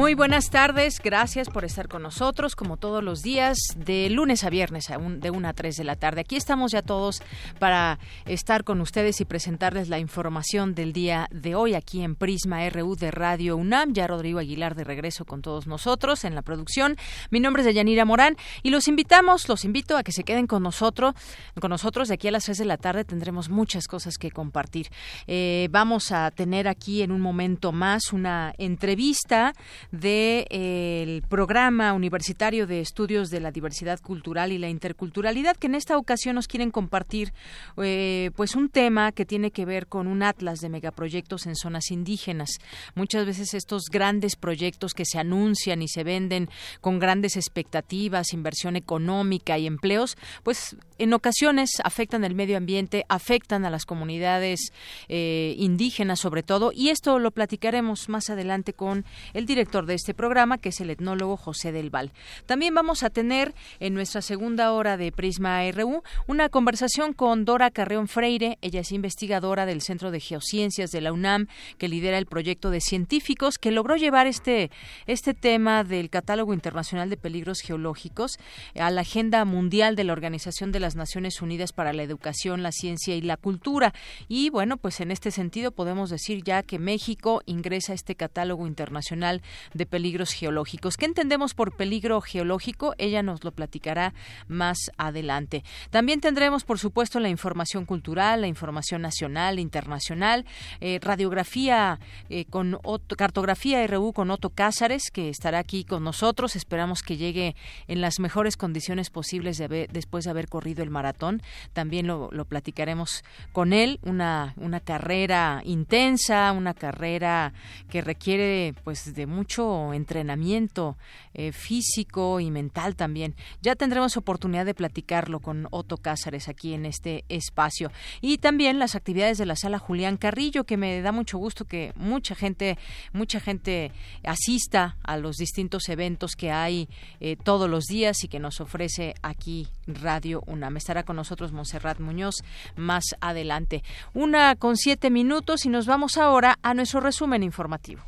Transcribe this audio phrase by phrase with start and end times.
[0.00, 4.48] Muy buenas tardes, gracias por estar con nosotros, como todos los días, de lunes a
[4.48, 6.22] viernes, de 1 a 3 de la tarde.
[6.22, 7.22] Aquí estamos ya todos
[7.58, 12.66] para estar con ustedes y presentarles la información del día de hoy aquí en Prisma
[12.70, 13.92] RU de Radio UNAM.
[13.92, 16.96] Ya Rodrigo Aguilar de regreso con todos nosotros en la producción.
[17.28, 20.62] Mi nombre es Deyanira Morán y los invitamos, los invito a que se queden con
[20.62, 21.14] nosotros.
[21.60, 24.88] Con nosotros de aquí a las 3 de la tarde tendremos muchas cosas que compartir.
[25.26, 29.52] Eh, vamos a tener aquí en un momento más una entrevista
[29.90, 35.74] del eh, programa universitario de estudios de la diversidad cultural y la interculturalidad que en
[35.74, 37.32] esta ocasión nos quieren compartir
[37.76, 41.90] eh, pues un tema que tiene que ver con un atlas de megaproyectos en zonas
[41.90, 42.58] indígenas.
[42.94, 46.48] Muchas veces estos grandes proyectos que se anuncian y se venden
[46.80, 53.64] con grandes expectativas inversión económica y empleos pues en ocasiones afectan el medio ambiente afectan
[53.64, 54.72] a las comunidades
[55.08, 60.12] eh, indígenas sobre todo y esto lo platicaremos más adelante con el director de este
[60.12, 62.12] programa, que es el etnólogo José del Val.
[62.44, 67.70] También vamos a tener en nuestra segunda hora de Prisma RU una conversación con Dora
[67.70, 68.58] Carreón Freire.
[68.60, 71.46] Ella es investigadora del Centro de Geociencias de la UNAM,
[71.78, 74.70] que lidera el proyecto de científicos que logró llevar este,
[75.06, 78.38] este tema del Catálogo Internacional de Peligros Geológicos
[78.78, 82.72] a la agenda mundial de la Organización de las Naciones Unidas para la Educación, la
[82.72, 83.92] Ciencia y la Cultura.
[84.28, 88.66] Y bueno, pues en este sentido podemos decir ya que México ingresa a este catálogo
[88.66, 89.42] internacional
[89.74, 90.96] de peligros geológicos.
[90.96, 92.94] ¿Qué entendemos por peligro geológico?
[92.98, 94.14] Ella nos lo platicará
[94.48, 95.64] más adelante.
[95.90, 100.44] También tendremos, por supuesto, la información cultural, la información nacional, internacional,
[100.80, 101.98] eh, radiografía
[102.28, 102.78] eh, con
[103.16, 106.56] cartografía RU con Otto Cázares, que estará aquí con nosotros.
[106.56, 107.56] Esperamos que llegue
[107.88, 111.42] en las mejores condiciones posibles después de haber corrido el maratón.
[111.72, 113.98] También lo, platicaremos con él.
[114.02, 117.52] Una, una carrera intensa, una carrera
[117.88, 120.96] que requiere pues de mucho entrenamiento
[121.34, 123.34] eh, físico y mental también.
[123.62, 127.92] Ya tendremos oportunidad de platicarlo con Otto Cázares aquí en este espacio.
[128.20, 131.92] Y también las actividades de la sala Julián Carrillo, que me da mucho gusto que
[131.96, 132.78] mucha gente,
[133.12, 133.92] mucha gente
[134.24, 136.88] asista a los distintos eventos que hay
[137.20, 140.69] eh, todos los días y que nos ofrece aquí Radio UNAM.
[140.76, 142.36] Estará con nosotros Monserrat Muñoz
[142.76, 143.82] más adelante.
[144.14, 148.02] Una con siete minutos y nos vamos ahora a nuestro resumen informativo.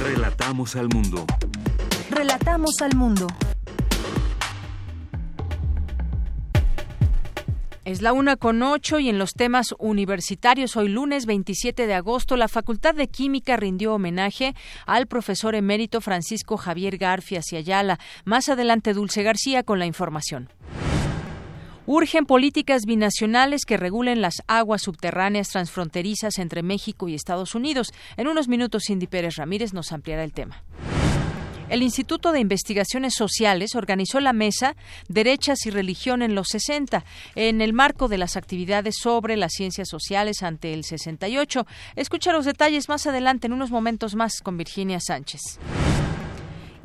[0.00, 1.24] Relatamos al mundo.
[2.10, 3.26] Relatamos al mundo.
[7.84, 12.34] Es la una con ocho y en los temas universitarios, hoy lunes 27 de agosto,
[12.34, 14.54] la Facultad de Química rindió homenaje
[14.86, 17.98] al profesor emérito Francisco Javier Garfias y Ayala.
[18.24, 20.48] Más adelante, Dulce García con la información.
[21.86, 27.92] Urgen políticas binacionales que regulen las aguas subterráneas transfronterizas entre México y Estados Unidos.
[28.16, 30.62] En unos minutos, Cindy Pérez Ramírez nos ampliará el tema.
[31.68, 34.76] El Instituto de Investigaciones Sociales organizó la mesa
[35.08, 39.88] Derechas y Religión en los 60 en el marco de las actividades sobre las ciencias
[39.88, 41.66] sociales ante el 68.
[41.96, 45.58] Escucha los detalles más adelante en unos momentos más con Virginia Sánchez.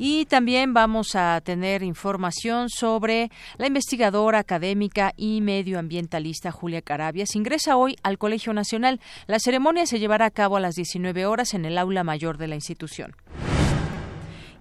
[0.02, 7.36] Y también vamos a tener información sobre la investigadora académica y medioambientalista Julia Carabias.
[7.36, 8.98] Ingresa hoy al Colegio Nacional.
[9.26, 12.48] La ceremonia se llevará a cabo a las 19 horas en el aula mayor de
[12.48, 13.14] la institución.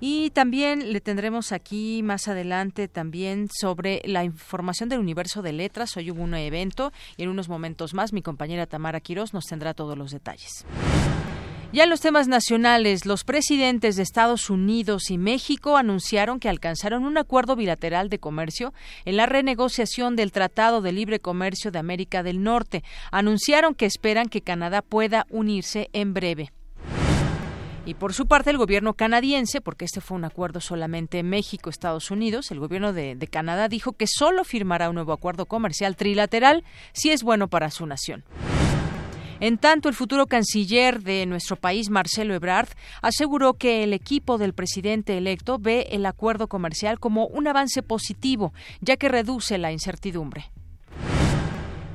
[0.01, 5.95] Y también le tendremos aquí más adelante también sobre la información del universo de letras.
[5.95, 9.73] Hoy hubo un evento y en unos momentos más mi compañera Tamara Quirós nos tendrá
[9.73, 10.65] todos los detalles.
[11.71, 17.03] Ya en los temas nacionales, los presidentes de Estados Unidos y México anunciaron que alcanzaron
[17.03, 18.73] un acuerdo bilateral de comercio
[19.05, 22.83] en la renegociación del Tratado de Libre Comercio de América del Norte.
[23.11, 26.51] Anunciaron que esperan que Canadá pueda unirse en breve.
[27.85, 32.49] Y por su parte, el gobierno canadiense, porque este fue un acuerdo solamente México-Estados Unidos,
[32.49, 36.63] el gobierno de, de, Canadá dijo que solo firmará un nuevo acuerdo comercial trilateral
[36.93, 38.23] si es bueno para su nación.
[39.39, 42.69] En tanto, el futuro canciller de nuestro país, Marcelo Ebrard,
[43.01, 48.53] aseguró que el equipo del presidente electo ve el acuerdo comercial como un avance positivo,
[48.81, 50.51] ya que reduce la incertidumbre.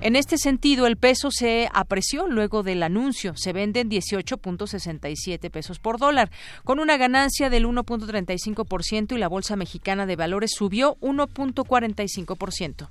[0.01, 3.35] En este sentido, el peso se apreció luego del anuncio.
[3.37, 6.31] Se venden 18.67 pesos por dólar,
[6.63, 12.89] con una ganancia del 1.35% y la Bolsa Mexicana de Valores subió 1.45%.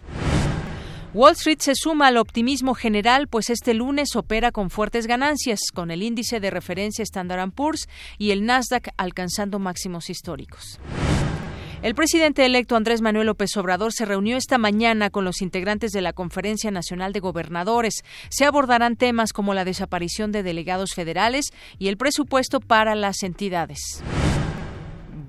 [1.14, 5.92] Wall Street se suma al optimismo general, pues este lunes opera con fuertes ganancias, con
[5.92, 7.88] el índice de referencia Standard Poor's
[8.18, 10.80] y el Nasdaq alcanzando máximos históricos.
[11.84, 16.02] El presidente electo Andrés Manuel López Obrador se reunió esta mañana con los integrantes de
[16.02, 18.04] la Conferencia Nacional de Gobernadores.
[18.30, 24.02] Se abordarán temas como la desaparición de delegados federales y el presupuesto para las entidades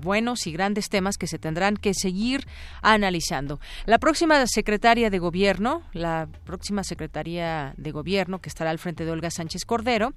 [0.05, 2.47] buenos y grandes temas que se tendrán que seguir
[2.81, 3.59] analizando.
[3.85, 9.11] La próxima secretaria de Gobierno, la próxima secretaria de Gobierno que estará al frente de
[9.11, 10.13] Olga Sánchez Cordero,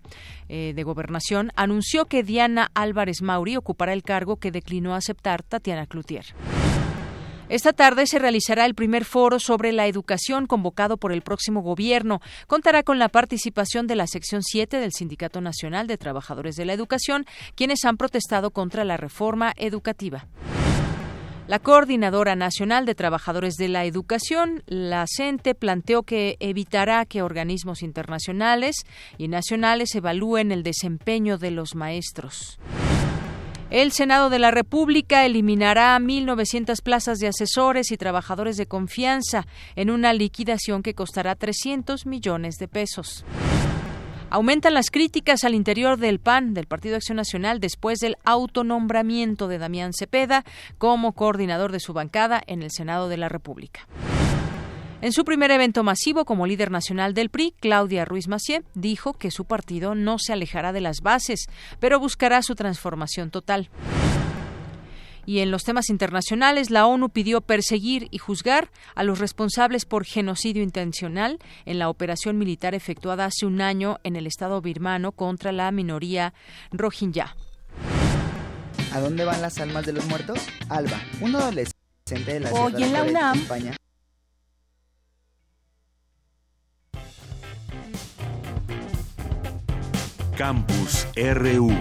[0.49, 5.87] eh, de Gobernación, anunció que Diana Álvarez Mauri ocupará el cargo que declinó aceptar Tatiana
[5.87, 6.27] Cloutier.
[7.49, 12.21] Esta tarde se realizará el primer foro sobre la educación convocado por el próximo gobierno.
[12.47, 16.75] Contará con la participación de la sección 7 del Sindicato Nacional de Trabajadores de la
[16.75, 17.25] Educación,
[17.55, 20.27] quienes han protestado contra la reforma educativa.
[21.47, 27.83] La Coordinadora Nacional de Trabajadores de la Educación, la CENTE, planteó que evitará que organismos
[27.83, 28.85] internacionales
[29.17, 32.59] y nacionales evalúen el desempeño de los maestros.
[33.71, 39.91] El Senado de la República eliminará 1.900 plazas de asesores y trabajadores de confianza en
[39.91, 43.27] una liquidación que costará 300 millones de pesos.
[44.31, 49.59] Aumentan las críticas al interior del PAN, del Partido Acción Nacional, después del autonombramiento de
[49.59, 50.45] Damián Cepeda
[50.79, 53.87] como coordinador de su bancada en el Senado de la República.
[55.01, 59.31] En su primer evento masivo como líder nacional del PRI, Claudia Ruiz Macié dijo que
[59.31, 61.47] su partido no se alejará de las bases,
[61.79, 63.71] pero buscará su transformación total.
[65.25, 70.05] Y en los temas internacionales, la ONU pidió perseguir y juzgar a los responsables por
[70.05, 75.53] genocidio intencional en la operación militar efectuada hace un año en el estado birmano contra
[75.53, 76.35] la minoría
[76.73, 77.37] rohingya.
[78.93, 80.41] ¿A dónde van las almas de los muertos?
[80.69, 83.77] Alba, un adolescente de la Hoy en la UNAM, España
[90.39, 91.75] Campus RU.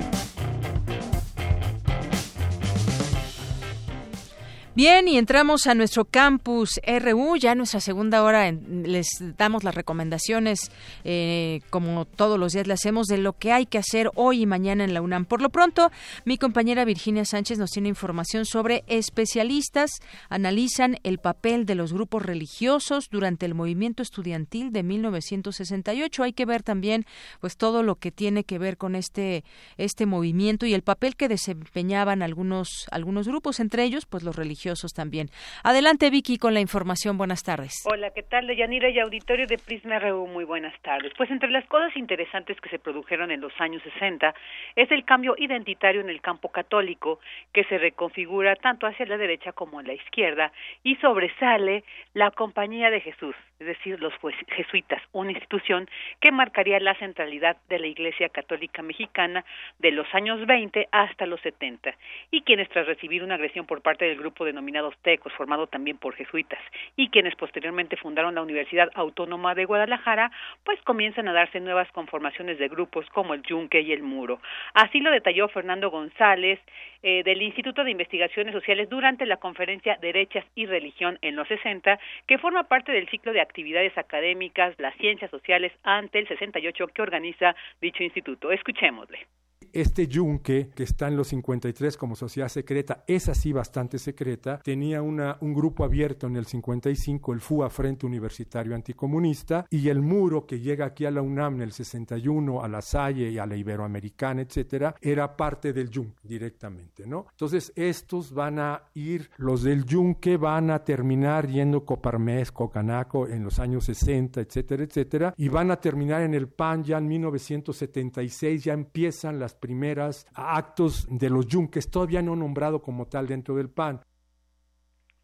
[4.78, 10.72] Bien, y entramos a nuestro campus RU, ya nuestra segunda hora les damos las recomendaciones,
[11.04, 14.46] eh, como todos los días le hacemos, de lo que hay que hacer hoy y
[14.46, 15.26] mañana en la UNAM.
[15.26, 15.90] Por lo pronto,
[16.26, 19.90] mi compañera Virginia Sánchez nos tiene información sobre especialistas,
[20.30, 26.22] analizan el papel de los grupos religiosos durante el movimiento estudiantil de 1968.
[26.22, 27.08] Hay que ver también
[27.42, 29.44] pues todo lo que tiene que ver con este,
[29.78, 34.67] este movimiento y el papel que desempeñaban algunos, algunos grupos, entre ellos pues los religiosos
[34.94, 35.30] también.
[35.64, 37.18] Adelante, Vicky, con la información.
[37.18, 37.84] Buenas tardes.
[37.86, 38.54] Hola, ¿qué tal?
[38.56, 41.14] Yanira y auditorio de Prisma RU, muy buenas tardes.
[41.18, 44.34] Pues entre las cosas interesantes que se produjeron en los años 60
[44.76, 47.20] es el cambio identitario en el campo católico,
[47.54, 50.52] que se reconfigura tanto hacia la derecha como a la izquierda,
[50.84, 54.14] y sobresale la Compañía de Jesús, es decir, los
[54.50, 55.90] jesuitas, una institución
[56.20, 59.46] que marcaría la centralidad de la Iglesia Católica Mexicana
[59.80, 61.96] de los años 20 hasta los 70,
[62.32, 65.98] y quienes tras recibir una agresión por parte del grupo de denominados tecos, formado también
[65.98, 66.60] por jesuitas,
[66.96, 70.32] y quienes posteriormente fundaron la Universidad Autónoma de Guadalajara,
[70.64, 74.40] pues comienzan a darse nuevas conformaciones de grupos como el Yunque y el Muro.
[74.74, 76.60] Así lo detalló Fernando González
[77.04, 82.00] eh, del Instituto de Investigaciones Sociales durante la conferencia Derechas y Religión en los 60,
[82.26, 87.02] que forma parte del ciclo de actividades académicas, las ciencias sociales ante el 68 que
[87.02, 88.52] organiza dicho instituto.
[88.52, 89.26] Escuchémosle
[89.74, 95.02] este yunque, que está en los 53 como sociedad secreta, es así bastante secreta, tenía
[95.02, 100.46] una, un grupo abierto en el 55, el FUA, Frente Universitario Anticomunista, y el muro
[100.46, 103.56] que llega aquí a la UNAM en el 61, a la Salle y a la
[103.56, 107.28] Iberoamericana, etcétera, era parte del yunque directamente, ¿no?
[107.32, 113.44] Entonces, estos van a ir, los del yunque van a terminar yendo Coparmes, Cocanaco en
[113.44, 118.64] los años 60, etcétera, etcétera, y van a terminar en el PAN ya en 1976,
[118.64, 123.70] ya empiezan las primeras actos de los yunques, todavía no nombrado como tal dentro del
[123.70, 124.02] PAN.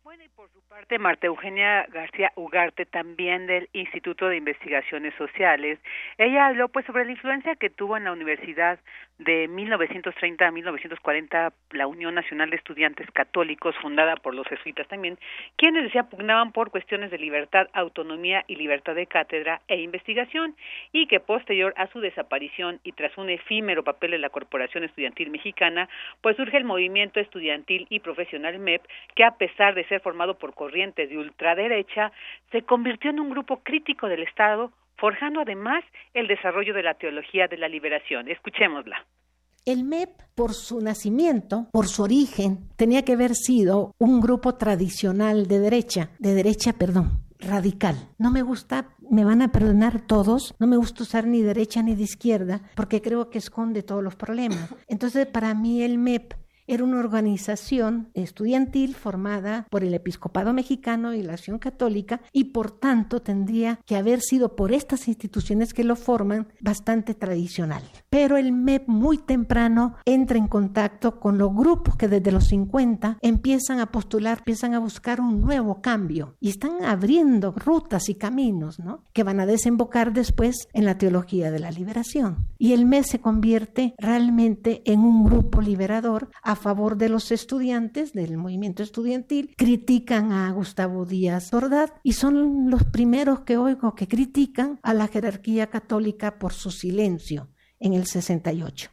[0.04, 5.80] Bueno, y por su parte, Marta Eugenia García Ugarte, también del Instituto de Investigaciones Sociales,
[6.18, 8.80] ella habló pues sobre la influencia que tuvo en la Universidad
[9.20, 15.18] de 1930 a 1940 la Unión Nacional de Estudiantes Católicos, fundada por los jesuitas también,
[15.56, 20.56] quienes decía pugnaban por cuestiones de libertad, autonomía y libertad de cátedra e investigación,
[20.92, 25.30] y que posterior a su desaparición y tras un efímero papel de la Corporación Estudiantil
[25.30, 25.90] Mexicana,
[26.22, 28.82] pues surge el movimiento estudiantil y profesional MEP,
[29.16, 32.12] que a pesar de ser formado por corrientes de ultraderecha,
[32.52, 34.72] se convirtió en un grupo crítico del Estado
[35.04, 35.84] forjando además
[36.14, 38.30] el desarrollo de la teología de la liberación.
[38.30, 39.06] Escuchémosla.
[39.66, 45.48] El MEP, por su nacimiento, por su origen, tenía que haber sido un grupo tradicional
[45.48, 47.96] de derecha, de derecha, perdón, radical.
[48.18, 51.96] No me gusta, me van a perdonar todos, no me gusta usar ni derecha ni
[51.96, 54.74] de izquierda, porque creo que esconde todos los problemas.
[54.88, 56.34] Entonces, para mí el MEP
[56.68, 62.72] era una organización estudiantil formada por el Episcopado Mexicano y la Acción Católica y por
[62.72, 67.84] tanto tendría que haber sido por estas instituciones que lo forman bastante tradicional.
[68.10, 73.18] Pero el MEP muy temprano entra en contacto con los grupos que desde los 50
[73.22, 78.80] empiezan a postular, empiezan a buscar un nuevo cambio y están abriendo rutas y caminos
[78.80, 79.04] ¿no?
[79.14, 82.48] que van a desembocar después en la teología de la liberación.
[82.58, 88.38] Y el MEP se convierte realmente en un grupo liberador favor de los estudiantes del
[88.38, 94.80] movimiento estudiantil, critican a Gustavo Díaz Ordaz y son los primeros que oigo que critican
[94.84, 98.93] a la jerarquía católica por su silencio en el 68.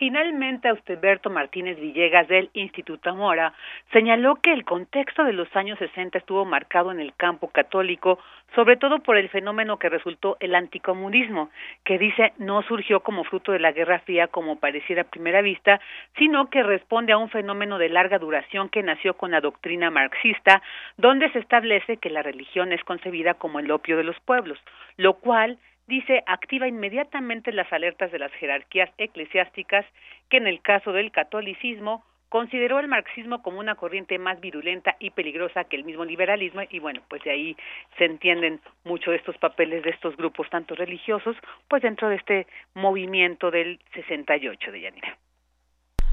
[0.00, 3.52] Finalmente, Austeberto Martínez Villegas del Instituto Mora
[3.92, 8.18] señaló que el contexto de los años 60 estuvo marcado en el campo católico,
[8.54, 11.50] sobre todo por el fenómeno que resultó el anticomunismo,
[11.84, 15.82] que dice no surgió como fruto de la Guerra Fría como pareciera a primera vista,
[16.16, 20.62] sino que responde a un fenómeno de larga duración que nació con la doctrina marxista,
[20.96, 24.58] donde se establece que la religión es concebida como el opio de los pueblos,
[24.96, 25.58] lo cual
[25.90, 29.84] dice activa inmediatamente las alertas de las jerarquías eclesiásticas
[30.30, 35.10] que en el caso del catolicismo consideró el marxismo como una corriente más virulenta y
[35.10, 37.56] peligrosa que el mismo liberalismo y bueno, pues de ahí
[37.98, 43.50] se entienden mucho estos papeles de estos grupos tanto religiosos, pues dentro de este movimiento
[43.50, 45.18] del 68 de Yanira.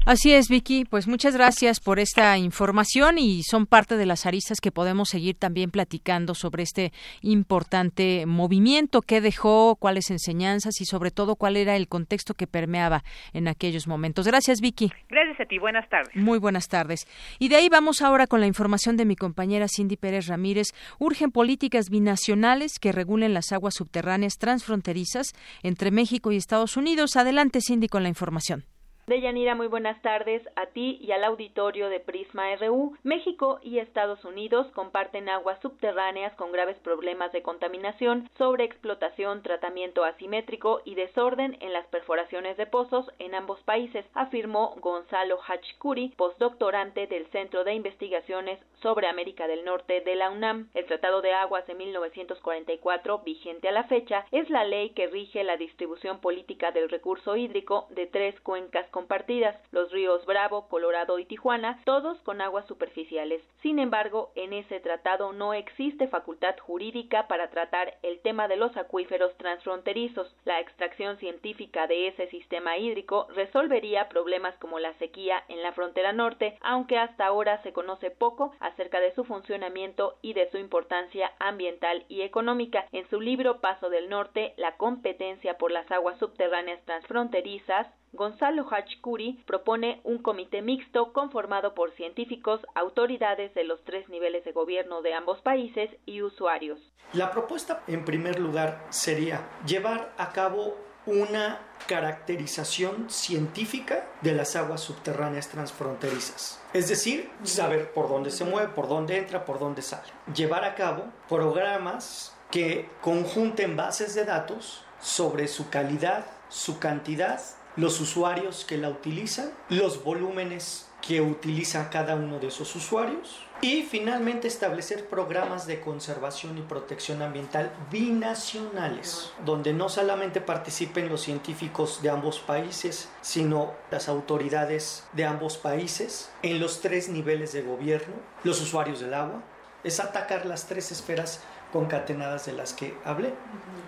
[0.08, 0.86] Así es, Vicky.
[0.86, 5.36] Pues muchas gracias por esta información y son parte de las aristas que podemos seguir
[5.36, 11.76] también platicando sobre este importante movimiento que dejó, cuáles enseñanzas y sobre todo cuál era
[11.76, 14.26] el contexto que permeaba en aquellos momentos.
[14.26, 14.90] Gracias, Vicky.
[15.10, 15.58] Gracias a ti.
[15.58, 16.16] Buenas tardes.
[16.16, 17.06] Muy buenas tardes.
[17.38, 20.68] Y de ahí vamos ahora con la información de mi compañera Cindy Pérez Ramírez.
[20.98, 27.16] Urgen políticas binacionales que regulen las aguas subterráneas transfronterizas entre México y Estados Unidos.
[27.16, 28.64] Adelante, Cindy, con la información.
[29.08, 32.94] Deyanira, muy buenas tardes a ti y al auditorio de Prisma RU.
[33.04, 40.82] México y Estados Unidos comparten aguas subterráneas con graves problemas de contaminación, sobreexplotación, tratamiento asimétrico
[40.84, 47.26] y desorden en las perforaciones de pozos en ambos países, afirmó Gonzalo Hachkuri, postdoctorante del
[47.28, 50.68] Centro de Investigaciones sobre América del Norte de la UNAM.
[50.74, 55.44] El Tratado de Aguas de 1944, vigente a la fecha, es la ley que rige
[55.44, 61.24] la distribución política del recurso hídrico de tres cuencas compartidas, los ríos Bravo, Colorado y
[61.24, 63.40] Tijuana, todos con aguas superficiales.
[63.62, 68.76] Sin embargo, en ese tratado no existe facultad jurídica para tratar el tema de los
[68.76, 70.34] acuíferos transfronterizos.
[70.44, 76.12] La extracción científica de ese sistema hídrico resolvería problemas como la sequía en la frontera
[76.12, 81.30] norte, aunque hasta ahora se conoce poco acerca de su funcionamiento y de su importancia
[81.38, 82.88] ambiental y económica.
[82.90, 89.42] En su libro Paso del Norte, la competencia por las aguas subterráneas transfronterizas, Gonzalo Hachkuri
[89.46, 95.14] propone un comité mixto conformado por científicos, autoridades de los tres niveles de gobierno de
[95.14, 96.78] ambos países y usuarios.
[97.12, 104.82] La propuesta, en primer lugar, sería llevar a cabo una caracterización científica de las aguas
[104.82, 106.62] subterráneas transfronterizas.
[106.74, 110.08] Es decir, saber por dónde se mueve, por dónde entra, por dónde sale.
[110.34, 117.40] Llevar a cabo programas que conjunten bases de datos sobre su calidad, su cantidad
[117.78, 123.82] los usuarios que la utilizan, los volúmenes que utiliza cada uno de esos usuarios y
[123.82, 132.02] finalmente establecer programas de conservación y protección ambiental binacionales, donde no solamente participen los científicos
[132.02, 138.14] de ambos países, sino las autoridades de ambos países en los tres niveles de gobierno,
[138.42, 139.40] los usuarios del agua,
[139.84, 141.40] es atacar las tres esferas
[141.72, 143.34] concatenadas de las que hablé,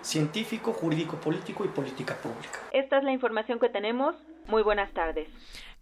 [0.01, 2.59] científico, jurídico, político y política pública.
[2.71, 4.15] Esta es la información que tenemos.
[4.47, 5.29] Muy buenas tardes.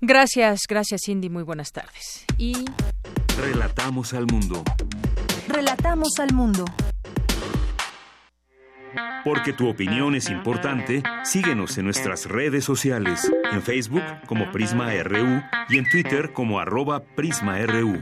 [0.01, 2.25] Gracias, gracias Cindy, muy buenas tardes.
[2.37, 2.65] Y
[3.37, 4.63] relatamos al mundo.
[5.47, 6.65] Relatamos al mundo.
[9.23, 15.41] Porque tu opinión es importante, síguenos en nuestras redes sociales, en Facebook como Prisma RU
[15.69, 18.01] y en Twitter como arroba PrismaRU.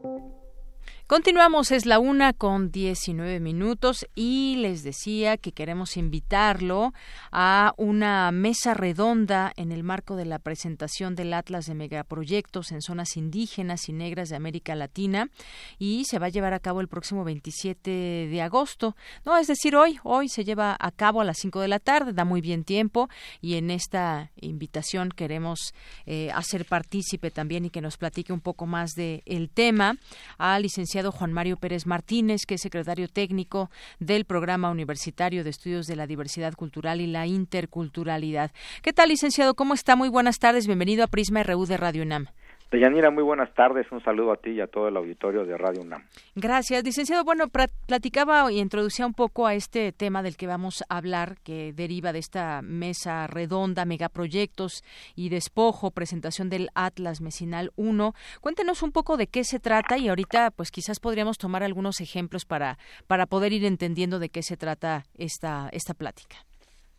[1.11, 6.93] Continuamos, es la una con 19 minutos y les decía que queremos invitarlo
[7.33, 12.81] a una mesa redonda en el marco de la presentación del Atlas de Megaproyectos en
[12.81, 15.29] zonas indígenas y negras de América Latina
[15.77, 18.95] y se va a llevar a cabo el próximo 27 de agosto.
[19.25, 22.13] No, es decir, hoy, hoy se lleva a cabo a las 5 de la tarde,
[22.13, 23.09] da muy bien tiempo
[23.41, 25.73] y en esta invitación queremos
[26.05, 29.97] eh, hacer partícipe también y que nos platique un poco más del el tema
[30.37, 35.87] al licenciado Juan Mario Pérez Martínez, que es secretario técnico del Programa Universitario de Estudios
[35.87, 38.51] de la Diversidad Cultural y la Interculturalidad.
[38.83, 39.55] ¿Qué tal, licenciado?
[39.55, 39.95] ¿Cómo está?
[39.95, 40.67] Muy buenas tardes.
[40.67, 42.27] Bienvenido a Prisma RU de Radio UNAM.
[42.71, 43.91] Deyanira, muy buenas tardes.
[43.91, 46.03] Un saludo a ti y a todo el auditorio de Radio UNAM.
[46.35, 47.25] Gracias, licenciado.
[47.25, 47.47] Bueno,
[47.85, 52.13] platicaba y introducía un poco a este tema del que vamos a hablar, que deriva
[52.13, 54.85] de esta mesa redonda, megaproyectos
[55.17, 58.13] y despojo, presentación del Atlas Mecinal 1.
[58.39, 62.45] Cuéntenos un poco de qué se trata y ahorita, pues quizás podríamos tomar algunos ejemplos
[62.45, 66.37] para, para poder ir entendiendo de qué se trata esta, esta plática.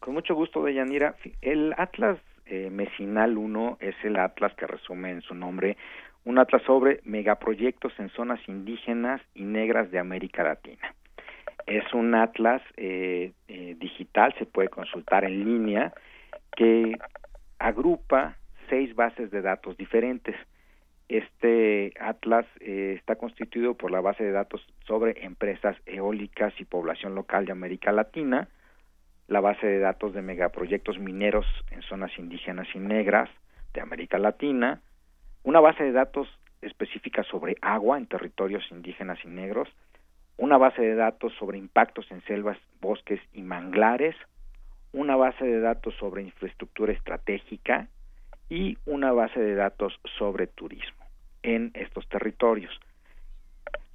[0.01, 1.17] Con mucho gusto, Deyanira.
[1.41, 5.77] El Atlas eh, Mecinal 1 es el atlas que resume en su nombre
[6.25, 10.95] un atlas sobre megaproyectos en zonas indígenas y negras de América Latina.
[11.67, 15.93] Es un atlas eh, eh, digital, se puede consultar en línea,
[16.57, 16.97] que
[17.59, 18.37] agrupa
[18.69, 20.37] seis bases de datos diferentes.
[21.09, 27.47] Este atlas está constituido por la base de datos sobre empresas eólicas y población local
[27.47, 28.49] de América Latina,
[29.33, 33.31] la base de datos de megaproyectos mineros en zonas indígenas y negras
[33.73, 34.83] de América Latina,
[35.43, 36.29] una base de datos
[36.61, 39.71] específica sobre agua en territorios indígenas y negros,
[40.37, 44.15] una base de datos sobre impactos en selvas, bosques y manglares,
[44.93, 47.89] una base de datos sobre infraestructura estratégica
[48.51, 51.07] y una base de datos sobre turismo
[51.43, 52.79] en estos territorios.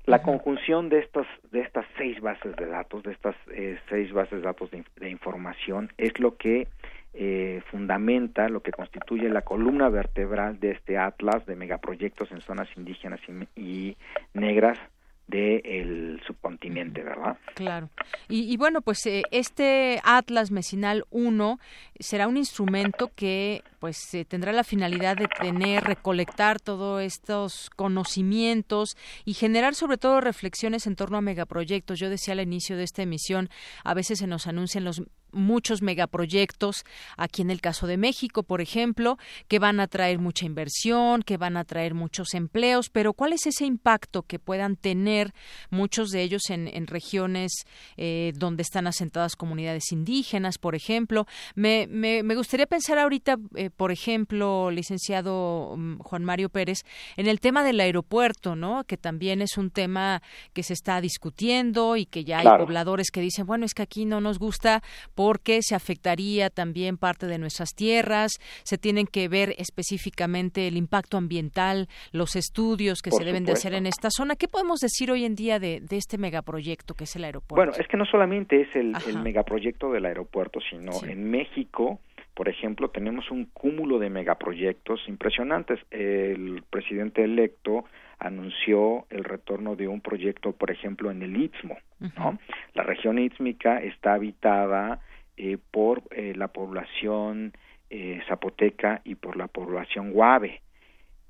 [0.07, 4.39] La conjunción de estas de estas seis bases de datos, de estas eh, seis bases
[4.39, 6.69] de datos de, información, es lo que
[7.13, 12.69] eh, fundamenta, lo que constituye la columna vertebral de este atlas de megaproyectos en zonas
[12.77, 13.19] indígenas
[13.57, 13.97] y
[14.33, 14.79] negras
[15.27, 17.37] del subcontinente, ¿verdad?
[17.53, 17.89] Claro.
[18.29, 21.59] Y, bueno, pues eh, este Atlas Mecinal 1
[21.99, 28.97] será un instrumento que pues eh, tendrá la finalidad de tener, recolectar todos estos conocimientos
[29.25, 31.99] y generar sobre todo reflexiones en torno a megaproyectos.
[31.99, 33.49] Yo decía al inicio de esta emisión,
[33.83, 35.03] a veces se nos anuncian los
[35.37, 36.83] muchos megaproyectos
[37.15, 41.37] aquí en el caso de México, por ejemplo, que van a traer mucha inversión, que
[41.37, 45.33] van a traer muchos empleos, pero ¿cuál es ese impacto que puedan tener
[45.69, 47.65] muchos de ellos en, regiones
[47.97, 51.25] eh, donde están asentadas comunidades indígenas, por ejemplo?
[51.55, 56.83] Me, me, gustaría pensar ahorita, eh, por ejemplo, licenciado mm, Juan Mario Pérez,
[57.15, 58.83] en el tema del aeropuerto, ¿no?
[58.85, 60.21] Que también es un tema
[60.53, 64.05] que se está discutiendo y que ya hay pobladores que dicen, bueno, es que aquí
[64.05, 64.81] no nos gusta
[65.27, 68.31] porque se afectaría también parte de nuestras tierras,
[68.63, 73.73] se tienen que ver específicamente el impacto ambiental, los estudios que se deben de hacer
[73.73, 74.37] en esta zona.
[74.37, 77.55] ¿Qué podemos decir hoy en día de, este megaproyecto que es el aeropuerto?
[77.55, 81.99] Bueno, es que no solamente es el, megaproyecto del aeropuerto, sino en México
[82.33, 85.79] por ejemplo, tenemos un cúmulo de megaproyectos impresionantes.
[85.89, 87.85] El presidente electo
[88.19, 91.77] anunció el retorno de un proyecto, por ejemplo, en el Istmo.
[92.15, 92.37] ¿no?
[92.75, 94.99] La región istmica está habitada
[95.37, 97.53] eh, por eh, la población
[97.89, 100.61] eh, zapoteca y por la población guave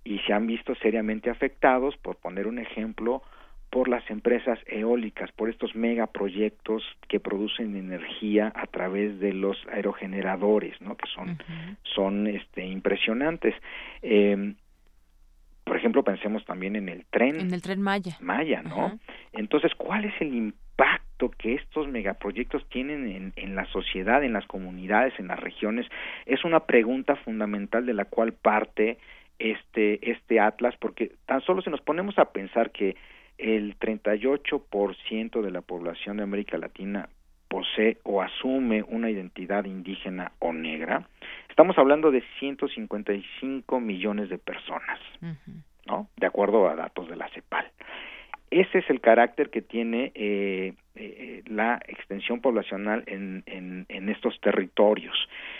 [0.07, 3.21] y se han visto seriamente afectados, por poner un ejemplo,
[3.69, 10.79] por las empresas eólicas, por estos megaproyectos que producen energía a través de los aerogeneradores,
[10.79, 10.95] ¿no?
[10.95, 11.37] Que son,
[11.83, 13.53] son este, impresionantes.
[14.01, 14.53] Eh,
[15.65, 17.41] por ejemplo, pensemos también en el tren.
[17.41, 18.17] En el tren Maya.
[18.21, 18.97] Maya, ¿no?
[19.33, 21.06] Entonces, ¿cuál es el impacto
[21.37, 25.87] que estos megaproyectos tienen en, en, la sociedad, en las comunidades, en las regiones?
[26.25, 28.97] Es una pregunta fundamental de la cual parte
[29.39, 32.95] este, este atlas, porque tan solo si nos ponemos a pensar que
[33.37, 37.09] el 38% de la población de América Latina
[37.47, 41.07] posee o asume una identidad indígena o negra,
[41.49, 44.99] estamos hablando de 155 millones de personas,
[45.85, 46.09] ¿no?
[46.17, 47.71] De acuerdo a datos de la CEPAL.
[48.49, 55.15] ese es el carácter que tiene eh, eh, la extensión poblacional en, en, estos territorios.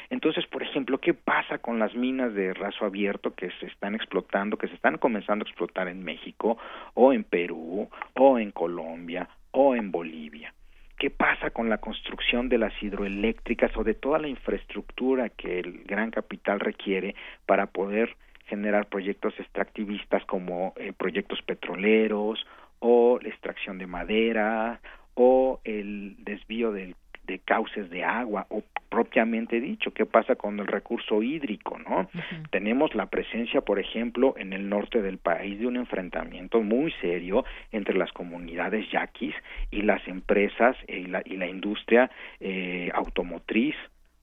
[0.10, 4.58] Entonces, por ejemplo, ¿qué pasa con las minas de raso abierto que se están explotando,
[4.58, 6.58] que se están comenzando a explotar en México,
[6.94, 10.54] o en Perú, o en Colombia, o en Bolivia?
[10.98, 15.84] ¿Qué pasa con la construcción de las hidroeléctricas o de toda la infraestructura que el
[15.84, 18.16] gran capital requiere para poder
[18.48, 22.46] generar proyectos extractivistas como eh, proyectos petroleros
[22.80, 24.80] o la extracción de madera
[25.18, 26.96] o el desvío de
[27.44, 32.10] cauces de agua o propiamente dicho qué pasa con el recurso hídrico no
[32.52, 37.44] tenemos la presencia por ejemplo en el norte del país de un enfrentamiento muy serio
[37.72, 39.36] entre las comunidades yaquis
[39.72, 43.76] y las empresas y la, y la industria eh, automotriz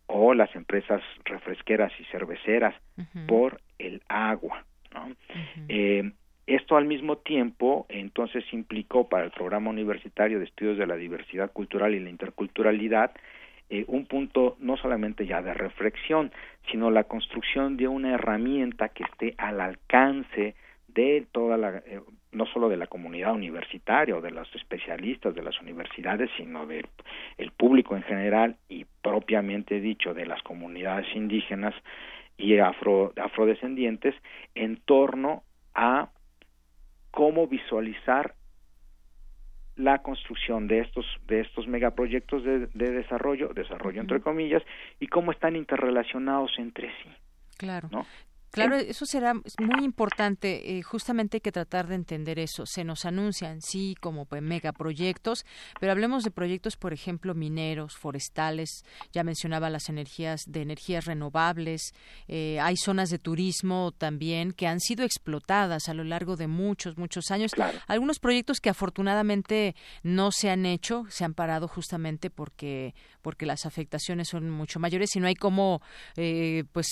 [0.06, 2.74] o las empresas refresqueras y cerveceras
[3.26, 5.14] por el agua ¿no?
[6.46, 11.50] Esto al mismo tiempo entonces implicó para el programa universitario de estudios de la diversidad
[11.52, 13.12] cultural y la interculturalidad
[13.70, 16.32] eh, un punto no solamente ya de reflexión,
[16.70, 20.54] sino la construcción de una herramienta que esté al alcance
[20.88, 22.00] de toda la, eh,
[22.32, 26.86] no solo de la comunidad universitaria o de los especialistas de las universidades, sino del
[27.38, 31.74] el público en general y propiamente dicho de las comunidades indígenas
[32.36, 34.14] y afro, afrodescendientes
[34.54, 35.42] en torno
[35.74, 36.10] a
[37.14, 38.34] cómo visualizar
[39.76, 44.62] la construcción de estos de estos megaproyectos de, de desarrollo, desarrollo entre comillas,
[45.00, 47.10] y cómo están interrelacionados entre sí.
[47.56, 47.88] Claro.
[47.90, 48.04] ¿no?
[48.54, 50.78] Claro, eso será muy importante.
[50.78, 52.66] Eh, justamente hay que tratar de entender eso.
[52.66, 55.44] Se nos anuncian, sí, como pues, megaproyectos,
[55.80, 58.84] pero hablemos de proyectos, por ejemplo, mineros, forestales.
[59.12, 61.94] Ya mencionaba las energías de energías renovables.
[62.28, 66.96] Eh, hay zonas de turismo también que han sido explotadas a lo largo de muchos,
[66.96, 67.50] muchos años.
[67.88, 73.64] Algunos proyectos que afortunadamente no se han hecho, se han parado justamente porque porque las
[73.64, 75.80] afectaciones son mucho mayores y no hay cómo,
[76.16, 76.86] eh, pues,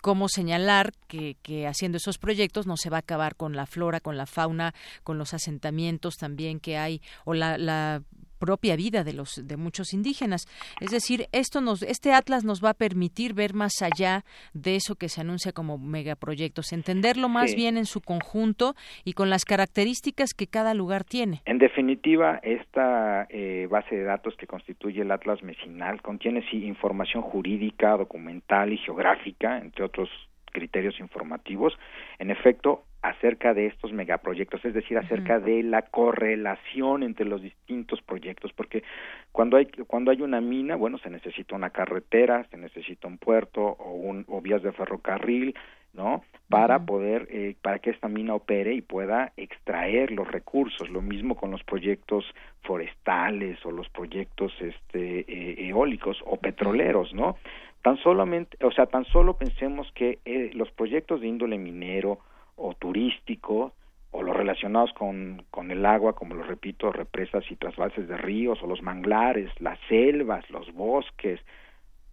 [0.00, 4.00] cómo señalar que, que haciendo esos proyectos no se va a acabar con la flora,
[4.00, 8.02] con la fauna, con los asentamientos también que hay o la, la
[8.44, 10.42] propia vida de los de muchos indígenas.
[10.82, 14.96] Es decir, esto nos este atlas nos va a permitir ver más allá de eso
[14.96, 20.34] que se anuncia como megaproyectos, entenderlo más bien en su conjunto y con las características
[20.34, 21.40] que cada lugar tiene.
[21.46, 27.22] En definitiva, esta eh, base de datos que constituye el atlas mecinal contiene sí información
[27.22, 30.10] jurídica, documental y geográfica, entre otros
[30.52, 31.72] criterios informativos.
[32.18, 38.00] En efecto, acerca de estos megaproyectos, es decir, acerca de la correlación entre los distintos
[38.00, 38.82] proyectos, porque
[39.30, 43.60] cuando hay cuando hay una mina, bueno, se necesita una carretera, se necesita un puerto
[43.62, 45.54] o un o vías de ferrocarril,
[45.92, 46.24] ¿no?
[46.48, 50.88] Para poder eh, para que esta mina opere y pueda extraer los recursos.
[50.88, 52.24] Lo mismo con los proyectos
[52.62, 57.36] forestales o los proyectos este eh, eólicos o petroleros, ¿no?
[57.82, 62.20] Tan solamente, o sea, tan solo pensemos que eh, los proyectos de índole minero
[62.56, 63.72] o turístico
[64.10, 68.62] o los relacionados con, con el agua, como lo repito, represas y trasvases de ríos
[68.62, 71.40] o los manglares, las selvas, los bosques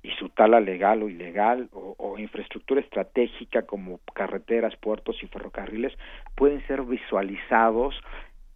[0.01, 5.93] y su tala legal o ilegal o, o infraestructura estratégica como carreteras, puertos y ferrocarriles
[6.36, 7.95] pueden ser visualizados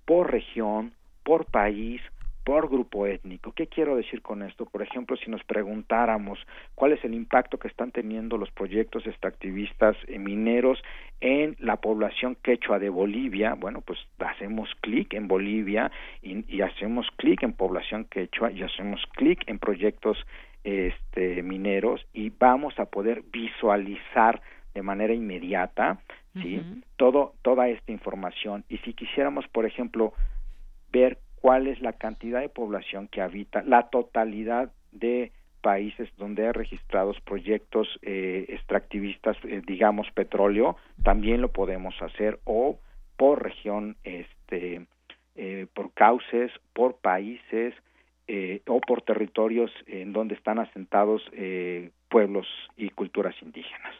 [0.05, 0.93] por región,
[1.23, 2.01] por país,
[2.45, 3.53] por grupo étnico.
[3.53, 4.65] ¿Qué quiero decir con esto?
[4.67, 6.37] Por ejemplo, si nos preguntáramos
[6.75, 10.79] cuál es el impacto que están teniendo los proyectos extractivistas mineros
[11.21, 17.41] en la población quechua de Bolivia, bueno, pues hacemos clic en Bolivia y, hacemos clic
[17.41, 20.23] en población quechua y hacemos clic en proyectos
[20.63, 24.39] este, mineros y vamos a poder visualizar
[24.75, 25.99] de manera inmediata,
[26.39, 26.61] ¿sí?
[26.95, 28.65] Todo, toda esta información.
[28.69, 30.13] Y si quisiéramos, por ejemplo,
[30.91, 35.31] ver cuál es la cantidad de población que habita, la totalidad de
[35.61, 42.79] países donde hay registrados proyectos eh, extractivistas, eh, digamos petróleo, también lo podemos hacer o
[43.15, 44.87] por región, este,
[45.35, 47.75] eh, por cauces, por países
[48.65, 51.21] o por territorios en donde están asentados
[52.09, 53.93] pueblos y culturas indígenas.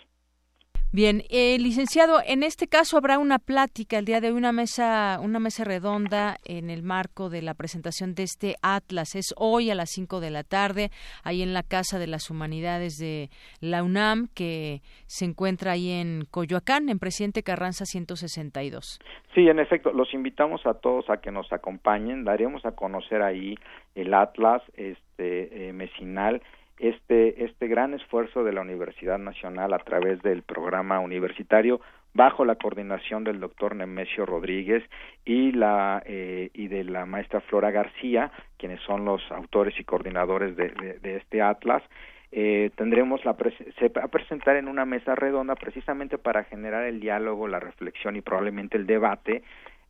[0.96, 5.20] Bien, eh, licenciado, en este caso habrá una plática el día de hoy, una mesa,
[5.22, 9.14] una mesa redonda en el marco de la presentación de este Atlas.
[9.16, 10.92] Es hoy a las 5 de la tarde,
[11.26, 13.30] ahí en la Casa de las Humanidades de
[13.60, 18.98] la UNAM, que se encuentra ahí en Coyoacán, en Presidente Carranza 162.
[19.34, 22.24] Sí, en efecto, los invitamos a todos a que nos acompañen.
[22.24, 23.58] Daremos a conocer ahí
[23.96, 26.42] el Atlas este, eh, mecinal
[26.78, 31.80] este, este gran esfuerzo de la Universidad Nacional a través del programa universitario
[32.14, 34.84] bajo la coordinación del doctor Nemesio Rodríguez
[35.26, 40.56] y la eh, y de la maestra Flora García, quienes son los autores y coordinadores
[40.56, 40.70] de,
[41.02, 41.84] de, este atlas.
[42.32, 43.36] Eh, tendremos la
[43.80, 48.16] se va a presentar en una mesa redonda precisamente para generar el diálogo, la reflexión
[48.16, 49.44] y probablemente el debate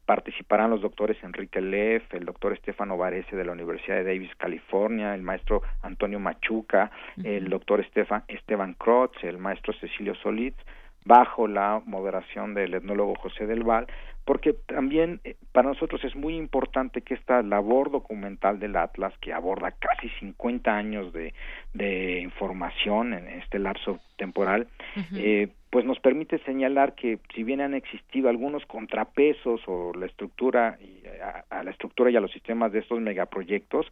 [0.05, 5.13] participarán los doctores Enrique Leff, el doctor Estefano Varese de la Universidad de Davis, California,
[5.15, 6.91] el maestro Antonio Machuca,
[7.23, 10.57] el doctor Estefan, Esteban Crotz, el maestro Cecilio Solitz,
[11.05, 13.87] bajo la moderación del etnólogo José del Val,
[14.25, 19.31] porque también eh, para nosotros es muy importante que esta labor documental del Atlas, que
[19.31, 21.33] aborda casi 50 años de,
[21.73, 24.67] de información en este lapso temporal,
[25.13, 30.79] eh, pues nos permite señalar que si bien han existido algunos contrapesos o la estructura
[31.21, 33.85] a, a la estructura y a los sistemas de estos megaproyectos,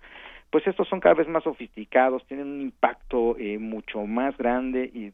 [0.54, 5.12] pues estos son cada vez más sofisticados, tienen un impacto eh, mucho más grande y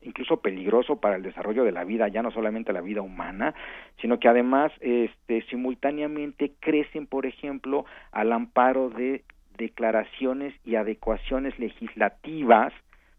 [0.00, 3.54] incluso peligroso para el desarrollo de la vida, ya no solamente la vida humana,
[4.00, 9.24] sino que además este, simultáneamente crecen, por ejemplo, al amparo de
[9.56, 12.72] declaraciones y adecuaciones legislativas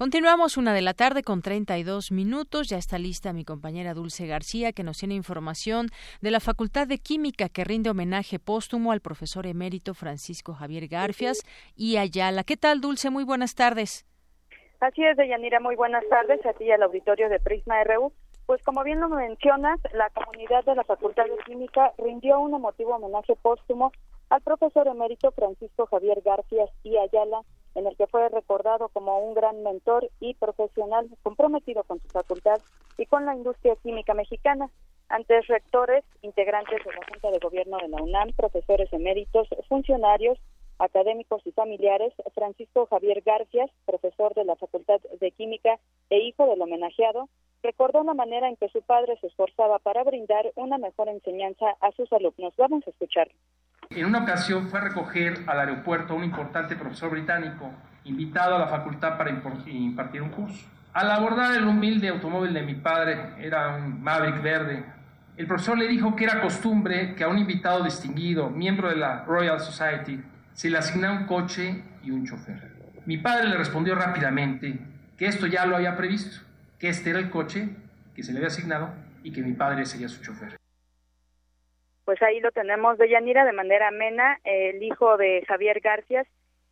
[0.00, 2.70] Continuamos una de la tarde con 32 minutos.
[2.70, 5.88] Ya está lista mi compañera Dulce García que nos tiene información
[6.22, 11.42] de la Facultad de Química que rinde homenaje póstumo al profesor emérito Francisco Javier Garfias
[11.76, 12.44] y Ayala.
[12.44, 13.10] ¿Qué tal, Dulce?
[13.10, 14.06] Muy buenas tardes.
[14.80, 15.60] Así es, Deyanira.
[15.60, 18.10] Muy buenas tardes a ti y al auditorio de Prisma RU.
[18.46, 22.96] Pues como bien lo mencionas, la comunidad de la Facultad de Química rindió un emotivo
[22.96, 23.92] homenaje póstumo
[24.30, 27.42] al profesor emérito Francisco Javier Garfias y Ayala,
[27.74, 32.60] en el que fue recordado como un gran mentor y profesional comprometido con su facultad
[32.98, 34.70] y con la industria química mexicana.
[35.08, 40.38] Antes rectores, integrantes de la Junta de Gobierno de la UNAM, profesores eméritos, funcionarios,
[40.78, 45.78] académicos y familiares, Francisco Javier Garcias, profesor de la Facultad de Química
[46.08, 47.28] e hijo del homenajeado,
[47.62, 51.92] recordó la manera en que su padre se esforzaba para brindar una mejor enseñanza a
[51.92, 52.54] sus alumnos.
[52.56, 53.34] Vamos a escucharlo.
[53.92, 57.72] En una ocasión fue a recoger al aeropuerto a un importante profesor británico,
[58.04, 60.64] invitado a la facultad para impartir un curso.
[60.92, 64.84] Al abordar el humilde automóvil de mi padre, era un Maverick verde,
[65.36, 69.24] el profesor le dijo que era costumbre que a un invitado distinguido, miembro de la
[69.24, 70.22] Royal Society,
[70.52, 72.70] se le asignara un coche y un chofer.
[73.06, 74.78] Mi padre le respondió rápidamente
[75.16, 76.42] que esto ya lo había previsto,
[76.78, 77.70] que este era el coche
[78.14, 78.90] que se le había asignado
[79.24, 80.59] y que mi padre sería su chofer
[82.10, 86.26] pues ahí lo tenemos de Yanira de manera amena, el hijo de Javier García,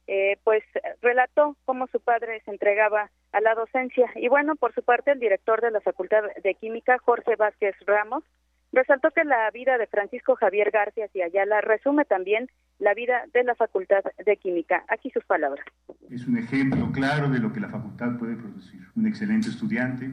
[0.08, 0.64] eh, pues
[1.00, 4.10] relató cómo su padre se entregaba a la docencia.
[4.16, 8.24] Y bueno, por su parte, el director de la Facultad de Química, Jorge Vázquez Ramos,
[8.72, 12.48] Resaltó que la vida de Francisco Javier García y Ayala resume también
[12.80, 14.84] la vida de la Facultad de Química.
[14.88, 15.64] Aquí sus palabras.
[16.10, 18.82] Es un ejemplo claro de lo que la facultad puede producir.
[18.94, 20.10] Un excelente estudiante,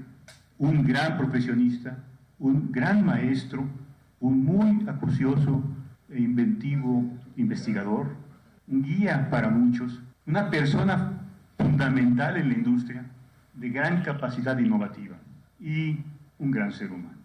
[0.57, 1.97] un gran profesionista,
[2.39, 3.65] un gran maestro,
[4.19, 5.62] un muy acucioso
[6.10, 7.04] e inventivo
[7.38, 8.08] investigador,
[8.67, 11.21] un guía para muchos, una persona
[11.58, 13.06] fundamental en la industria,
[13.54, 15.15] de gran capacidad innovativa
[15.60, 15.97] y
[16.39, 17.17] un gran ser humano.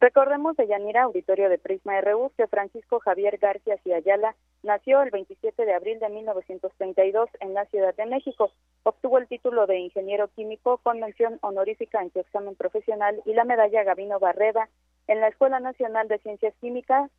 [0.00, 5.64] Recordemos de Yanira, auditorio de Prisma RU, que Francisco Javier García Ayala nació el 27
[5.64, 8.50] de abril de 1932 en la Ciudad de México.
[8.82, 13.44] Obtuvo el título de ingeniero químico con mención honorífica en su examen profesional y la
[13.44, 14.68] medalla Gavino Barreda
[15.06, 17.10] en la Escuela Nacional de Ciencias Químicas,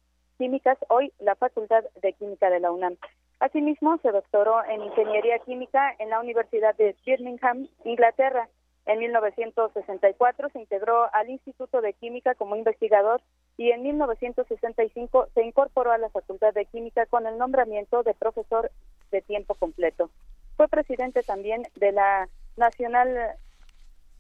[0.90, 2.98] hoy la Facultad de Química de la UNAM.
[3.40, 8.48] Asimismo, se doctoró en Ingeniería Química en la Universidad de Birmingham, Inglaterra
[8.86, 13.22] en 1964 se integró al Instituto de Química como investigador
[13.58, 18.72] y en 1965 se incorporó a la Facultad de Química con el nombramiento de profesor
[19.12, 20.12] de tiempo completo.
[20.56, 23.36] Fue presidente también de la Nacional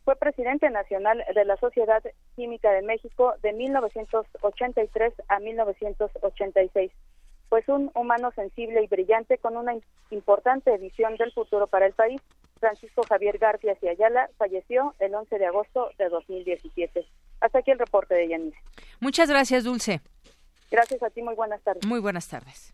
[0.05, 2.01] fue presidente nacional de la Sociedad
[2.35, 6.91] Química de México de 1983 a 1986
[7.49, 9.73] pues un humano sensible y brillante con una
[10.09, 12.21] importante visión del futuro para el país.
[12.59, 17.05] Francisco Javier García y Ayala falleció el 11 de agosto de 2017.
[17.41, 18.55] Hasta aquí el reporte de Yanis.
[18.99, 20.01] Muchas gracias, Dulce.
[20.71, 21.85] Gracias a ti, muy buenas tardes.
[21.85, 22.73] Muy buenas tardes.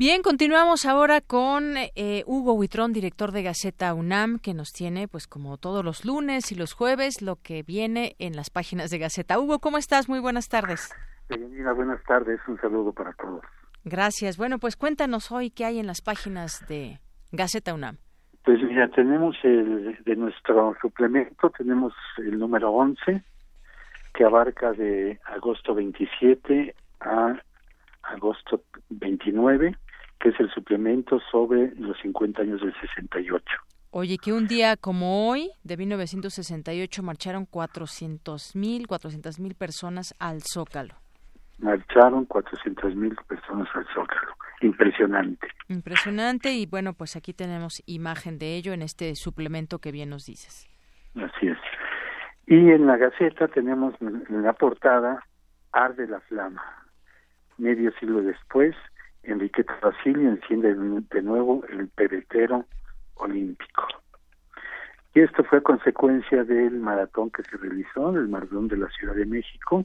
[0.00, 5.26] Bien, continuamos ahora con eh, Hugo Huitrón, director de Gaceta UNAM, que nos tiene, pues
[5.26, 9.38] como todos los lunes y los jueves, lo que viene en las páginas de Gaceta.
[9.38, 10.08] Hugo, ¿cómo estás?
[10.08, 10.88] Muy buenas tardes.
[11.28, 12.40] Bienvenida, buenas tardes.
[12.48, 13.42] Un saludo para todos.
[13.84, 14.38] Gracias.
[14.38, 16.98] Bueno, pues cuéntanos hoy qué hay en las páginas de
[17.30, 17.98] Gaceta UNAM.
[18.42, 23.22] Pues mira, tenemos el, de nuestro suplemento, tenemos el número 11,
[24.14, 27.34] que abarca de agosto 27 a
[28.02, 29.76] agosto 29,
[30.20, 33.44] que es el suplemento sobre los 50 años del 68.
[33.92, 40.42] Oye, que un día como hoy, de 1968, marcharon 400 mil, 400 mil personas al
[40.42, 40.94] Zócalo.
[41.58, 44.34] Marcharon 400 mil personas al Zócalo.
[44.60, 45.48] Impresionante.
[45.68, 50.26] Impresionante y bueno, pues aquí tenemos imagen de ello en este suplemento que bien nos
[50.26, 50.68] dices.
[51.16, 51.58] Así es.
[52.46, 55.24] Y en la Gaceta tenemos en la portada
[55.72, 56.62] Arde la Flama.
[57.58, 58.74] Medio siglo después,
[59.22, 62.64] Enriqueta Basilio enciende de nuevo el pebetero
[63.14, 63.86] olímpico.
[65.14, 69.26] Y esto fue consecuencia del maratón que se realizó, el maratón de la Ciudad de
[69.26, 69.84] México.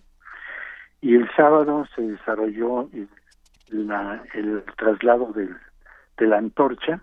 [1.01, 5.55] Y el sábado se desarrolló el traslado del,
[6.17, 7.01] de la antorcha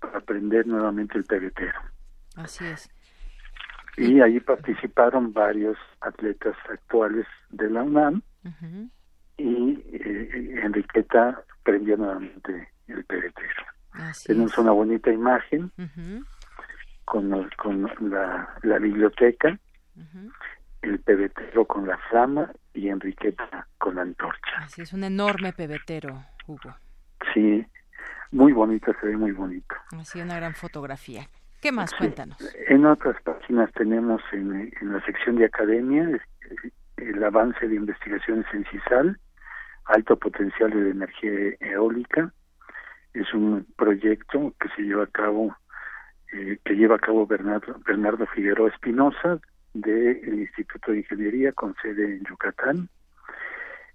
[0.00, 1.78] para prender nuevamente el pebetero.
[2.36, 2.90] Así es
[3.96, 8.22] y ahí participaron varios atletas actuales de la UNAM
[9.36, 13.64] y eh, Enriqueta prendió nuevamente el pebetero.
[14.26, 15.70] Tenemos una bonita imagen
[17.04, 19.58] con, con la, la biblioteca,
[20.82, 24.58] el pebetero con la flama y Enriqueta con la antorcha.
[24.58, 26.74] Así es, un enorme pebetero, Hugo.
[27.32, 27.64] Sí,
[28.32, 29.74] muy bonito, se ve muy bonito.
[29.98, 31.28] Así una gran fotografía.
[31.60, 31.94] ¿Qué más?
[31.94, 32.36] Cuéntanos.
[32.68, 36.20] En otras páginas tenemos en, la sección de academia
[36.96, 39.18] el avance de investigaciones en CISAL,
[39.86, 42.32] alto potencial de energía eólica.
[43.12, 45.54] Es un proyecto que se lleva a cabo,
[46.32, 49.38] eh, que lleva a cabo Bernardo, Bernardo Figueroa Espinosa
[49.72, 52.88] del Instituto de Ingeniería con sede en Yucatán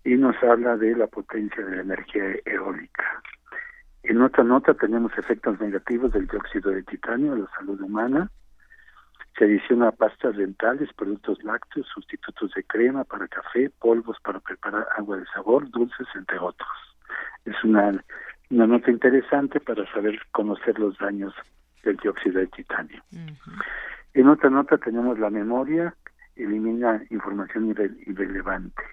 [0.04, 3.22] y nos habla de la potencia de la energía eólica.
[4.04, 8.32] En otra nota tenemos efectos negativos del dióxido de titanio en la salud humana.
[9.40, 15.16] Se adiciona pastas dentales, productos lácteos, sustitutos de crema para café, polvos para preparar agua
[15.16, 16.68] de sabor, dulces, entre otros.
[17.46, 18.04] Es una,
[18.50, 21.34] una nota interesante para saber conocer los daños
[21.84, 23.02] del dióxido de titanio.
[24.14, 25.96] En otra nota tenemos la memoria,
[26.36, 27.74] elimina información
[28.08, 28.84] irrelevante.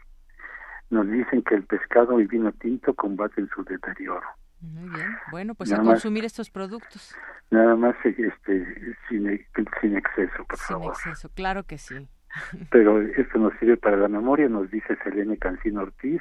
[0.91, 4.29] Nos dicen que el pescado y vino tinto combaten su deterioro.
[4.67, 5.17] Muy bien.
[5.31, 7.15] Bueno, pues a consumir estos productos.
[7.51, 10.97] Nada más este, sin, exceso, por favor.
[10.97, 12.09] Sin exceso, claro que sí.
[12.71, 16.21] Pero esto nos sirve para la memoria, nos dice Selene Cancino Ortiz,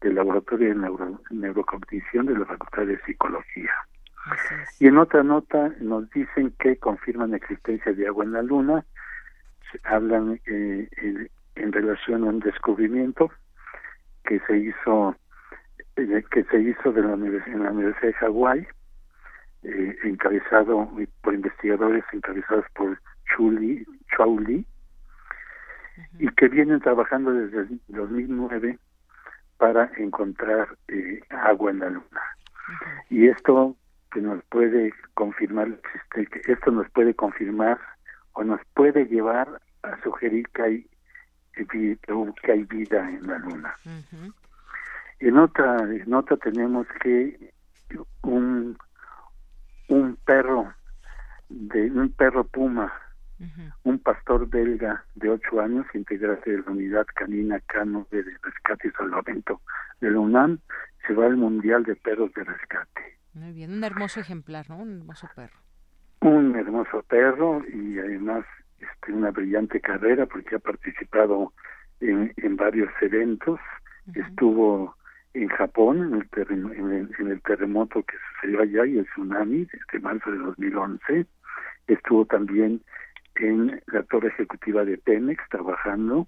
[0.00, 3.72] del Laboratorio de Neuro, Neurocognición de la Facultad de Psicología.
[4.80, 8.84] Y en otra nota nos dicen que confirman la existencia de agua en la Luna,
[9.84, 10.88] hablan eh,
[11.54, 13.30] en, relación a un descubrimiento
[14.24, 15.14] que se hizo
[16.30, 18.66] que se hizo de la en la Universidad de Hawái,
[19.62, 20.90] eh, encabezado
[21.22, 23.00] por investigadores encabezados por
[23.34, 23.84] Chuli,
[24.14, 24.66] Chauli,
[26.18, 28.78] y que vienen trabajando desde el 2009
[29.56, 32.20] para encontrar eh, agua en la luna.
[33.08, 33.74] Y esto
[34.12, 35.80] que nos puede confirmar,
[36.10, 37.78] que esto nos puede confirmar
[38.34, 40.86] o nos puede llevar a sugerir que hay,
[41.54, 43.74] que hay vida en la luna.
[45.18, 47.52] En otra nota tenemos que
[48.22, 48.76] un
[49.88, 50.72] un perro
[51.48, 52.92] de un perro puma
[53.84, 58.90] un pastor belga de ocho años, integrante de la unidad canina Cano de Rescate y
[58.92, 59.60] Salvamento
[60.00, 60.58] de la UNAM,
[61.06, 63.18] se va al Mundial de Perros de Rescate.
[63.34, 64.78] Muy bien, un hermoso ejemplar, ¿no?
[64.78, 65.56] Un hermoso perro.
[66.20, 68.46] Un hermoso perro y además
[68.78, 71.52] este, una brillante carrera porque ha participado
[72.00, 73.60] en, en varios eventos.
[74.14, 74.96] Estuvo
[75.42, 80.30] en Japón en el, en, el, terremoto que sucedió allá y el tsunami de marzo
[80.30, 81.26] de 2011.
[81.88, 82.80] Estuvo también
[83.36, 86.26] en la torre ejecutiva de Pemex trabajando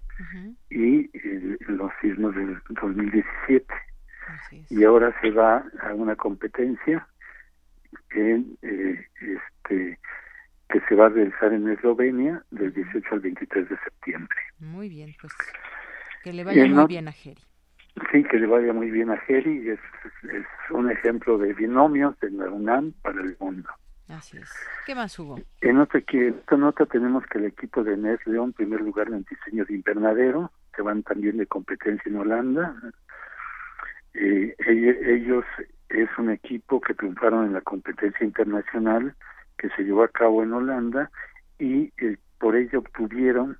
[0.69, 3.65] y en los sismos del 2017
[4.69, 7.07] y ahora se va a una competencia
[8.11, 9.99] en eh, este
[10.69, 14.37] que se va a realizar en Eslovenia del 18 al 23 de septiembre.
[14.59, 15.33] Muy bien, pues
[16.23, 17.41] que le vaya muy bien a Jerry.
[18.11, 19.79] Sí, que le vaya muy bien a Jerry, es,
[20.23, 23.69] es un ejemplo de binomios de la UNAM para el mundo.
[24.09, 24.51] Así es.
[24.85, 25.39] ¿Qué más hubo?
[25.61, 29.23] En otra, que, esta nota tenemos que el equipo de NES León, primer lugar en
[29.29, 32.75] diseño de invernadero, que van también de competencia en Holanda.
[34.15, 35.45] Eh, ellos
[35.89, 39.15] es un equipo que triunfaron en la competencia internacional
[39.57, 41.11] que se llevó a cabo en Holanda
[41.59, 43.57] y eh, por ello obtuvieron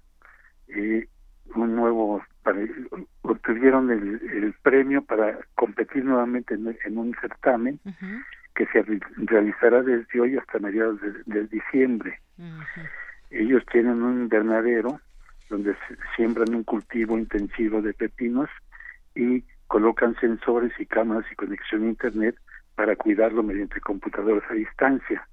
[0.69, 1.07] eh,
[1.55, 2.59] un nuevo para,
[3.21, 7.79] obtuvieron el, premio para competir nuevamente en, un certamen
[8.55, 8.83] que se
[9.17, 12.19] realizará desde hoy hasta mediados de, diciembre.
[13.31, 14.99] Ellos tienen un invernadero
[15.49, 15.75] donde
[16.15, 18.49] siembran un cultivo intensivo de pepinos
[19.15, 22.35] y colocan sensores y cámaras y conexión a internet
[22.75, 25.27] para cuidarlo mediante computadoras a distancia.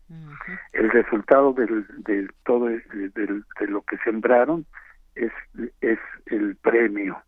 [0.72, 4.66] El resultado del, del todo de lo que sembraron
[5.16, 5.32] es,
[5.80, 7.20] es el premio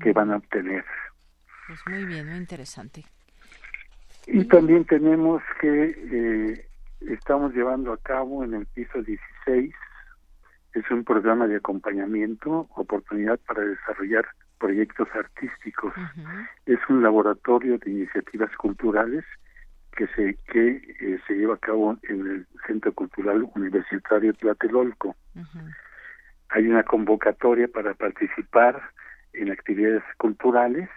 [0.00, 0.84] que van a obtener.
[1.66, 3.04] Pues muy bien, muy interesante.
[4.26, 6.66] Y también tenemos que eh,
[7.00, 9.74] estamos llevando a cabo en el piso 16,
[10.74, 14.26] es un programa de acompañamiento, oportunidad para desarrollar
[14.58, 15.92] proyectos artísticos.
[16.66, 19.24] Es un laboratorio de iniciativas culturales
[19.96, 25.16] que se que eh, se lleva a cabo en el Centro Cultural Universitario Tlatelolco.
[26.50, 28.80] Hay una convocatoria para participar
[29.32, 30.88] en actividades culturales,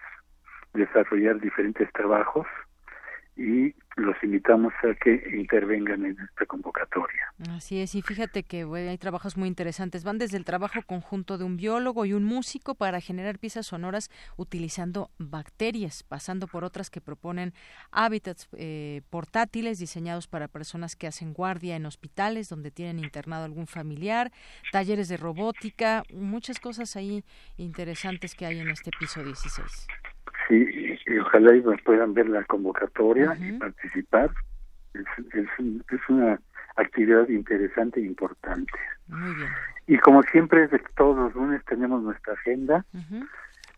[0.73, 2.47] desarrollar diferentes trabajos
[3.35, 7.33] y los invitamos a que intervengan en esta convocatoria.
[7.49, 10.03] Así es, y fíjate que hay trabajos muy interesantes.
[10.03, 14.09] Van desde el trabajo conjunto de un biólogo y un músico para generar piezas sonoras
[14.37, 17.53] utilizando bacterias, pasando por otras que proponen
[17.91, 23.67] hábitats eh, portátiles diseñados para personas que hacen guardia en hospitales donde tienen internado algún
[23.67, 24.31] familiar,
[24.71, 27.23] talleres de robótica, muchas cosas ahí
[27.57, 29.87] interesantes que hay en este piso 16.
[30.47, 34.31] Sí, y ojalá y puedan ver la convocatoria y participar.
[34.93, 36.39] Es, es, una
[36.75, 38.71] actividad interesante e importante.
[39.07, 39.49] Muy bien.
[39.87, 42.85] Y como siempre, de todos los lunes tenemos nuestra agenda,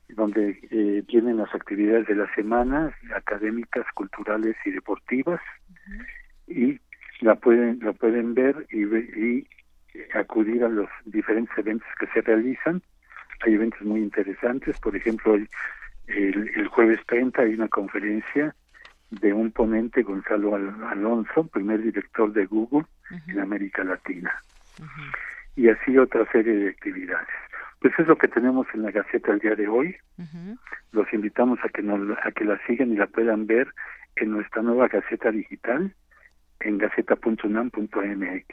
[0.09, 5.41] donde eh, tienen las actividades de la semana, académicas, culturales y deportivas,
[6.47, 6.79] y
[7.21, 9.47] la pueden, la pueden ver y, y
[10.13, 12.81] acudir a los diferentes eventos que se realizan.
[13.45, 15.47] Hay eventos muy interesantes, por ejemplo, hoy
[16.07, 18.55] el, jueves 30 hay una conferencia
[19.11, 22.85] de un ponente, Gonzalo Alonso, primer director de Google
[23.27, 24.31] en América Latina.
[25.55, 27.27] Y así otra serie de actividades.
[27.79, 29.95] Pues es lo que tenemos en la Gaceta el día de hoy.
[30.91, 33.67] Los invitamos a que, nos, a que la sigan y la puedan ver
[34.15, 35.93] en nuestra nueva Gaceta Digital
[36.61, 38.45] en gaceta.unam.mx.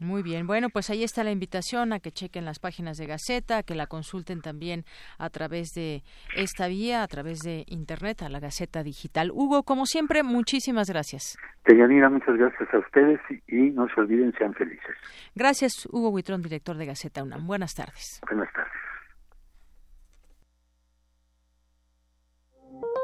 [0.00, 3.58] Muy bien, bueno, pues ahí está la invitación a que chequen las páginas de Gaceta,
[3.58, 4.84] a que la consulten también
[5.18, 6.02] a través de
[6.36, 9.32] esta vía, a través de Internet, a la Gaceta Digital.
[9.32, 11.36] Hugo, como siempre, muchísimas gracias.
[11.66, 14.96] Deyanira, muchas gracias a ustedes y, no se olviden, sean felices.
[15.34, 17.46] Gracias, Hugo Huitrón, director de Gaceta UNAM.
[17.46, 18.20] Buenas tardes.
[18.28, 18.87] Buenas tardes.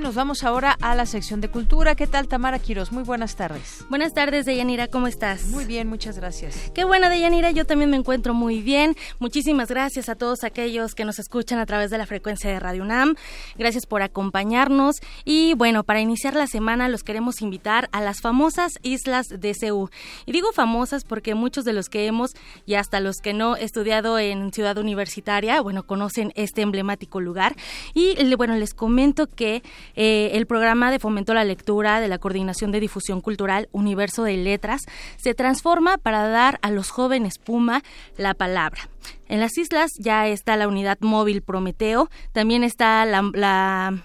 [0.00, 1.94] Bien, nos vamos ahora a la sección de cultura.
[1.94, 2.90] ¿Qué tal, Tamara Quiros?
[2.90, 3.84] Muy buenas tardes.
[3.90, 5.48] Buenas tardes, Deyanira, ¿cómo estás?
[5.48, 6.70] Muy bien, muchas gracias.
[6.74, 8.96] Qué bueno, Deyanira, yo también me encuentro muy bien.
[9.18, 12.82] Muchísimas gracias a todos aquellos que nos escuchan a través de la frecuencia de Radio
[12.82, 13.14] UNAM.
[13.58, 14.96] Gracias por acompañarnos.
[15.26, 19.90] Y bueno, para iniciar la semana los queremos invitar a las famosas islas de Seúl.
[20.24, 22.30] Y digo famosas porque muchos de los que hemos
[22.64, 27.54] y hasta los que no estudiado en Ciudad Universitaria, bueno, conocen este emblemático lugar.
[27.92, 29.62] Y bueno, les comento que
[29.94, 34.24] eh, el programa de fomento a la lectura de la Coordinación de Difusión Cultural Universo
[34.24, 34.82] de Letras
[35.16, 37.82] se transforma para dar a los jóvenes Puma
[38.16, 38.88] la palabra.
[39.28, 44.02] En las islas ya está la unidad móvil Prometeo, también está la,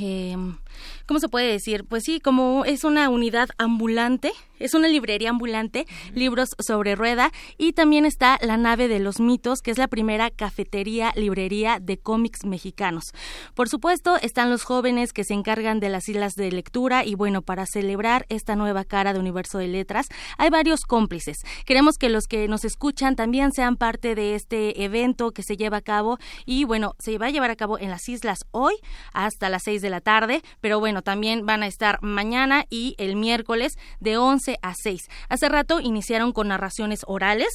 [0.00, 0.56] em,
[1.06, 1.84] ¿cómo se puede decir?
[1.84, 7.72] Pues sí, como es una unidad ambulante es una librería ambulante, libros sobre rueda y
[7.72, 12.44] también está La nave de los mitos, que es la primera cafetería, librería de cómics
[12.44, 13.12] mexicanos.
[13.54, 17.42] Por supuesto, están los jóvenes que se encargan de las islas de lectura y bueno,
[17.42, 21.38] para celebrar esta nueva cara de Universo de Letras, hay varios cómplices.
[21.64, 25.78] Queremos que los que nos escuchan también sean parte de este evento que se lleva
[25.78, 28.74] a cabo y bueno, se va a llevar a cabo en las islas hoy
[29.12, 33.16] hasta las 6 de la tarde, pero bueno, también van a estar mañana y el
[33.16, 35.02] miércoles de 11 a 6.
[35.28, 37.50] Hace rato iniciaron con narraciones orales.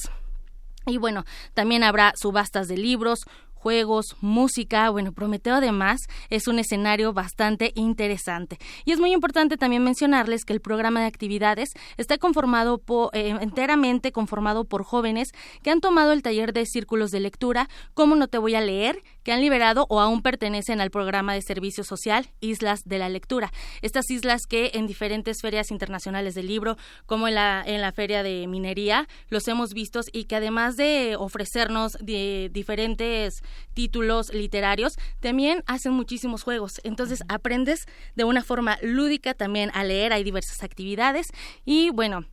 [0.86, 1.24] Y bueno,
[1.54, 3.24] también habrá subastas de libros,
[3.64, 4.90] juegos, música.
[4.90, 8.58] Bueno, Prometeo además es un escenario bastante interesante.
[8.84, 12.82] Y es muy importante también mencionarles que el programa de actividades está conformado
[13.14, 15.28] eh, enteramente conformado por jóvenes
[15.62, 19.02] que han tomado el taller de círculos de lectura, Cómo no te voy a leer,
[19.24, 23.52] que han liberado o aún pertenecen al programa de servicio social Islas de la Lectura.
[23.82, 28.22] Estas islas que en diferentes ferias internacionales del libro, como en la, en la Feria
[28.22, 33.42] de Minería, los hemos visto y que además de ofrecernos de diferentes
[33.74, 36.80] títulos literarios, también hacen muchísimos juegos.
[36.84, 41.28] Entonces aprendes de una forma lúdica también a leer, hay diversas actividades
[41.64, 42.26] y bueno,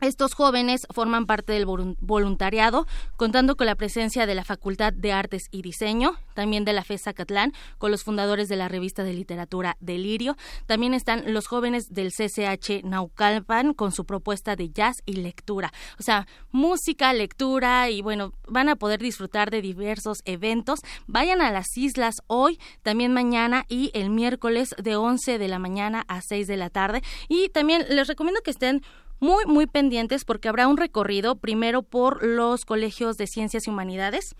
[0.00, 2.86] estos jóvenes forman parte del voluntariado,
[3.16, 7.12] contando con la presencia de la Facultad de Artes y Diseño, también de la FESA
[7.12, 10.36] Catlán, con los fundadores de la revista de literatura Delirio.
[10.66, 15.72] También están los jóvenes del CCH Naucalpan con su propuesta de jazz y lectura.
[15.98, 20.80] O sea, música, lectura y bueno, van a poder disfrutar de diversos eventos.
[21.06, 26.04] Vayan a las islas hoy, también mañana y el miércoles de 11 de la mañana
[26.08, 27.02] a 6 de la tarde.
[27.28, 28.82] Y también les recomiendo que estén
[29.20, 34.34] muy, muy pendientes porque habrá un recorrido primero por los colegios de ciencias y humanidades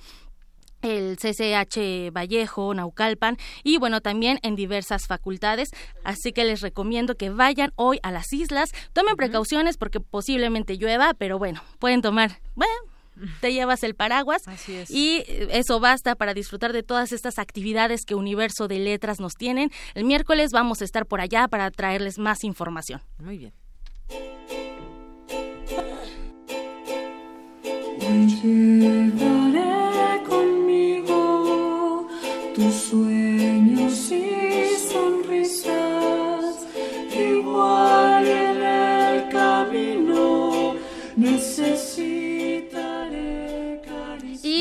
[0.83, 5.71] el CCH Vallejo, Naucalpan y bueno, también en diversas facultades.
[6.05, 8.71] Así que les recomiendo que vayan hoy a las islas.
[8.93, 12.73] Tomen precauciones porque posiblemente llueva, pero bueno, pueden tomar, bueno,
[13.41, 14.43] te llevas el paraguas
[14.89, 19.71] y eso basta para disfrutar de todas estas actividades que Universo de Letras nos tienen.
[19.95, 23.03] El miércoles vamos a estar por allá para traerles más información.
[23.19, 23.53] Muy bien.
[32.91, 36.67] Sueños y sonrisas,
[37.15, 38.18] igual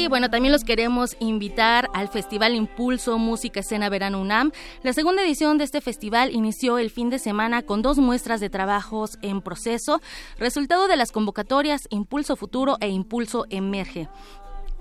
[0.08, 4.54] Y bueno, también los queremos invitar al Festival Impulso Música Escena Verano UNAM.
[4.82, 8.50] La segunda edición de este festival inició el fin de semana con dos muestras de
[8.50, 10.00] trabajos en proceso,
[10.38, 14.08] resultado de las convocatorias Impulso Futuro e Impulso Emerge.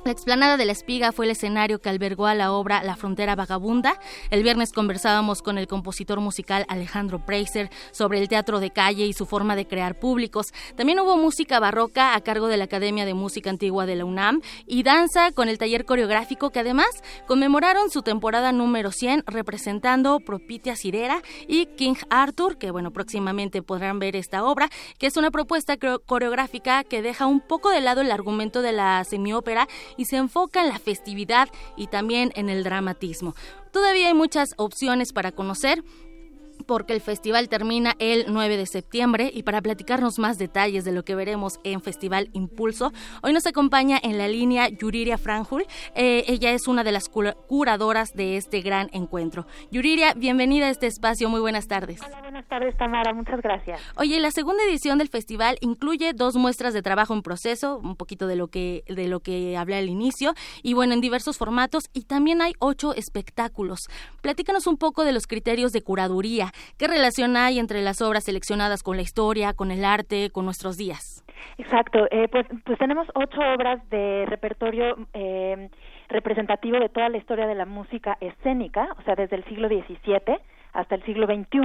[0.07, 3.35] La explanada de la Espiga fue el escenario que albergó a la obra La Frontera
[3.35, 3.99] Vagabunda.
[4.31, 9.13] El viernes conversábamos con el compositor musical Alejandro Preiser sobre el teatro de calle y
[9.15, 10.55] su forma de crear públicos.
[10.77, 14.43] También hubo música barroca a cargo de la Academia de Música Antigua de la UNAM
[14.65, 20.77] y danza con el taller coreográfico que además conmemoraron su temporada número 100 representando Propitia
[20.77, 25.77] Cirera y King Arthur, que bueno, próximamente podrán ver esta obra, que es una propuesta
[26.07, 29.67] coreográfica que deja un poco de lado el argumento de la semiópera
[29.97, 33.35] y se enfoca en la festividad y también en el dramatismo.
[33.73, 35.85] Todavía hay muchas opciones para conocer
[36.67, 41.05] porque el festival termina el 9 de septiembre y para platicarnos más detalles de lo
[41.05, 42.93] que veremos en Festival Impulso,
[43.23, 45.65] hoy nos acompaña en la línea Yuriria Franjul.
[45.95, 49.47] Eh, ella es una de las curadoras de este gran encuentro.
[49.71, 51.29] Yuriria, bienvenida a este espacio.
[51.29, 52.01] Muy buenas tardes.
[52.03, 53.13] Hola, buenas tardes, Tamara.
[53.15, 53.81] Muchas gracias.
[53.97, 58.27] Oye, la segunda edición del festival incluye dos muestras de trabajo en proceso, un poquito
[58.27, 62.03] de lo que de lo que hablé al inicio, y bueno, en diversos formatos, y
[62.03, 63.89] también hay ocho espectáculos.
[64.21, 66.53] Platícanos un poco de los criterios de curaduría.
[66.79, 70.77] ¿Qué relación hay entre las obras seleccionadas con la historia, con el arte, con nuestros
[70.77, 71.25] días?
[71.59, 75.71] Exacto, eh, pues, pues tenemos ocho obras de repertorio eh,
[76.09, 80.39] representativo de toda la historia de la música escénica, o sea, desde el siglo XVII
[80.73, 81.59] hasta el siglo XXI,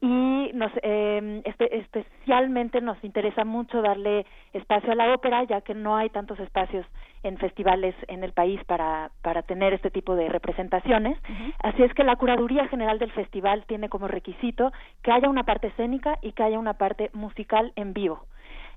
[0.00, 5.96] y nos eh, especialmente nos interesa mucho darle espacio a la ópera ya que no
[5.96, 6.86] hay tantos espacios
[7.24, 11.18] en festivales en el país para para tener este tipo de representaciones.
[11.62, 14.72] Así es que la curaduría general del festival tiene como requisito
[15.02, 18.24] que haya una parte escénica y que haya una parte musical en vivo.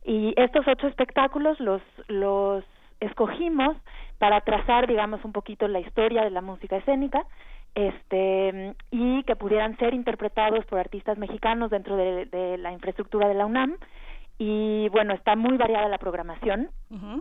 [0.04, 2.64] Y estos ocho espectáculos los los
[3.00, 3.78] escogimos
[4.18, 7.26] para trazar digamos un poquito la historia de la música escénica
[7.76, 13.46] este y que pudieran ser interpretados por artistas mexicanos dentro de, la infraestructura de la
[13.46, 13.78] UNAM.
[14.38, 16.70] Y bueno está muy variada la programación.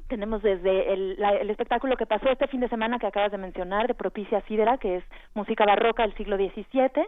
[0.09, 3.87] Tenemos desde el, el, espectáculo que pasó este fin de semana que acabas de mencionar
[3.87, 7.07] de Propicia Sidera que es música barroca del siglo XVII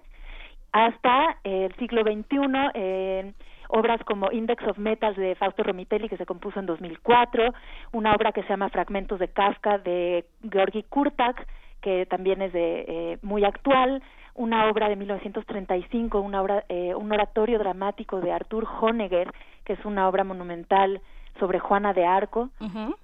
[0.73, 2.39] hasta el siglo XXI
[2.75, 3.33] eh,
[3.69, 7.53] obras como Index of Metals de Fausto Romitelli que se compuso en 2004
[7.93, 11.47] una obra que se llama Fragmentos de Kafka de Georgi Kurtak
[11.83, 14.03] que también es de eh, muy actual,
[14.35, 19.31] una obra de 1935, una obra, eh, un oratorio dramático de Arthur Honegger,
[19.65, 21.01] que es una obra monumental
[21.39, 22.51] sobre Juana de Arco,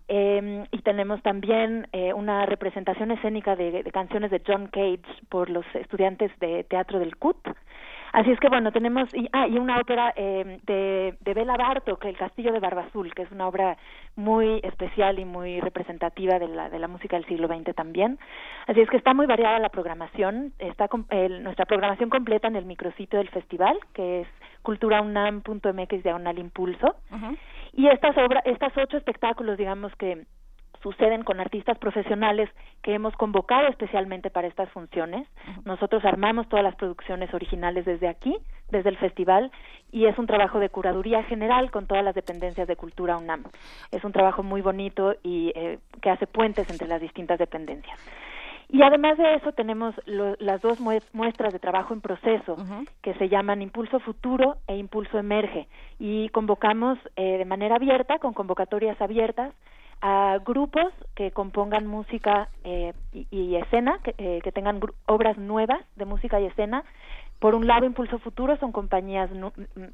[0.09, 5.49] eh, y tenemos también eh, una representación escénica de, de, canciones de John Cage por
[5.51, 7.37] los estudiantes de teatro del CUT.
[8.19, 12.05] Así es que bueno, tenemos, y, ah, y una ópera eh, de, de Bela Bartok,
[12.05, 13.77] El Castillo de Barbazul, que es una obra
[14.17, 18.19] muy especial y muy representativa de la, de la música del siglo XX también.
[18.67, 20.89] Así es que está muy variada la programación, está
[21.45, 24.29] nuestra programación completa en el micrositio del festival, que es
[24.63, 26.97] culturaunam.mx diagonal impulso.
[27.73, 30.27] Y estas obras, estas ocho espectáculos, digamos que
[30.83, 32.49] suceden con artistas profesionales
[32.83, 35.27] que hemos convocado especialmente para estas funciones.
[35.65, 38.37] Nosotros armamos todas las producciones originales desde aquí,
[38.71, 39.51] desde el festival,
[39.91, 43.45] y es un trabajo de curaduría general con todas las dependencias de Cultura UNAM.
[43.91, 47.99] Es un trabajo muy bonito y eh, que hace puentes entre las distintas dependencias.
[48.71, 50.79] Y además de eso tenemos las dos
[51.13, 52.57] muestras de trabajo en proceso
[53.01, 55.67] que se llaman Impulso Futuro e Impulso Emerge
[55.99, 59.55] y convocamos eh, de manera abierta, con convocatorias abiertas,
[60.01, 66.05] a grupos que compongan música eh, y, escena, que, eh, que tengan obras nuevas de
[66.05, 66.85] música y escena.
[67.39, 69.31] Por un lado, Impulso Futuro son compañías,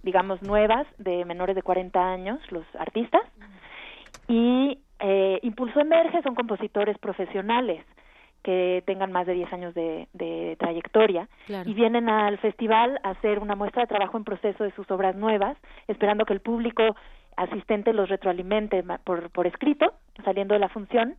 [0.03, 3.23] digamos, nuevas de menores de 40 años, los artistas.
[4.29, 7.85] Y eh, Impulso Emerge son compositores profesionales
[8.43, 11.29] que tengan más de 10 años de, de trayectoria
[11.65, 15.17] y vienen al festival a hacer una muestra de trabajo en proceso de sus obras
[15.17, 15.57] nuevas,
[15.89, 16.95] esperando que el público
[17.37, 21.17] asistente los retroalimente por, por escrito, saliendo de la función.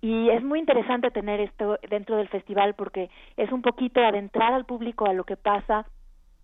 [0.00, 4.64] Y es muy interesante tener esto dentro del festival porque es un poquito adentrar al
[4.64, 5.86] público a lo que pasa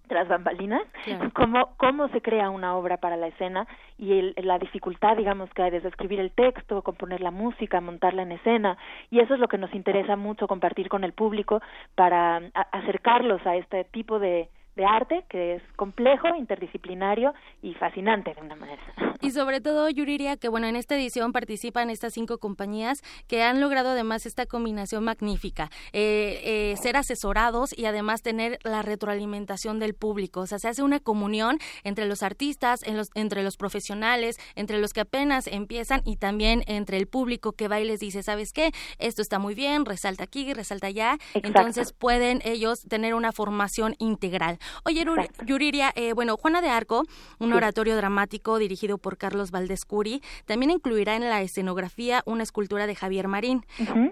[0.09, 0.83] tras bambalinas,
[1.35, 3.67] cómo, cómo se crea una obra para la escena
[3.99, 8.33] y la dificultad, digamos, que hay desde escribir el texto, componer la música, montarla en
[8.33, 8.79] escena.
[9.11, 11.61] Y eso es lo que nos interesa mucho compartir con el público
[11.95, 12.41] para
[12.73, 14.49] acercarlos a este tipo de,
[14.79, 18.81] de arte que es complejo, interdisciplinario y fascinante de una manera.
[19.21, 23.61] Y sobre todo, Yuriria, que bueno, en esta edición participan estas cinco compañías que han
[23.61, 29.95] logrado además esta combinación magnífica, eh, eh, ser asesorados y además tener la retroalimentación del
[29.95, 30.43] público.
[30.43, 34.79] O sea, se hace una comunión entre los artistas, en los, entre los profesionales, entre
[34.79, 38.53] los que apenas empiezan y también entre el público que va y les dice, ¿sabes
[38.53, 38.71] qué?
[38.99, 41.19] Esto está muy bien, resalta aquí, resalta allá.
[41.35, 44.59] Entonces pueden ellos tener una formación integral.
[44.85, 45.05] Oye,
[45.47, 47.05] Yuriria, eh, bueno, Juana de Arco,
[47.39, 52.95] un oratorio dramático dirigido por Carlos Valdescuri, también incluirá en la escenografía una escultura de
[52.95, 53.67] Javier Marín.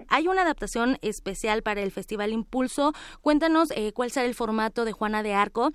[0.07, 2.93] Hay una adaptación especial para el Festival Impulso.
[3.21, 5.71] Cuéntanos eh, cuál será el formato de Juana de Arco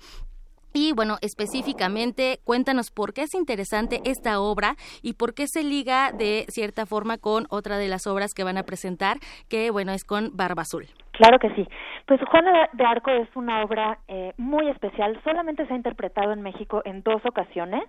[0.73, 6.11] y bueno, específicamente, cuéntanos por qué es interesante esta obra y por qué se liga
[6.11, 9.17] de cierta forma con otra de las obras que van a presentar,
[9.49, 10.87] que bueno, es con Barba Azul.
[11.11, 11.67] Claro que sí.
[12.07, 15.19] Pues Juana de Arco es una obra eh, muy especial.
[15.23, 17.83] Solamente se ha interpretado en México en dos ocasiones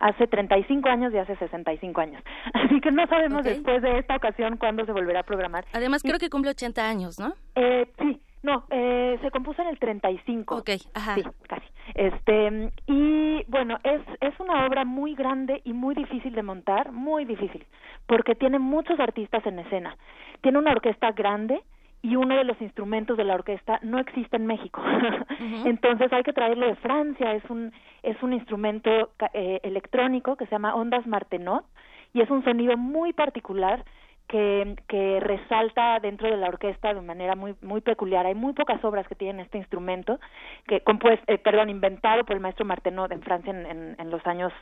[0.00, 2.22] hace 35 años y hace 65 años.
[2.54, 5.64] Así que no sabemos después de esta ocasión cuándo se volverá a programar.
[5.72, 7.34] Además, creo que cumple 80 años, ¿no?
[7.54, 10.56] Eh, sí, no, eh, se compuso en el 35.
[10.56, 11.14] Ok, ajá.
[11.14, 11.66] Sí, casi.
[11.94, 17.24] Este, y bueno, es, es una obra muy grande y muy difícil de montar, muy
[17.24, 17.64] difícil,
[18.06, 19.96] porque tiene muchos artistas en escena.
[20.40, 21.62] Tiene una orquesta grande,
[22.02, 24.82] y uno de los instrumentos de la orquesta no existe en México.
[25.64, 27.72] Entonces hay que traerlo de Francia, es un
[28.02, 28.90] es un instrumento
[29.32, 31.64] eh, electrónico que se llama ondas Martenot
[32.12, 33.84] y es un sonido muy particular
[34.28, 38.26] que, que resalta dentro de la orquesta de manera muy muy peculiar.
[38.26, 40.18] Hay muy pocas obras que tienen este instrumento,
[40.66, 44.26] que compuesto, eh, perdón, inventado por el maestro Martenot en Francia en, en, en los
[44.26, 44.52] años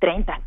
[0.00, 0.40] 30.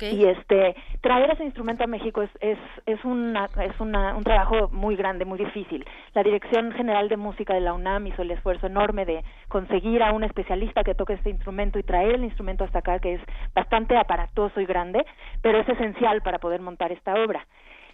[0.00, 4.68] Y este traer ese instrumento a México es es es una es una, un trabajo
[4.70, 5.84] muy grande, muy difícil.
[6.14, 10.12] La Dirección General de Música de la UNAM hizo el esfuerzo enorme de conseguir a
[10.12, 13.20] un especialista que toque este instrumento y traer el instrumento hasta acá que es
[13.52, 15.04] bastante aparatoso y grande,
[15.42, 17.44] pero es esencial para poder montar esta obra.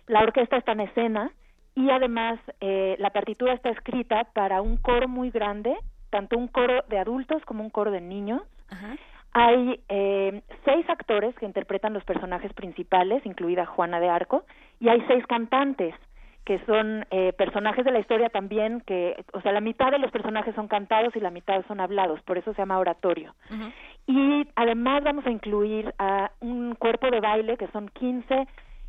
[0.07, 1.31] La orquesta está en escena
[1.75, 5.77] y además eh, la partitura está escrita para un coro muy grande,
[6.11, 8.43] tanto un coro de adultos como un coro de niños.
[9.33, 14.45] Hay eh, seis actores que interpretan los personajes principales, incluida Juana de Arco,
[14.81, 15.95] y hay seis cantantes
[16.47, 20.13] que son eh, personajes de la historia también, que, o sea, la mitad de los
[20.13, 23.35] personajes son cantados y la mitad son hablados, por eso se llama oratorio.
[24.07, 28.47] Y además vamos a incluir a un cuerpo de baile que son 15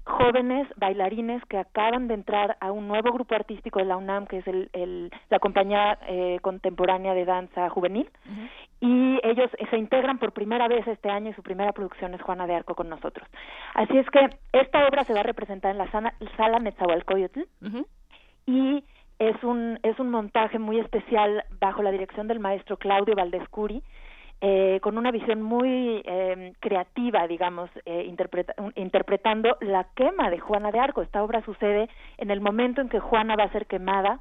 [0.07, 4.37] jóvenes bailarines que acaban de entrar a un nuevo grupo artístico de la UNAM, que
[4.37, 8.09] es el, la compañía eh, contemporánea de danza juvenil,
[8.79, 12.47] y ellos se integran por primera vez este año y su primera producción es Juana
[12.47, 13.27] de Arco con nosotros.
[13.73, 17.41] Así es que esta obra se va a representar en la sala, sala Netzahualcoyotl
[18.45, 18.83] y
[19.19, 23.83] es un, es un montaje muy especial bajo la dirección del maestro Claudio Valdescuri,
[24.41, 28.11] eh, con una visión muy eh, creativa, digamos, eh,
[28.75, 31.01] interpretando la quema de Juana de Arco.
[31.01, 34.19] Esta obra sucede en el momento en que Juana va a ser quemada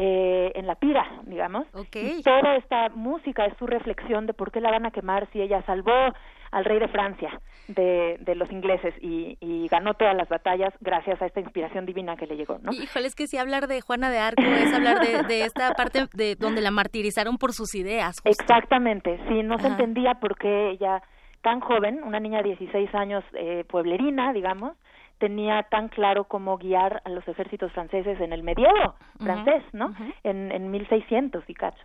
[0.00, 1.66] eh, en la pira, digamos.
[1.92, 5.40] Y toda esta música es su reflexión de por qué la van a quemar si
[5.42, 6.14] ella salvó
[6.50, 11.20] al rey de Francia de, de los ingleses y, y, ganó todas las batallas gracias
[11.20, 12.72] a esta inspiración divina que le llegó, ¿no?
[12.72, 16.06] Híjole, es que si hablar de Juana de Arco es hablar de, de esta parte
[16.14, 18.16] de donde la martirizaron por sus ideas.
[18.24, 21.02] Exactamente, sí, no se entendía por qué ella
[21.42, 24.76] tan joven, una niña de 16 años, eh, pueblerina, digamos,
[25.18, 29.92] tenía tan claro cómo guiar a los ejércitos franceses en el medievo francés, ¿no?
[30.22, 31.84] en, en 1600 y cacho.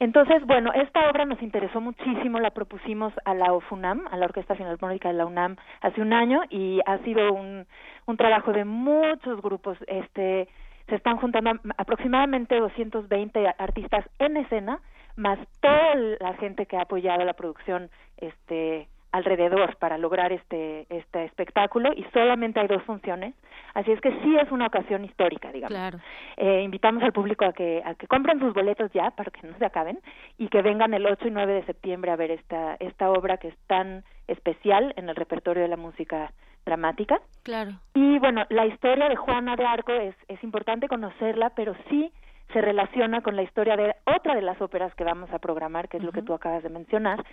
[0.00, 4.54] Entonces, bueno, esta obra nos interesó muchísimo, la propusimos a la OFUNAM, a la Orquesta
[4.54, 7.66] Filarmónica de la UNAM, hace un año y ha sido un,
[8.06, 9.76] un trabajo de muchos grupos.
[9.86, 10.48] Este,
[10.88, 14.80] se están juntando aproximadamente 220 artistas en escena,
[15.16, 21.24] más toda la gente que ha apoyado la producción este alrededor para lograr este este
[21.24, 23.34] espectáculo y solamente hay dos funciones
[23.74, 25.76] así es que sí es una ocasión histórica digamos.
[25.76, 25.98] Claro.
[26.36, 29.56] eh, invitamos al público a que a que compren sus boletos ya para que no
[29.58, 29.98] se acaben
[30.38, 33.48] y que vengan el 8 y 9 de septiembre a ver esta esta obra que
[33.48, 36.32] es tan especial en el repertorio de la música
[36.64, 37.20] dramática.
[37.42, 37.72] Claro.
[37.94, 42.12] Y bueno la historia de Juana de Arco es es importante conocerla pero sí
[42.52, 45.96] se relaciona con la historia de otra de las óperas que vamos a programar, que
[45.98, 47.24] es lo que tú acabas de mencionar,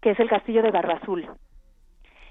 [0.00, 1.28] que es el Castillo de Barba Azul.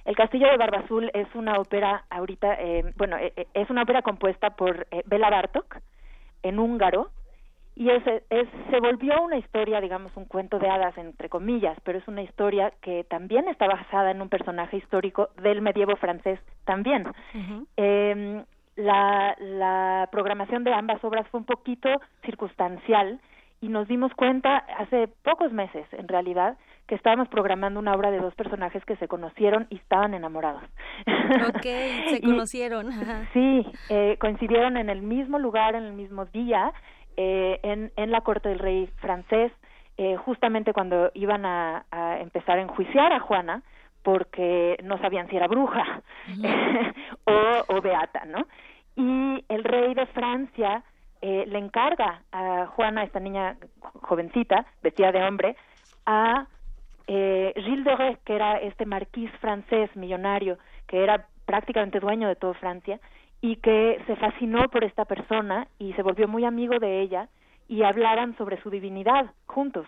[0.05, 3.83] El Castillo de Barba Azul es una ópera ahorita, eh, bueno, eh, eh, es una
[3.83, 5.77] ópera compuesta por eh, Bela Bartok
[6.41, 7.11] en húngaro
[7.75, 11.99] y es, es, se volvió una historia, digamos, un cuento de hadas entre comillas, pero
[11.99, 17.07] es una historia que también está basada en un personaje histórico del medievo francés también.
[17.77, 18.43] eh,
[18.75, 21.89] la, la programación de ambas obras fue un poquito
[22.23, 23.19] circunstancial
[23.61, 26.57] y nos dimos cuenta hace pocos meses, en realidad,
[26.87, 30.63] que estábamos programando una obra de dos personajes que se conocieron y estaban enamorados.
[31.47, 31.61] Ok,
[32.09, 32.91] se conocieron.
[33.33, 36.73] sí, eh, coincidieron en el mismo lugar, en el mismo día,
[37.17, 39.51] eh, en, en la corte del rey francés,
[39.97, 43.61] eh, justamente cuando iban a, a empezar a enjuiciar a Juana,
[44.03, 46.01] porque no sabían si era bruja
[47.25, 48.47] o, o beata, ¿no?
[48.95, 50.83] Y el rey de Francia
[51.21, 53.55] eh, le encarga a Juana, esta niña
[54.01, 55.55] jovencita, vestida de hombre,
[56.05, 56.47] a
[57.07, 62.35] eh, Gilles de Rais, que era este marquís francés millonario, que era prácticamente dueño de
[62.35, 62.99] toda Francia,
[63.39, 67.27] y que se fascinó por esta persona y se volvió muy amigo de ella
[67.67, 69.87] y hablaran sobre su divinidad juntos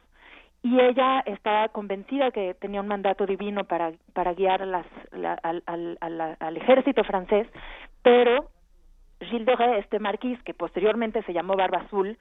[0.64, 5.62] y ella estaba convencida que tenía un mandato divino para, para guiar las, la, al,
[5.66, 5.98] al,
[6.40, 7.48] al, ejército francés,
[8.02, 8.50] pero
[9.20, 12.18] Gilles de Rais, este marquís, que posteriormente se llamó Barba Azul,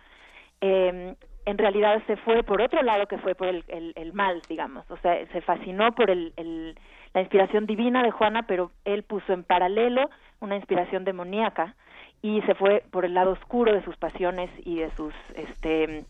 [0.61, 1.15] eh,
[1.45, 4.91] en realidad se fue por otro lado que fue por el, el, el mal, digamos,
[4.91, 6.77] o sea, se fascinó por el, el,
[7.15, 11.77] la inspiración divina de Juana, pero él puso en paralelo una inspiración demoníaca
[12.23, 16.05] y se fue por el lado oscuro de sus pasiones y de sus este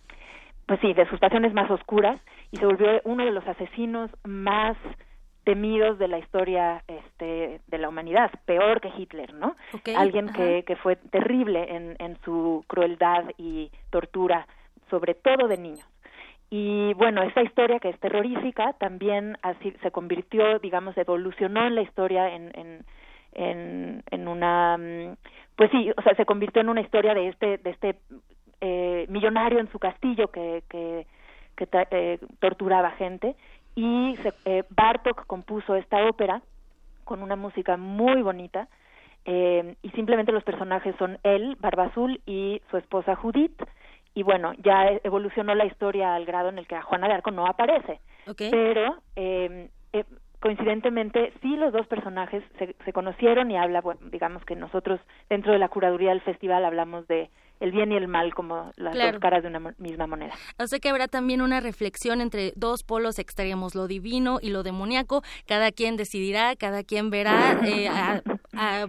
[0.67, 4.77] pues sí, de sus pasiones más oscuras y se volvió uno de los asesinos más
[5.45, 9.57] temidos de la historia este, de la humanidad, peor que Hitler, ¿no?
[9.97, 14.47] Alguien que, que fue terrible en, en su crueldad y tortura,
[14.89, 15.87] sobre todo de niños.
[16.55, 21.81] Y bueno, esa historia que es terrorífica también así se convirtió, digamos, evolucionó en la
[21.83, 22.85] historia en, en,
[23.33, 25.17] en, en una, mm,
[25.57, 27.97] pues sí, o sea, se convirtió en una historia de este, de este
[28.63, 31.07] eh, millonario en su castillo que, que,
[31.57, 33.37] que eh, torturaba gente.
[33.75, 36.41] Y se, eh, Bartok compuso esta ópera
[37.05, 38.69] con una música muy bonita
[39.25, 43.63] eh, y simplemente los personajes son él, Barba Azul y su esposa Judith.
[44.15, 47.31] Y bueno, ya evolucionó la historia al grado en el que a Juana de Arco
[47.31, 48.01] no aparece.
[48.51, 50.05] Pero eh, eh,
[50.41, 55.01] coincidentemente sí los dos personajes se, se conocieron y habla, bueno, digamos que nosotros
[55.31, 57.31] dentro de la curaduría del festival hablamos de
[57.63, 60.35] el bien y el mal como las dos caras de una misma moneda.
[60.59, 64.65] O sea que habrá también una reflexión entre dos polos extremos, lo divino y lo
[64.65, 65.23] demoníaco.
[65.47, 67.89] Cada quien decidirá, cada quien verá, eh,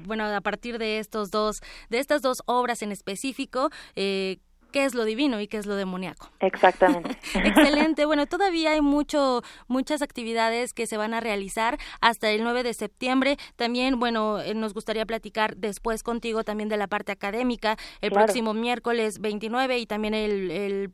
[0.05, 3.69] bueno, a partir de estos dos, de estas dos obras en específico.
[3.95, 4.37] Eh,
[4.73, 6.29] qué es lo divino y qué es lo demoníaco.
[6.41, 7.11] Exactamente.
[7.35, 8.05] Excelente.
[8.05, 12.73] Bueno, todavía hay mucho, muchas actividades que se van a realizar hasta el 9 de
[12.73, 13.37] septiembre.
[13.55, 18.53] También, bueno, eh, nos gustaría platicar después contigo también de la parte académica el próximo
[18.53, 20.93] miércoles 29 y también el, el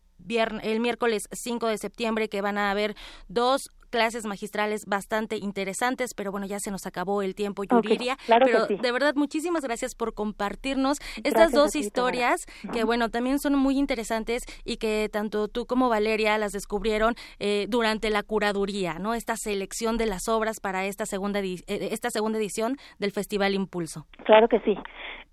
[0.61, 2.95] el miércoles 5 de septiembre que van a haber
[3.30, 8.18] dos clases magistrales bastante interesantes, pero bueno, ya se nos acabó el tiempo, Yuriria.
[8.28, 13.78] pero de verdad, muchísimas gracias por compartirnos estas dos historias que, bueno, también son muy
[13.78, 19.14] interesantes y que tanto tú como Valeria las descubrieron eh, durante la curaduría, ¿no?
[19.14, 24.06] Esta selección de las obras para esta segunda, eh, esta segunda edición del Festival Impulso.
[24.26, 24.78] Claro que sí.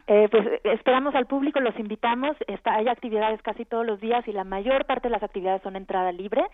[0.09, 2.37] Eh, pues esperamos al público, los invitamos.
[2.47, 5.75] Está, hay actividades casi todos los días y la mayor parte de las actividades son
[5.75, 6.45] entrada libre.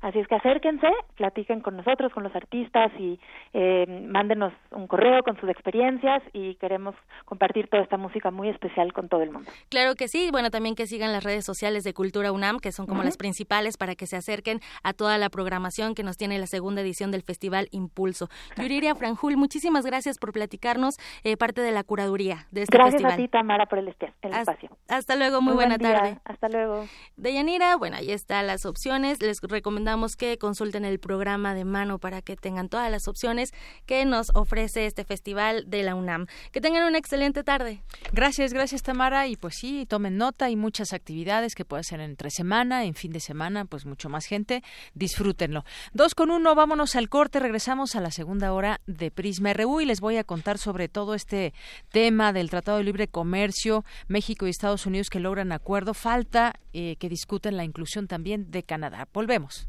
[0.00, 3.20] Así es que acérquense, platiquen con nosotros, con los artistas y
[3.52, 6.94] eh, mándenos un correo con sus experiencias y queremos
[7.26, 9.50] compartir toda esta música muy especial con todo el mundo.
[9.68, 10.30] Claro que sí.
[10.32, 13.76] Bueno, también que sigan las redes sociales de Cultura UNAM, que son como las principales
[13.76, 17.22] para que se acerquen a toda la programación que nos tiene la segunda edición del
[17.22, 18.28] Festival Impulso.
[18.56, 23.16] Yuriria Franjul, muchísimas gracias por platicarnos eh, parte de la curaduría de este gracias a
[23.16, 24.70] ti, Tamara, por el, espacio.
[24.88, 26.18] Hasta luego, muy, buena tarde.
[26.24, 26.86] Hasta luego.
[27.16, 29.20] Deyanira, bueno, ahí están las opciones.
[29.20, 33.52] Les recomendamos que consulten el programa de mano para que tengan todas las opciones
[33.86, 36.26] que nos ofrece este festival de la UNAM.
[36.52, 37.82] Que tengan una excelente tarde.
[38.12, 39.26] Gracias, gracias, Tamara.
[39.26, 40.48] Y pues sí, tomen nota.
[40.48, 44.26] y muchas actividades que puede ser entre semana, en fin de semana, pues mucho más
[44.26, 44.62] gente.
[44.94, 45.64] Disfrútenlo.
[45.92, 47.40] Dos con uno, vámonos al corte.
[47.40, 51.14] Regresamos a la segunda hora de Prisma RU y les voy a contar sobre todo
[51.14, 51.52] este
[51.90, 55.94] tema del Tratado de Libre Comercio, México y Estados Unidos que logran acuerdo.
[55.94, 59.08] Falta eh, que discuten la inclusión también de Canadá.
[59.12, 59.68] Volvemos.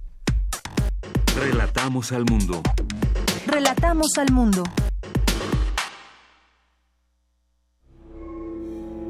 [1.35, 2.61] Relatamos al mundo.
[3.47, 4.63] Relatamos al mundo.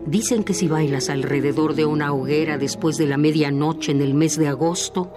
[0.05, 4.37] Dicen que si bailas alrededor de una hoguera después de la medianoche en el mes
[4.37, 5.11] de agosto,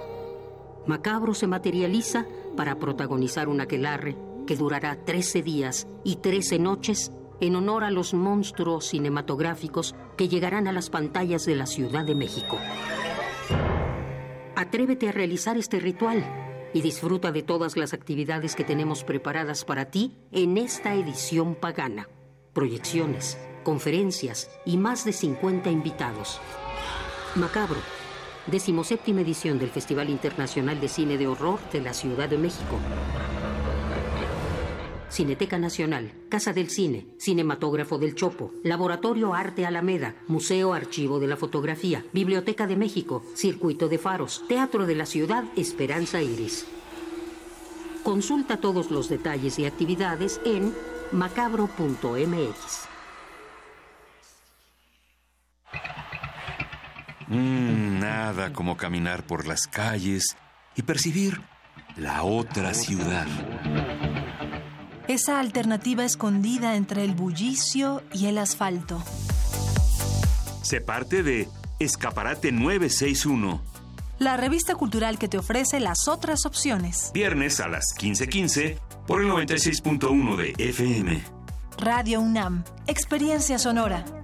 [0.87, 2.27] Macabro se materializa
[2.57, 8.15] para protagonizar un aquelarre que durará 13 días y 13 noches en honor a los
[8.15, 12.59] monstruos cinematográficos que llegarán a las pantallas de la Ciudad de México.
[14.57, 16.44] Atrévete a realizar este ritual
[16.75, 22.09] y disfruta de todas las actividades que tenemos preparadas para ti en esta edición pagana.
[22.53, 26.41] Proyecciones, conferencias y más de 50 invitados.
[27.37, 27.81] Macabro,
[28.49, 32.79] decimoséptima edición del Festival Internacional de Cine de Horror de la Ciudad de México.
[35.15, 41.37] Cineteca Nacional, Casa del Cine, Cinematógrafo del Chopo, Laboratorio Arte Alameda, Museo Archivo de la
[41.37, 46.67] Fotografía, Biblioteca de México, Circuito de Faros, Teatro de la Ciudad Esperanza Iris.
[48.03, 50.75] Consulta todos los detalles y actividades en
[51.13, 52.89] macabro.mx.
[57.29, 60.37] Mm, nada como caminar por las calles
[60.75, 61.41] y percibir
[61.97, 63.29] la otra ciudad
[65.09, 69.03] esa alternativa escondida entre el bullicio y el asfalto.
[70.63, 71.49] Se parte de
[71.79, 73.61] Escaparate 961.
[74.19, 77.11] La revista cultural que te ofrece las otras opciones.
[77.13, 81.23] Viernes a las 15:15 por el 96.1 de FM.
[81.79, 84.24] Radio UNAM, Experiencia Sonora.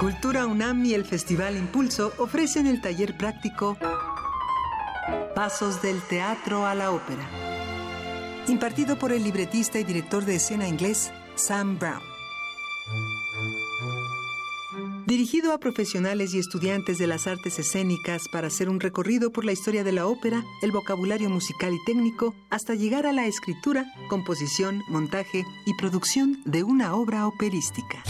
[0.00, 3.76] Cultura UNAM y el Festival Impulso ofrecen el taller práctico
[5.34, 7.28] Pasos del Teatro a la Ópera,
[8.48, 12.00] impartido por el libretista y director de escena inglés Sam Brown.
[15.06, 19.52] Dirigido a profesionales y estudiantes de las artes escénicas para hacer un recorrido por la
[19.52, 24.80] historia de la ópera, el vocabulario musical y técnico, hasta llegar a la escritura, composición,
[24.88, 28.02] montaje y producción de una obra operística.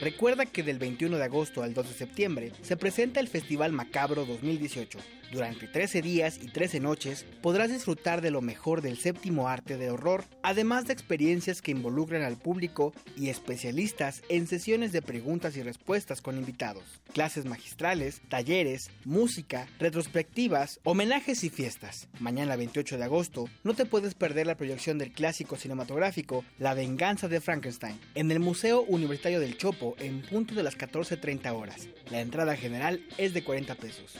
[0.00, 4.24] Recuerda que del 21 de agosto al 2 de septiembre se presenta el Festival Macabro
[4.24, 4.98] 2018.
[5.30, 9.90] Durante 13 días y 13 noches podrás disfrutar de lo mejor del séptimo arte de
[9.90, 15.62] horror, además de experiencias que involucran al público y especialistas en sesiones de preguntas y
[15.62, 22.08] respuestas con invitados, clases magistrales, talleres, música, retrospectivas, homenajes y fiestas.
[22.18, 27.28] Mañana 28 de agosto no te puedes perder la proyección del clásico cinematográfico La venganza
[27.28, 31.88] de Frankenstein en el Museo Universitario del Chopo en punto de las 14.30 horas.
[32.10, 34.16] La entrada general es de 40 pesos.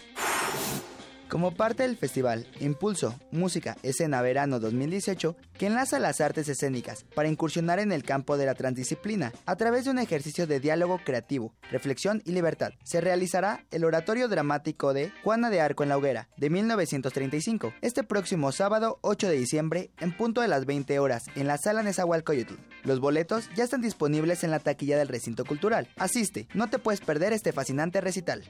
[1.31, 7.29] Como parte del festival Impulso, Música, Escena Verano 2018, que enlaza las artes escénicas para
[7.29, 11.55] incursionar en el campo de la transdisciplina a través de un ejercicio de diálogo creativo,
[11.71, 16.29] reflexión y libertad, se realizará el oratorio dramático de Juana de Arco en la Hoguera,
[16.37, 21.47] de 1935, este próximo sábado 8 de diciembre, en punto de las 20 horas, en
[21.47, 22.55] la sala Nezahualcóyotl.
[22.83, 25.91] Los boletos ya están disponibles en la taquilla del recinto cultural.
[25.97, 28.43] Asiste, no te puedes perder este fascinante recital.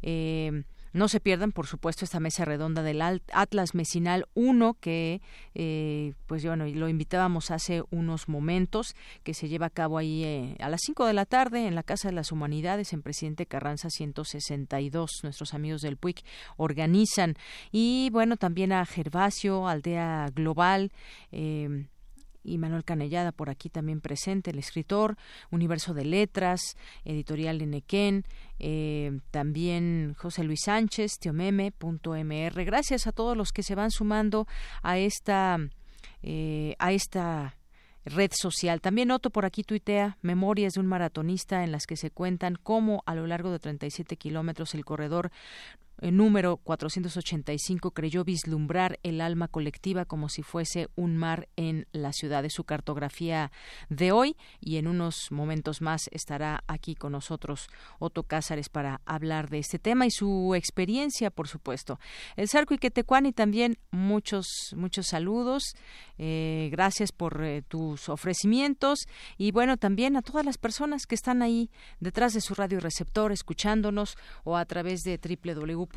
[0.02, 3.00] Eh, no se pierdan, por supuesto, esta mesa redonda del
[3.32, 5.20] Atlas Mesinal 1, que
[5.54, 10.56] eh, pues bueno, lo invitábamos hace unos momentos, que se lleva a cabo ahí eh,
[10.60, 13.90] a las 5 de la tarde en la Casa de las Humanidades, en Presidente Carranza
[13.90, 15.20] 162.
[15.22, 16.24] Nuestros amigos del PUIC
[16.56, 17.36] organizan.
[17.70, 20.92] Y bueno, también a Gervasio, Aldea Global.
[21.30, 21.86] Eh,
[22.44, 25.16] y Manuel Canellada por aquí también presente, el escritor,
[25.50, 28.24] Universo de Letras, Editorial Enequén,
[28.58, 32.64] eh, también José Luis Sánchez, tiomeme.mr.
[32.64, 34.46] Gracias a todos los que se van sumando
[34.82, 35.58] a esta,
[36.22, 37.56] eh, a esta
[38.04, 38.80] red social.
[38.80, 43.02] También noto por aquí tuitea memorias de un maratonista en las que se cuentan cómo
[43.06, 45.30] a lo largo de 37 kilómetros el corredor
[46.10, 52.42] número 485 creyó vislumbrar el alma colectiva como si fuese un mar en la ciudad.
[52.42, 53.52] de su cartografía
[53.88, 59.48] de hoy y en unos momentos más estará aquí con nosotros Otto Cázares para hablar
[59.50, 62.00] de este tema y su experiencia, por supuesto.
[62.36, 64.46] El Sarco y también muchos,
[64.76, 65.74] muchos saludos.
[66.18, 71.42] Eh, gracias por eh, tus ofrecimientos y bueno, también a todas las personas que están
[71.42, 75.91] ahí detrás de su radio receptor escuchándonos o a través de www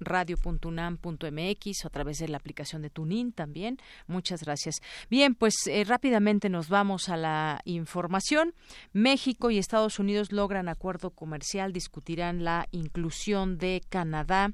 [0.00, 3.78] radio.unam.mx o a través de la aplicación de Tunin también.
[4.06, 4.76] Muchas gracias.
[5.10, 8.54] Bien, pues eh, rápidamente nos vamos a la información.
[8.92, 14.52] México y Estados Unidos logran acuerdo comercial, discutirán la inclusión de Canadá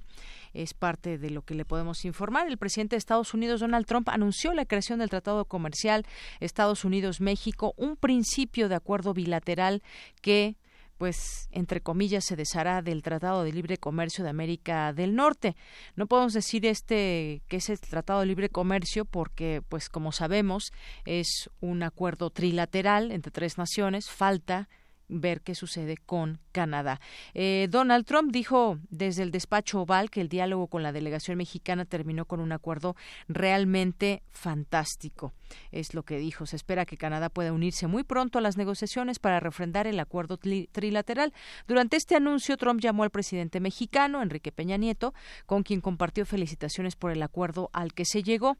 [0.53, 2.49] es parte de lo que le podemos informar.
[2.49, 6.07] El presidente de Estados Unidos, Donald Trump, anunció la creación del Tratado Comercial
[6.41, 9.83] Estados Unidos-México, un principio de acuerdo bilateral
[10.23, 10.57] que
[11.01, 15.57] pues entre comillas se deshará del Tratado de Libre Comercio de América del Norte.
[15.97, 20.75] No podemos decir este que es el Tratado de Libre Comercio porque pues como sabemos
[21.07, 24.69] es un acuerdo trilateral entre tres naciones, falta
[25.11, 27.01] ver qué sucede con Canadá.
[27.35, 31.85] Eh, Donald Trump dijo desde el despacho oval que el diálogo con la delegación mexicana
[31.85, 32.97] terminó con un acuerdo
[33.29, 35.33] realmente fantástico.
[35.73, 36.47] Es lo que dijo.
[36.47, 40.39] Se espera que Canadá pueda unirse muy pronto a las negociaciones para refrendar el acuerdo
[40.39, 41.33] trilateral.
[41.67, 45.13] Durante este anuncio, Trump llamó al presidente mexicano, Enrique Peña Nieto,
[45.47, 48.57] con quien compartió felicitaciones por el acuerdo al que se llegó.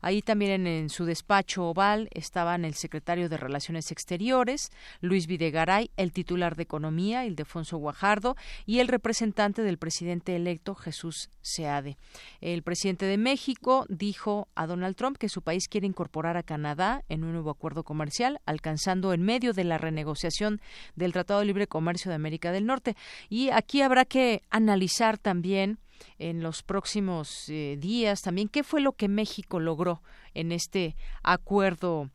[0.00, 6.12] Ahí también en, su despacho oval estaban el secretario de Relaciones Exteriores, Luis Videgaray, el
[6.12, 8.36] titular de Economía, Ildefonso Guajardo,
[8.66, 11.96] y el representante del presidente electo, Jesús Seade.
[12.40, 17.04] El presidente de México dijo a Donald Trump que su país quiere incorporar a Canadá
[17.08, 20.60] en un nuevo acuerdo comercial, alcanzando en medio de la renegociación
[20.96, 22.96] del Tratado de Libre Comercio de América del Norte.
[23.28, 25.78] Y aquí habrá que analizar también
[26.18, 30.02] en los próximos eh, días también qué fue lo que México logró
[30.34, 32.10] en este acuerdo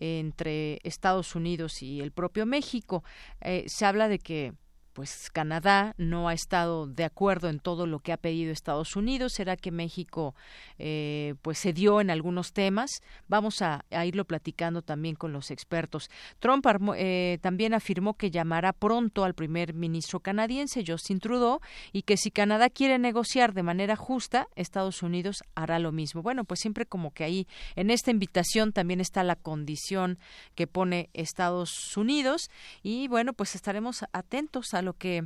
[0.00, 3.04] entre Estados Unidos y el propio México.
[3.40, 4.54] Eh, se habla de que
[4.92, 9.32] pues Canadá no ha estado de acuerdo en todo lo que ha pedido Estados Unidos.
[9.34, 10.34] ¿Será que México
[10.78, 12.90] eh, pues cedió en algunos temas?
[13.28, 16.10] Vamos a, irlo platicando también con los expertos.
[16.38, 21.60] Trump eh, también afirmó que llamará pronto al primer ministro canadiense Justin Trudeau
[21.92, 26.22] y que si Canadá quiere negociar de manera justa, Estados Unidos hará lo mismo.
[26.22, 27.46] Bueno, pues siempre como que ahí
[27.76, 30.18] en esta invitación también está la condición
[30.54, 32.50] que pone Estados Unidos
[32.82, 35.24] y bueno, pues estaremos atentos a lo que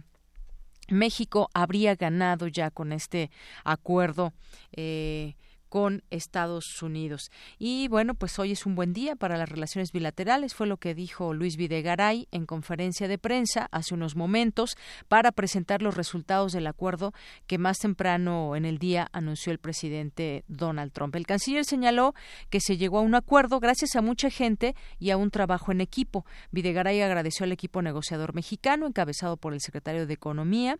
[0.88, 3.30] México habría ganado ya con este
[3.64, 4.32] acuerdo
[4.72, 5.34] eh,
[5.74, 7.32] con Estados Unidos.
[7.58, 10.94] Y bueno, pues hoy es un buen día para las relaciones bilaterales, fue lo que
[10.94, 14.76] dijo Luis Videgaray en conferencia de prensa hace unos momentos
[15.08, 17.12] para presentar los resultados del acuerdo
[17.48, 21.16] que más temprano en el día anunció el presidente Donald Trump.
[21.16, 22.14] El canciller señaló
[22.50, 25.80] que se llegó a un acuerdo gracias a mucha gente y a un trabajo en
[25.80, 26.24] equipo.
[26.52, 30.78] Videgaray agradeció al equipo negociador mexicano encabezado por el secretario de Economía,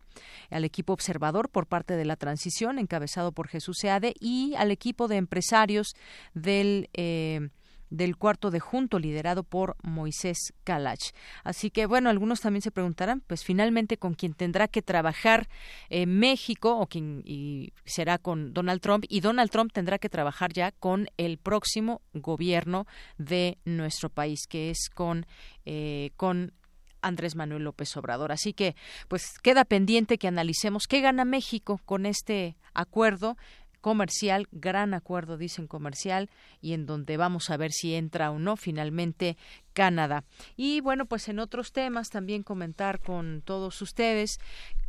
[0.50, 4.83] al equipo observador por parte de la transición encabezado por Jesús Seade y al equipo
[4.84, 5.94] equipo de empresarios
[6.34, 7.48] del eh,
[7.90, 11.12] del cuarto de junto liderado por Moisés Kalach.
[11.44, 15.48] Así que bueno, algunos también se preguntarán, pues finalmente con quién tendrá que trabajar
[15.90, 20.52] eh, México o quién y será con Donald Trump y Donald Trump tendrá que trabajar
[20.52, 22.86] ya con el próximo gobierno
[23.16, 25.24] de nuestro país, que es con
[25.64, 26.52] eh, con
[27.04, 28.32] Andrés Manuel López Obrador.
[28.32, 28.74] Así que,
[29.08, 33.36] pues queda pendiente que analicemos qué gana México con este acuerdo
[33.84, 36.30] comercial, gran acuerdo, dicen comercial,
[36.62, 39.36] y en donde vamos a ver si entra o no finalmente
[39.74, 40.24] Canadá.
[40.56, 44.38] Y bueno, pues en otros temas también comentar con todos ustedes.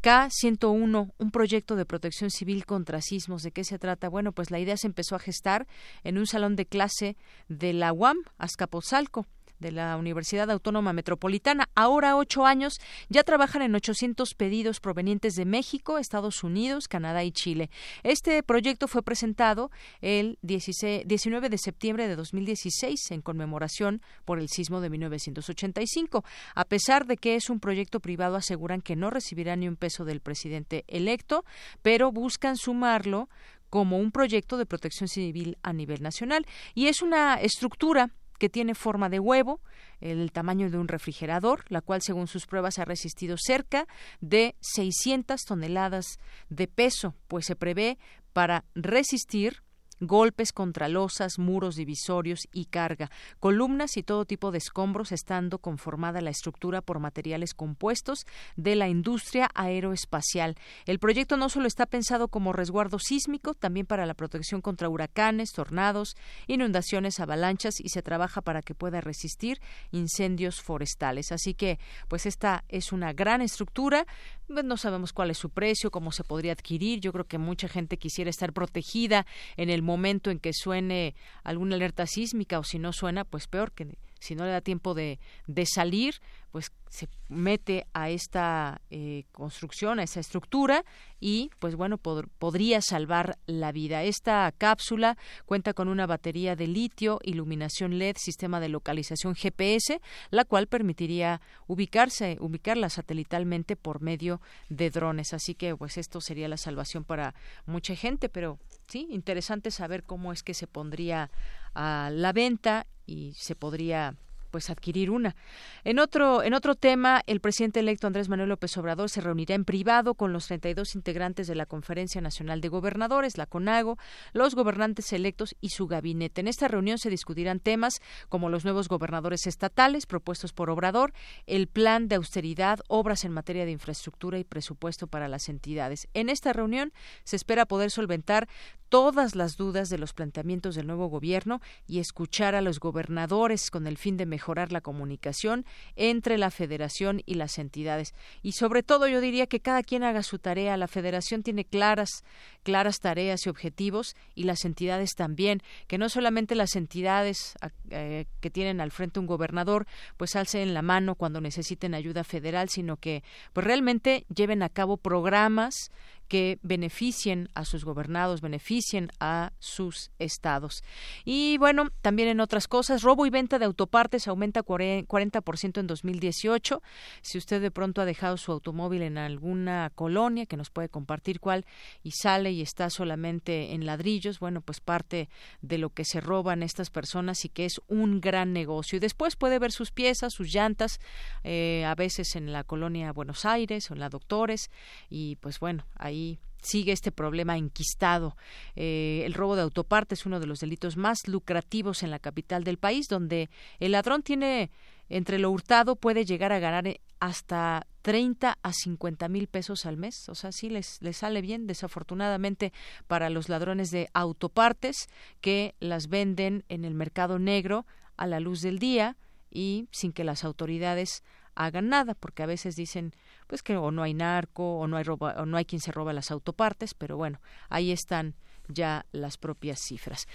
[0.01, 3.43] K101, un proyecto de protección civil contra sismos.
[3.43, 4.07] ¿De qué se trata?
[4.07, 5.67] Bueno, pues la idea se empezó a gestar
[6.05, 7.17] en un salón de clase
[7.49, 9.25] de la UAM, Azcapotzalco
[9.59, 11.69] de la Universidad Autónoma Metropolitana.
[11.75, 12.79] Ahora, ocho años,
[13.09, 17.69] ya trabajan en 800 pedidos provenientes de México, Estados Unidos, Canadá y Chile.
[18.03, 19.71] Este proyecto fue presentado
[20.01, 26.23] el 19 de septiembre de 2016 en conmemoración por el sismo de 1985.
[26.55, 30.05] A pesar de que es un proyecto privado, aseguran que no recibirá ni un peso
[30.05, 31.45] del presidente electo,
[31.81, 33.29] pero buscan sumarlo
[33.69, 36.45] como un proyecto de protección civil a nivel nacional.
[36.73, 39.61] Y es una estructura que tiene forma de huevo,
[40.01, 43.87] el tamaño de un refrigerador, la cual según sus pruebas ha resistido cerca
[44.21, 47.97] de 600 toneladas de peso, pues se prevé
[48.33, 49.64] para resistir
[49.99, 53.09] golpes contra losas, muros divisorios y carga,
[53.39, 58.87] columnas y todo tipo de escombros, estando conformada la estructura por materiales compuestos de la
[58.87, 60.55] industria aeroespacial.
[60.85, 65.51] El proyecto no solo está pensado como resguardo sísmico, también para la protección contra huracanes,
[65.51, 66.15] tornados,
[66.47, 69.59] inundaciones, avalanchas y se trabaja para que pueda resistir
[69.91, 71.31] incendios forestales.
[71.31, 74.05] Así que, pues esta es una gran estructura.
[74.47, 76.99] No sabemos cuál es su precio, cómo se podría adquirir.
[76.99, 79.25] Yo creo que mucha gente quisiera estar protegida
[79.57, 83.71] en el momento en que suene alguna alerta sísmica o si no suena, pues peor
[83.71, 86.15] que si no le da tiempo de, de salir,
[86.51, 90.85] pues se mete a esta eh, construcción, a esa estructura
[91.19, 94.03] y pues bueno, podría salvar la vida.
[94.03, 99.99] Esta cápsula cuenta con una batería de litio, iluminación LED, sistema de localización GPS,
[100.31, 104.39] la cual permitiría ubicarse, ubicarla satelitalmente por medio
[104.69, 105.33] de drones.
[105.33, 107.35] Así que pues esto sería la salvación para
[107.65, 108.57] mucha gente, pero
[108.87, 111.31] sí, interesante saber cómo es que se pondría
[111.73, 114.15] a la venta y se podría
[114.55, 115.35] pues adquirir una.
[115.83, 119.65] En otro en otro tema, el presidente electo Andrés Manuel López Obrador se reunirá en
[119.65, 123.97] privado con los 32 integrantes de la Conferencia Nacional de Gobernadores, la CONAGO,
[124.31, 126.39] los gobernantes electos y su gabinete.
[126.39, 127.99] En esta reunión se discutirán temas
[128.29, 131.11] como los nuevos gobernadores estatales propuestos por Obrador,
[131.47, 136.07] el plan de austeridad, obras en materia de infraestructura y presupuesto para las entidades.
[136.13, 136.93] En esta reunión
[137.25, 138.47] se espera poder solventar
[138.87, 143.87] todas las dudas de los planteamientos del nuevo gobierno y escuchar a los gobernadores con
[143.87, 145.65] el fin de mejorar la comunicación
[145.95, 148.13] entre la federación y las entidades.
[148.41, 150.77] Y sobre todo yo diría que cada quien haga su tarea.
[150.77, 152.23] La federación tiene claras,
[152.63, 157.55] claras tareas y objetivos y las entidades también, que no solamente las entidades
[157.89, 162.69] eh, que tienen al frente un gobernador pues alcen la mano cuando necesiten ayuda federal,
[162.69, 163.23] sino que
[163.53, 165.91] pues realmente lleven a cabo programas
[166.27, 170.83] que beneficien a sus gobernados, beneficien a sus estados.
[171.23, 176.81] Y bueno, también en otras cosas, robo y venta de autopartes aumenta 40% en 2018.
[177.21, 181.39] Si usted de pronto ha dejado su automóvil en alguna colonia, que nos puede compartir
[181.39, 181.65] cuál,
[182.03, 185.29] y sale y está solamente en ladrillos, bueno, pues parte
[185.61, 188.97] de lo que se roban estas personas y que es un gran negocio.
[188.97, 190.99] Y después puede ver sus piezas, sus llantas,
[191.43, 194.69] eh, a veces en la colonia Buenos Aires o en la Doctores,
[195.09, 196.24] y pues bueno, ahí
[196.61, 198.35] sigue este problema enquistado.
[198.75, 202.63] Eh, el robo de autopartes es uno de los delitos más lucrativos en la capital
[202.63, 203.49] del país, donde
[203.79, 204.71] el ladrón tiene
[205.07, 209.97] entre lo hurtado puede llegar a ganar eh, hasta 30 a 50 mil pesos al
[209.97, 210.29] mes.
[210.29, 212.73] O sea, sí les, les sale bien, desafortunadamente,
[213.07, 215.07] para los ladrones de autopartes
[215.41, 217.85] que las venden en el mercado negro
[218.17, 219.15] a la luz del día
[219.51, 221.23] y sin que las autoridades
[221.55, 223.13] hagan nada, porque a veces dicen
[223.47, 225.91] pues que o no hay narco o no hay roba, o no hay quien se
[225.91, 228.35] roba las autopartes, pero bueno, ahí están
[228.67, 230.27] ya las propias cifras.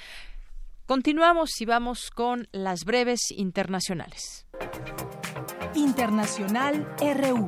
[0.87, 4.47] Continuamos y vamos con las breves internacionales.
[5.75, 7.47] Internacional RU.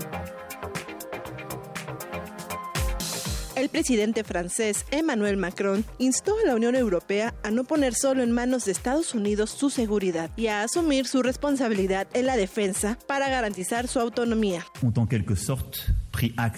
[3.63, 8.33] El presidente francés Emmanuel Macron instó a la Unión Europea a no poner solo en
[8.33, 13.29] manos de Estados Unidos su seguridad y a asumir su responsabilidad en la defensa para
[13.29, 14.67] garantizar su autonomía.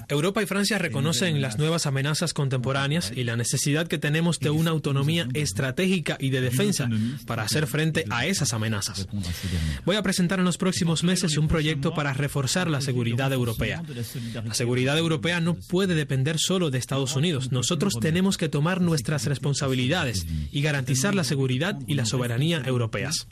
[0.08, 4.70] Europa y Francia reconocen las nuevas amenazas contemporáneas y la necesidad que tenemos de una
[4.70, 6.88] autonomía estratégica y de defensa
[7.26, 9.06] para hacer frente a esas amenazas.
[9.84, 13.82] Voy a presentar en los próximos meses un proyecto para reforzar la seguridad europea.
[14.44, 17.52] La seguridad europea no puede depender solo de Estados Unidos.
[17.52, 23.26] Nosotros tenemos que tomar nuestras responsabilidades y garantizar la seguridad y la soberanía europeas.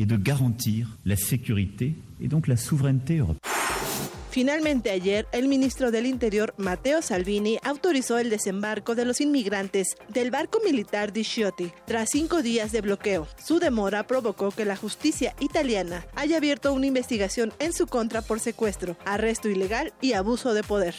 [4.32, 10.30] Finalmente ayer, el ministro del Interior, Matteo Salvini, autorizó el desembarco de los inmigrantes del
[10.30, 13.28] barco militar di Sciotti tras cinco días de bloqueo.
[13.36, 18.40] Su demora provocó que la justicia italiana haya abierto una investigación en su contra por
[18.40, 20.94] secuestro, arresto ilegal y abuso de poder.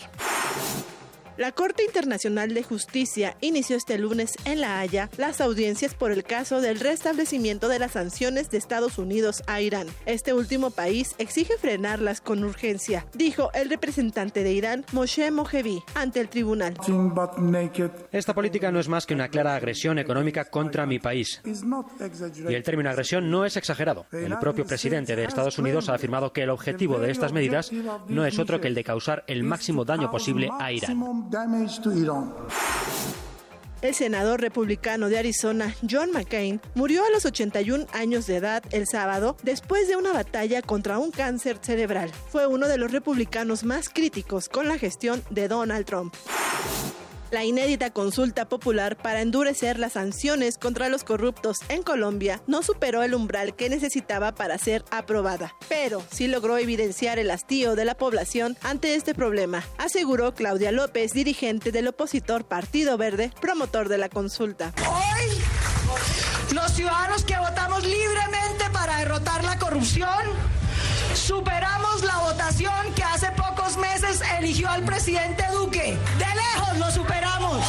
[1.36, 6.24] La Corte Internacional de Justicia inició este lunes en La Haya las audiencias por el
[6.24, 9.88] caso del restablecimiento de las sanciones de Estados Unidos a Irán.
[10.06, 16.20] Este último país exige frenarlas con urgencia, dijo el representante de Irán, Moshe Mojevi, ante
[16.20, 16.76] el tribunal.
[18.12, 21.42] Esta política no es más que una clara agresión económica contra mi país.
[22.48, 24.06] Y el término agresión no es exagerado.
[24.12, 27.72] El propio presidente de Estados Unidos ha afirmado que el objetivo de estas medidas
[28.08, 31.23] no es otro que el de causar el máximo daño posible a Irán.
[33.82, 38.88] El senador republicano de Arizona, John McCain, murió a los 81 años de edad el
[38.88, 42.10] sábado después de una batalla contra un cáncer cerebral.
[42.30, 46.14] Fue uno de los republicanos más críticos con la gestión de Donald Trump.
[47.34, 53.02] La inédita consulta popular para endurecer las sanciones contra los corruptos en Colombia no superó
[53.02, 57.98] el umbral que necesitaba para ser aprobada, pero sí logró evidenciar el hastío de la
[57.98, 64.10] población ante este problema, aseguró Claudia López, dirigente del opositor Partido Verde, promotor de la
[64.10, 64.72] consulta.
[64.88, 70.22] Hoy, los ciudadanos que votamos libremente para derrotar la corrupción,
[71.16, 73.32] superamos la votación que hace
[73.78, 75.98] meses eligió al presidente Duque.
[76.18, 77.64] De lejos lo superamos.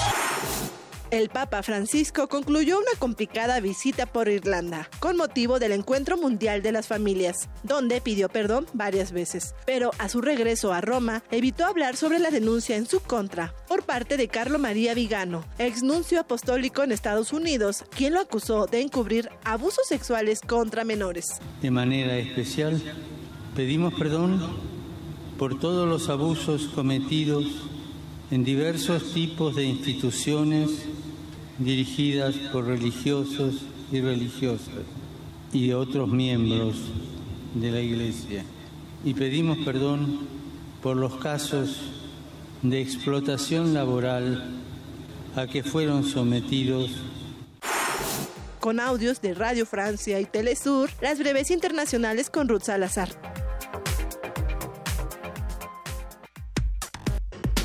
[1.15, 6.73] El Papa Francisco concluyó una complicada visita por Irlanda con motivo del Encuentro Mundial de
[6.73, 9.55] las Familias, donde pidió perdón varias veces.
[9.65, 13.85] Pero a su regreso a Roma, evitó hablar sobre la denuncia en su contra por
[13.85, 18.81] parte de Carlo María Vigano, ex nuncio apostólico en Estados Unidos, quien lo acusó de
[18.81, 21.41] encubrir abusos sexuales contra menores.
[21.63, 22.83] De manera especial,
[23.55, 24.74] pedimos perdón
[25.39, 27.44] por todos los abusos cometidos
[28.31, 30.70] en diversos tipos de instituciones
[31.59, 33.56] dirigidas por religiosos
[33.93, 34.85] y religiosas
[35.52, 36.77] y otros miembros
[37.55, 38.44] de la Iglesia.
[39.05, 40.20] Y pedimos perdón
[40.82, 41.78] por los casos
[42.62, 44.51] de explotación laboral
[45.36, 46.90] a que fueron sometidos
[48.61, 53.11] con audios de Radio Francia y Telesur, las breves internacionales con Ruth Salazar.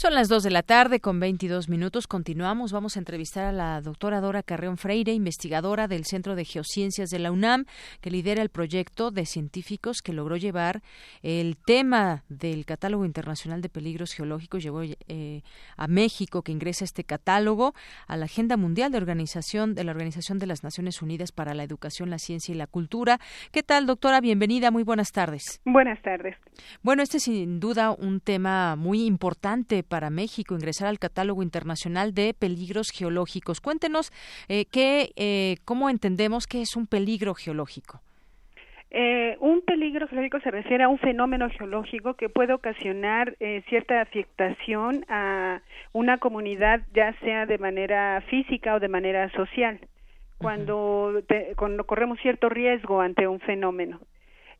[0.00, 2.06] Son las 2 de la tarde con 22 minutos.
[2.06, 2.70] Continuamos.
[2.70, 7.18] Vamos a entrevistar a la doctora Dora Carreón Freire, investigadora del Centro de Geociencias de
[7.18, 7.64] la UNAM,
[8.00, 10.82] que lidera el proyecto de científicos que logró llevar
[11.22, 15.42] el tema del Catálogo Internacional de Peligros Geológicos, llevó eh,
[15.76, 17.74] a México, que ingresa este catálogo,
[18.06, 21.64] a la Agenda Mundial de, organización, de la Organización de las Naciones Unidas para la
[21.64, 23.18] Educación, la Ciencia y la Cultura.
[23.50, 24.20] ¿Qué tal, doctora?
[24.20, 24.70] Bienvenida.
[24.70, 25.60] Muy buenas tardes.
[25.64, 26.36] Buenas tardes.
[26.84, 32.14] Bueno, este es sin duda un tema muy importante para México, ingresar al catálogo internacional
[32.14, 33.60] de peligros geológicos.
[33.60, 34.12] Cuéntenos
[34.48, 38.00] eh, qué, eh, cómo entendemos qué es un peligro geológico.
[38.90, 44.00] Eh, un peligro geológico se refiere a un fenómeno geológico que puede ocasionar eh, cierta
[44.00, 45.60] afectación a
[45.92, 49.78] una comunidad, ya sea de manera física o de manera social,
[50.38, 51.20] cuando,
[51.56, 54.00] cuando corremos cierto riesgo ante un fenómeno.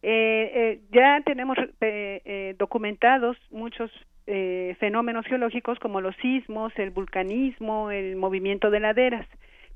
[0.02, 3.90] Eh, eh, ya tenemos eh, eh documentados muchos
[4.30, 9.26] eh, fenómenos geológicos como los sismos, el vulcanismo, el movimiento de laderas,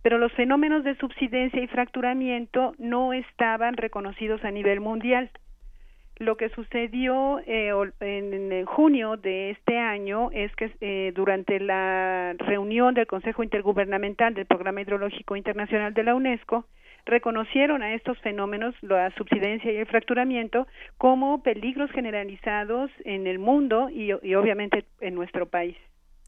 [0.03, 5.31] pero los fenómenos de subsidencia y fracturamiento no estaban reconocidos a nivel mundial.
[6.19, 12.35] Lo que sucedió eh, en, en, junio de este año es que eh, durante la
[12.37, 16.67] reunión del Consejo Intergubernamental del Programa Hidrológico Internacional de la UNESCO,
[17.05, 20.67] reconocieron a estos fenómenos, la subsidencia y el fracturamiento,
[20.99, 25.77] como peligros generalizados en el mundo y, y obviamente en nuestro país.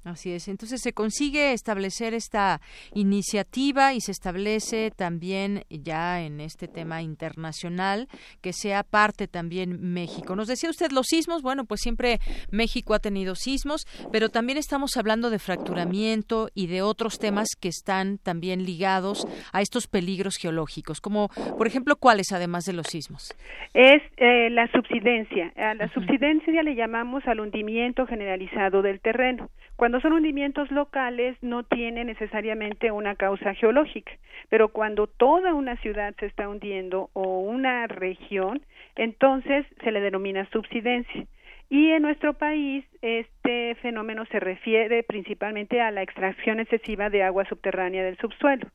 [0.04, 0.48] Así es.
[0.48, 2.60] Entonces se consigue establecer esta
[2.92, 8.08] iniciativa y se establece también ya en este tema internacional
[8.42, 10.36] que sea parte también México.
[10.36, 11.42] Nos decía usted los sismos.
[11.42, 12.18] Bueno, pues siempre
[12.50, 17.68] México ha tenido sismos, pero también estamos hablando de fracturamiento y de otros temas que
[17.68, 23.34] están también ligados a estos peligros geológicos, como por ejemplo, ¿cuáles además de los sismos?
[23.72, 25.52] Es eh, la subsidencia.
[25.56, 29.50] A la subsidencia le llamamos al hundimiento generalizado del terreno.
[29.76, 34.12] Cuando son hundimientos locales no tiene necesariamente una causa geológica,
[34.48, 38.62] pero cuando toda una ciudad se está hundiendo o una región,
[38.94, 41.26] entonces se le denomina subsidencia.
[41.70, 47.44] Y en nuestro país este fenómeno se refiere principalmente a la extracción excesiva de agua
[47.46, 48.68] subterránea del subsuelo.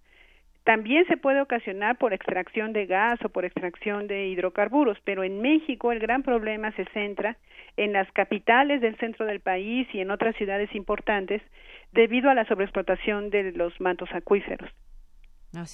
[0.70, 5.42] También se puede ocasionar por extracción de gas o por extracción de hidrocarburos, pero en
[5.42, 7.38] México el gran problema se centra
[7.76, 11.42] en las capitales del centro del país y en otras ciudades importantes
[11.92, 14.70] debido a la sobreexplotación de los mantos acuíferos.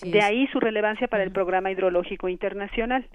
[0.01, 3.05] de ahí su relevancia para el programa hidrológico internacional.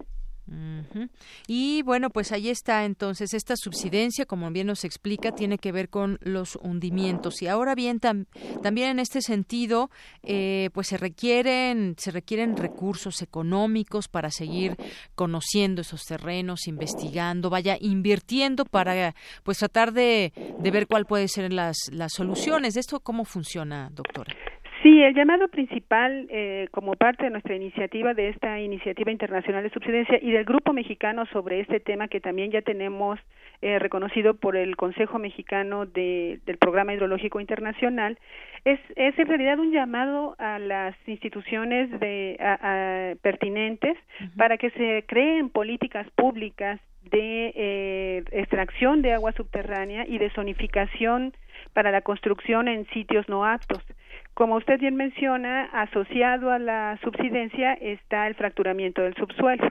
[1.46, 5.88] Y bueno, pues ahí está entonces esta subsidencia, como bien nos explica, tiene que ver
[5.88, 7.42] con los hundimientos.
[7.42, 9.90] Y ahora bien, también en este sentido,
[10.22, 14.76] eh, pues se requieren, se requieren recursos económicos para seguir
[15.14, 19.14] conociendo esos terrenos, investigando, vaya invirtiendo para
[19.44, 22.74] pues tratar de, de ver cuál puede ser las, las soluciones.
[22.74, 24.34] ¿De esto cómo funciona, doctora?
[24.82, 29.68] Sí, el llamado principal eh, como parte de nuestra iniciativa, de esta iniciativa internacional de
[29.68, 33.20] subsidencia y del grupo mexicano sobre este tema que también ya tenemos
[33.60, 38.18] eh, reconocido por el Consejo Mexicano de, del Programa Hidrológico Internacional,
[38.64, 43.98] es, es en realidad un llamado a las instituciones de, a, a, pertinentes
[44.38, 51.34] para que se creen políticas públicas de eh, extracción de agua subterránea y de zonificación
[51.74, 53.84] para la construcción en sitios no aptos.
[54.34, 59.70] Como usted bien menciona, asociado a la subsidencia está el fracturamiento del subsuelo.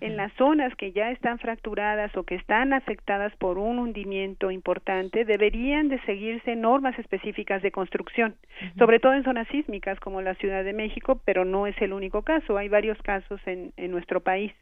[0.00, 5.24] En las zonas que ya están fracturadas o que están afectadas por un hundimiento importante,
[5.24, 8.36] deberían de seguirse normas específicas de construcción,
[8.78, 12.22] sobre todo en zonas sísmicas como la Ciudad de México, pero no es el único
[12.22, 14.52] caso, hay varios casos en, en nuestro país.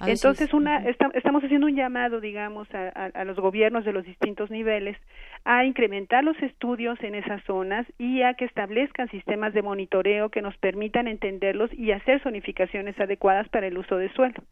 [0.00, 0.78] Entonces, una,
[1.14, 4.96] estamos haciendo un llamado, digamos, a, a, los gobiernos de los distintos niveles
[5.44, 10.42] a incrementar los estudios en esas zonas y a que establezcan sistemas de monitoreo que
[10.42, 14.42] nos permitan entenderlos y hacer zonificaciones adecuadas para el uso de suelo.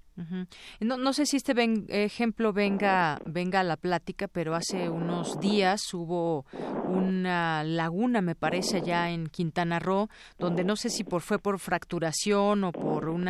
[0.81, 1.55] no, no, sé si este
[1.89, 6.45] ejemplo venga, venga a la plática, pero hace unos días hubo
[6.87, 10.09] una laguna, me parece, allá en Quintana Roo,
[10.39, 13.29] donde no sé si por, fue por fracturación o por un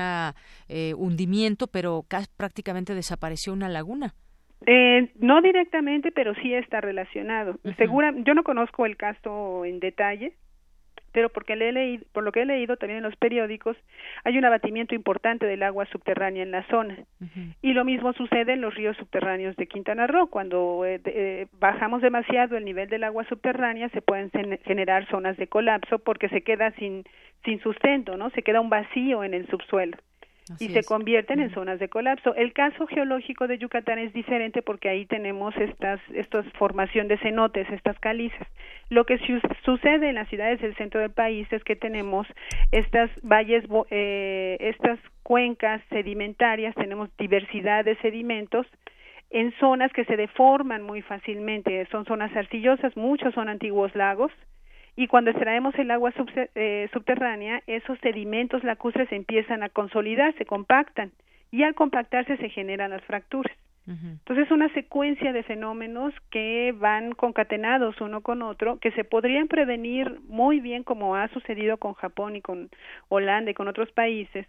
[0.69, 2.05] eh, hundimiento, pero
[2.37, 4.15] prácticamente desapareció una laguna.
[4.67, 7.59] Eh, no directamente, pero sí está relacionado.
[7.77, 10.35] Segura, yo no conozco el caso en detalle,
[11.13, 13.77] pero porque le he leído, por lo que he leído también en los periódicos,
[14.25, 16.99] hay un abatimiento importante del agua subterránea en la zona.
[17.63, 20.29] Y lo mismo sucede en los ríos subterráneos de Quintana Roo.
[20.29, 24.31] Cuando eh, eh, bajamos demasiado el nivel del agua subterránea, se pueden
[24.65, 27.05] generar zonas de colapso porque se queda sin,
[27.45, 28.31] sin sustento, ¿no?
[28.31, 29.97] Se queda un vacío en el subsuelo.
[30.59, 32.35] Y se convierten en zonas de colapso.
[32.35, 37.69] El caso geológico de Yucatán es diferente porque ahí tenemos estas, estas formación de cenotes,
[37.71, 38.49] estas calizas.
[38.89, 39.19] Lo que
[39.65, 42.27] sucede en las ciudades del centro del país es que tenemos
[42.73, 48.67] estas valles, eh, estas cuencas sedimentarias, tenemos diversidad de sedimentos
[49.31, 54.33] en zonas que se deforman muy fácilmente, son zonas arcillosas, muchos son antiguos lagos,
[54.97, 56.13] y cuando extraemos el agua
[56.55, 61.13] eh, subterránea, esos sedimentos lacustres empiezan a consolidar, se compactan
[61.51, 63.57] y al compactarse se generan las fracturas.
[63.87, 69.49] Entonces es una secuencia de fenómenos que van concatenados uno con otro, que se podrían
[69.49, 72.71] prevenir muy bien como ha sucedido con Japón y con
[73.09, 74.47] Holanda y con otros países,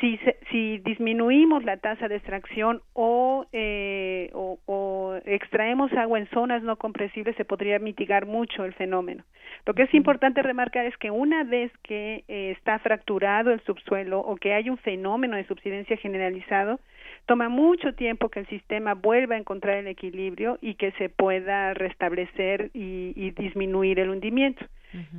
[0.00, 0.18] si,
[0.50, 6.76] si disminuimos la tasa de extracción o, eh, o, o, extraemos agua en zonas no
[6.76, 9.24] compresibles, se podría mitigar mucho el fenómeno.
[9.66, 14.20] Lo que es importante remarcar es que una vez que eh, está fracturado el subsuelo
[14.20, 16.80] o que hay un fenómeno de subsidencia generalizado,
[17.26, 21.72] toma mucho tiempo que el sistema vuelva a encontrar el equilibrio y que se pueda
[21.72, 24.66] restablecer y, y disminuir el hundimiento.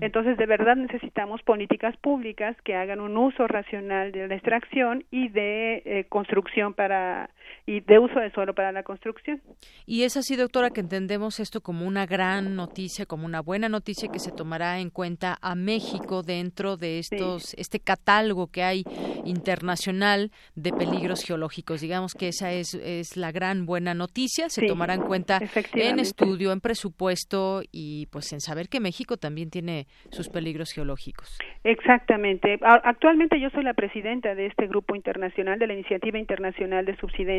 [0.02, 5.30] Entonces, de verdad necesitamos políticas públicas que hagan un uso racional de la extracción y
[5.30, 7.30] de eh, construcción para
[7.66, 9.42] y de uso de suelo para la construcción.
[9.86, 14.10] Y es así, doctora, que entendemos esto como una gran noticia, como una buena noticia
[14.12, 18.84] que se tomará en cuenta a México dentro de estos este catálogo que hay
[19.26, 21.82] internacional de peligros geológicos.
[21.82, 25.40] Digamos que esa es, es la gran buena noticia, se tomará en cuenta
[25.74, 31.38] en estudio, en presupuesto y pues en saber que México también tiene sus peligros geológicos.
[31.64, 32.60] Exactamente.
[32.62, 37.35] Actualmente yo soy la presidenta de este grupo internacional, de la Iniciativa Internacional de Subsidencia,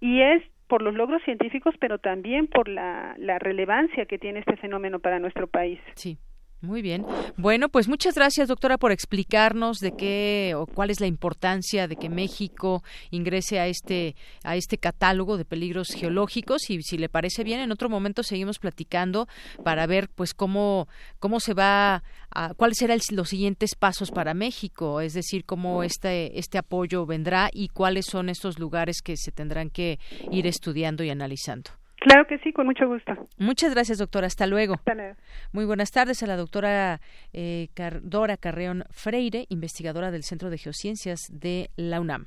[0.00, 4.56] y es por los logros científicos, pero también por la, la relevancia que tiene este
[4.56, 5.80] fenómeno para nuestro país.
[5.94, 6.18] Sí.
[6.62, 7.06] Muy bien.
[7.38, 11.96] Bueno, pues muchas gracias, doctora, por explicarnos de qué o cuál es la importancia de
[11.96, 14.14] que México ingrese a este
[14.44, 18.58] a este catálogo de peligros geológicos y si le parece bien, en otro momento seguimos
[18.58, 19.26] platicando
[19.64, 20.86] para ver pues cómo
[21.18, 26.38] cómo se va a, cuáles serán los siguientes pasos para México, es decir, cómo este
[26.38, 29.98] este apoyo vendrá y cuáles son estos lugares que se tendrán que
[30.30, 31.79] ir estudiando y analizando.
[32.00, 33.28] Claro que sí, con mucho gusto.
[33.36, 34.26] Muchas gracias, doctora.
[34.26, 34.74] Hasta luego.
[34.74, 35.16] Hasta luego.
[35.52, 37.00] Muy buenas tardes a la doctora
[37.34, 37.68] eh,
[38.02, 42.24] Dora Carreón Freire, investigadora del Centro de Geociencias de la UNAM.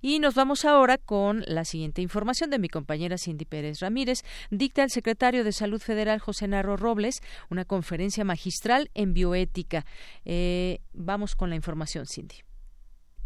[0.00, 4.22] Y nos vamos ahora con la siguiente información de mi compañera Cindy Pérez Ramírez.
[4.50, 9.84] Dicta el secretario de Salud Federal José Narro Robles una conferencia magistral en bioética.
[10.24, 12.36] Eh, vamos con la información, Cindy.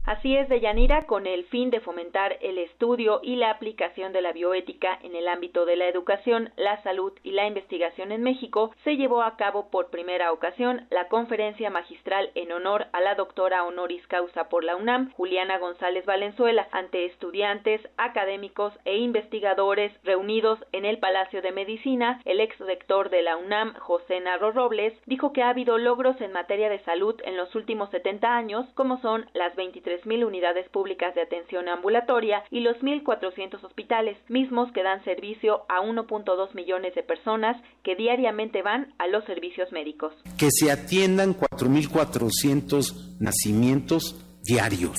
[0.08, 4.32] Así es, Deyanira, con el fin de fomentar el estudio y la aplicación de la
[4.32, 8.96] bioética en el ámbito de la educación, la salud y la investigación en México, se
[8.96, 14.06] llevó a cabo por primera ocasión la conferencia magistral en honor a la doctora honoris
[14.06, 20.96] causa por la UNAM, Juliana González Valenzuela, ante estudiantes, académicos e investigadores reunidos en el
[20.96, 22.22] Palacio de Medicina.
[22.24, 26.32] El ex rector de la UNAM, José Narro Robles, dijo que ha habido logros en
[26.32, 31.14] materia de salud en los últimos 70 años, como son las 23 mil unidades públicas
[31.14, 37.02] de atención ambulatoria y los 1.400 hospitales, mismos que dan servicio a 1.2 millones de
[37.02, 40.14] personas que diariamente van a los servicios médicos.
[40.38, 44.96] Que se atiendan 4.400 nacimientos diarios,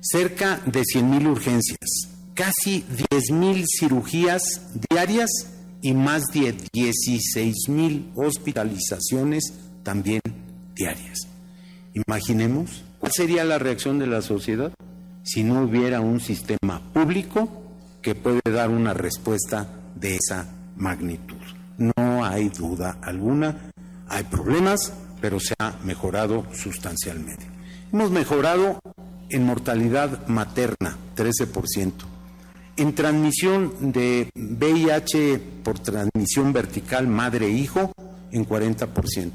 [0.00, 5.30] cerca de 100.000 urgencias, casi 10.000 cirugías diarias
[5.82, 9.52] y más de 16.000 hospitalizaciones
[9.82, 10.20] también
[10.74, 11.28] diarias.
[11.94, 14.72] Imaginemos ¿Cuál sería la reacción de la sociedad
[15.22, 17.62] si no hubiera un sistema público
[18.02, 21.36] que puede dar una respuesta de esa magnitud?
[21.78, 23.70] No hay duda alguna,
[24.08, 27.46] hay problemas, pero se ha mejorado sustancialmente.
[27.92, 28.78] Hemos mejorado
[29.28, 31.92] en mortalidad materna, 13%.
[32.78, 37.92] En transmisión de VIH por transmisión vertical madre-hijo,
[38.30, 39.32] en 40%.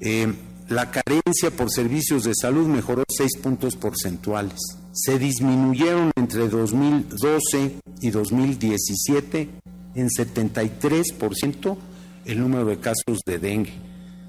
[0.00, 0.32] Eh,
[0.70, 4.78] la carencia por servicios de salud mejoró seis puntos porcentuales.
[4.92, 9.48] Se disminuyeron entre 2012 y 2017
[9.96, 11.76] en 73%
[12.24, 13.72] el número de casos de dengue.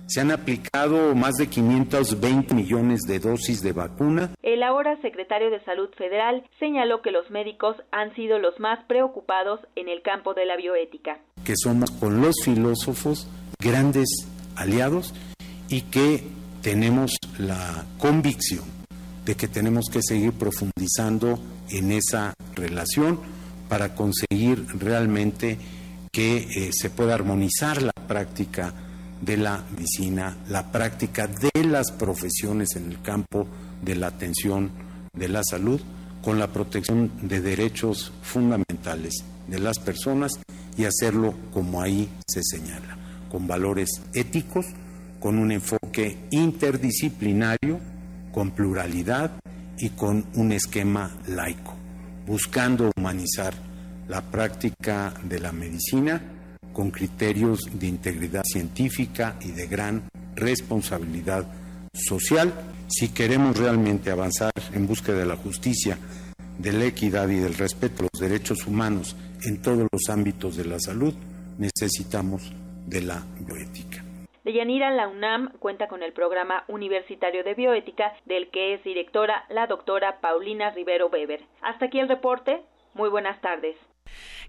[0.08, 4.32] Se han aplicado más de 520 millones de dosis de vacuna.
[4.42, 9.60] El ahora secretario de Salud Federal señaló que los médicos han sido los más preocupados
[9.76, 11.20] en el campo de la bioética.
[11.46, 14.10] Que somos con los filósofos grandes
[14.56, 15.14] aliados
[15.72, 16.24] y que
[16.62, 18.66] tenemos la convicción
[19.26, 21.40] de que tenemos que seguir profundizando
[21.70, 23.20] en esa relación
[23.70, 25.58] para conseguir realmente
[26.12, 28.74] que eh, se pueda armonizar la práctica
[29.22, 33.48] de la medicina, la práctica de las profesiones en el campo
[33.82, 34.72] de la atención
[35.14, 35.80] de la salud
[36.22, 40.34] con la protección de derechos fundamentales de las personas
[40.78, 42.98] y hacerlo como ahí se señala,
[43.30, 44.66] con valores éticos,
[45.22, 47.80] con un enfoque interdisciplinario,
[48.34, 49.32] con pluralidad
[49.78, 51.76] y con un esquema laico,
[52.26, 53.54] buscando humanizar
[54.08, 56.22] la práctica de la medicina
[56.74, 60.04] con criterios de integridad científica y de gran
[60.36, 61.46] responsabilidad
[61.94, 62.52] social
[62.88, 65.98] si queremos realmente avanzar en búsqueda de la justicia,
[66.58, 70.66] de la equidad y del respeto a los derechos humanos en todos los ámbitos de
[70.66, 71.14] la salud,
[71.58, 72.52] necesitamos
[72.88, 74.11] de la bioética.
[74.44, 79.68] Deyanira, la UNAM cuenta con el programa universitario de bioética, del que es directora la
[79.68, 81.42] doctora Paulina Rivero Weber.
[81.62, 82.62] Hasta aquí el reporte.
[82.94, 83.78] Muy buenas tardes.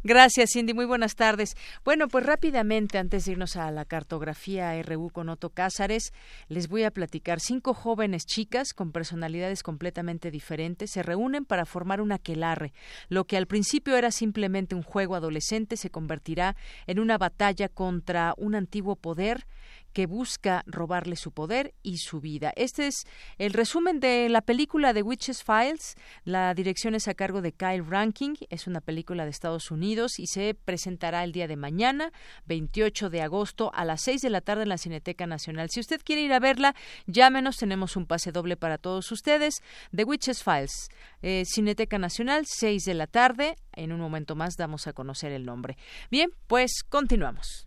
[0.05, 0.74] Gracias, Cindy.
[0.74, 1.55] Muy buenas tardes.
[1.85, 6.12] Bueno, pues rápidamente, antes de irnos a la cartografía RU con Otto Cázares,
[6.48, 7.39] les voy a platicar.
[7.39, 12.73] Cinco jóvenes chicas con personalidades completamente diferentes se reúnen para formar un aquelarre.
[13.09, 16.56] Lo que al principio era simplemente un juego adolescente se convertirá
[16.89, 19.47] en una batalla contra un antiguo poder
[19.93, 22.52] que busca robarle su poder y su vida.
[22.56, 23.05] Este es
[23.39, 25.97] el resumen de la película de Witches Files.
[26.24, 28.35] La dirección es a cargo de Kyle Ranking.
[28.51, 32.12] Es una película de Estados Unidos y se presentará el día de mañana,
[32.47, 35.69] 28 de agosto, a las 6 de la tarde en la Cineteca Nacional.
[35.70, 36.74] Si usted quiere ir a verla,
[37.06, 37.56] llámenos.
[37.56, 39.62] Tenemos un pase doble para todos ustedes.
[39.94, 40.89] The Witches Files,
[41.23, 43.56] eh, Cineteca Nacional, 6 de la tarde.
[43.74, 45.77] En un momento más damos a conocer el nombre.
[46.10, 47.66] Bien, pues continuamos.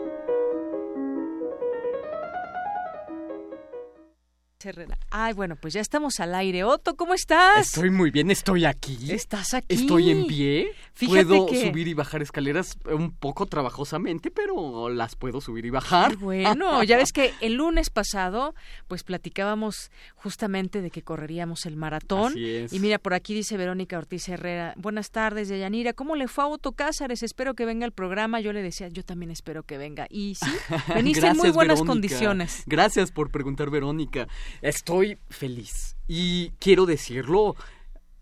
[5.09, 6.63] Ay, bueno, pues ya estamos al aire.
[6.63, 7.67] Otto, ¿cómo estás?
[7.67, 9.11] Estoy muy bien, estoy aquí.
[9.11, 9.67] ¿Estás aquí?
[9.69, 10.71] Estoy en pie.
[11.07, 16.17] puedo subir y bajar escaleras un poco trabajosamente, pero las puedo subir y bajar.
[16.17, 18.53] bueno, ya ves que el lunes pasado,
[18.87, 22.33] pues platicábamos justamente de que correríamos el maratón.
[22.33, 22.73] Así es.
[22.73, 26.47] Y mira, por aquí dice Verónica Ortiz Herrera, buenas tardes, Yayanira, ¿cómo le fue a
[26.47, 27.23] Otto Cázares?
[27.23, 28.39] Espero que venga al programa.
[28.39, 30.07] Yo le decía, yo también espero que venga.
[30.09, 30.51] Y sí,
[30.93, 32.63] veniste en muy buenas condiciones.
[32.65, 34.27] Gracias por preguntar, Verónica.
[34.61, 37.55] Estoy feliz y quiero decirlo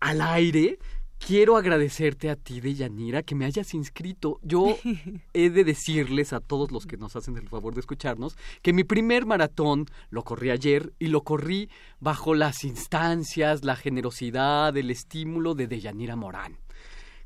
[0.00, 0.78] al aire.
[1.18, 4.40] Quiero agradecerte a ti, Deyanira, que me hayas inscrito.
[4.42, 4.78] Yo
[5.34, 8.84] he de decirles a todos los que nos hacen el favor de escucharnos que mi
[8.84, 15.54] primer maratón lo corrí ayer y lo corrí bajo las instancias, la generosidad, el estímulo
[15.54, 16.58] de Deyanira Morán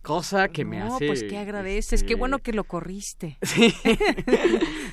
[0.04, 1.06] cosa que me hace...
[1.06, 3.38] No, pues que agradeces, qué bueno que lo corriste.
[3.54, 3.72] Sí,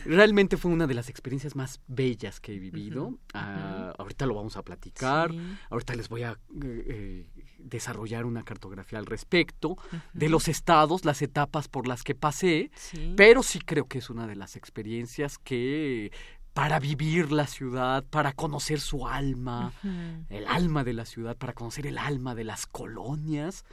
[0.05, 3.17] realmente fue una de las experiencias más bellas que he vivido.
[3.33, 5.31] Ah, ahorita lo vamos a platicar,
[5.69, 7.27] ahorita les voy a eh, eh,
[7.57, 9.77] desarrollar una cartografía al respecto
[10.13, 12.71] de los estados, las etapas por las que pasé,
[13.17, 16.11] pero sí creo que es una de las experiencias que
[16.53, 19.73] para vivir la ciudad, para conocer su alma,
[20.29, 23.63] el alma de la ciudad, para conocer el alma de las colonias,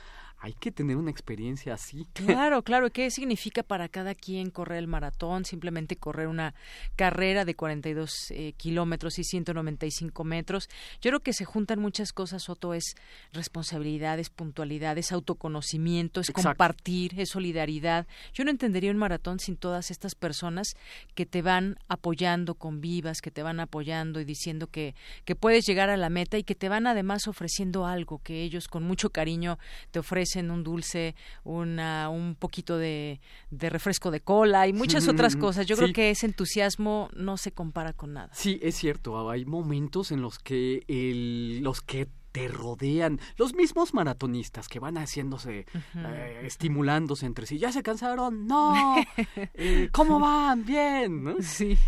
[0.40, 2.06] hay que tener una experiencia así.
[2.28, 2.90] Claro, claro.
[2.90, 5.44] ¿Qué significa para cada quien correr el maratón?
[5.44, 6.55] Simplemente correr una
[6.94, 10.69] carrera de 42 eh, kilómetros y 195 metros.
[11.01, 12.94] Yo creo que se juntan muchas cosas, Otto, es
[13.32, 18.06] responsabilidades, puntualidades, autoconocimiento, es compartir, es solidaridad.
[18.35, 20.74] Yo no entendería un maratón sin todas estas personas
[21.15, 24.94] que te van apoyando con vivas, que te van apoyando y diciendo que,
[25.24, 28.69] que puedes llegar a la meta y que te van además ofreciendo algo que ellos
[28.69, 29.59] con mucho cariño
[29.90, 31.14] te ofrecen en un dulce,
[31.44, 35.66] una, un poquito de, refresco de cola y muchas otras cosas.
[35.66, 38.30] Yo creo que ese entusiasmo no se compara con nada.
[38.32, 39.30] Sí, es cierto.
[39.30, 44.96] Hay momentos en los que el, los que te rodean, los mismos maratonistas que van
[44.96, 48.96] haciéndose, eh, estimulándose entre sí, ya se cansaron, no,
[49.55, 50.64] eh, ¿cómo van?
[50.64, 51.36] Bien, ¿no?
[51.40, 51.78] Sí.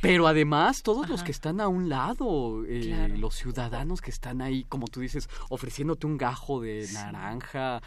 [0.00, 4.64] Pero además, todos los que están a un lado, eh, los ciudadanos que están ahí,
[4.64, 7.82] como tú dices, ofreciéndote un gajo de naranja,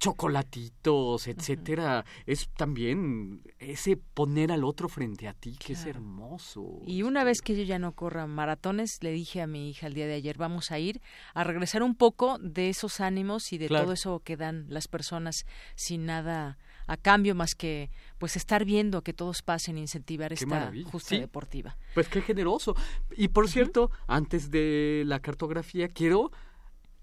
[0.00, 6.80] chocolatitos, etcétera, es también ese poner al otro frente a ti, que es hermoso.
[6.86, 9.94] Y una vez que yo ya no corra maratones, le dije a mi hija el
[9.94, 11.02] día de ayer, vamos a ir
[11.34, 15.44] a regresar un poco de esos ánimos y de todo eso que dan las personas
[15.76, 16.56] sin nada
[16.86, 21.76] a cambio más que pues estar viendo que todos pasen incentivar esta justa deportiva.
[21.94, 22.74] Pues qué generoso.
[23.16, 26.32] Y por cierto, antes de la cartografía quiero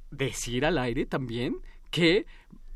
[0.10, 1.58] decir al aire también
[1.92, 2.26] que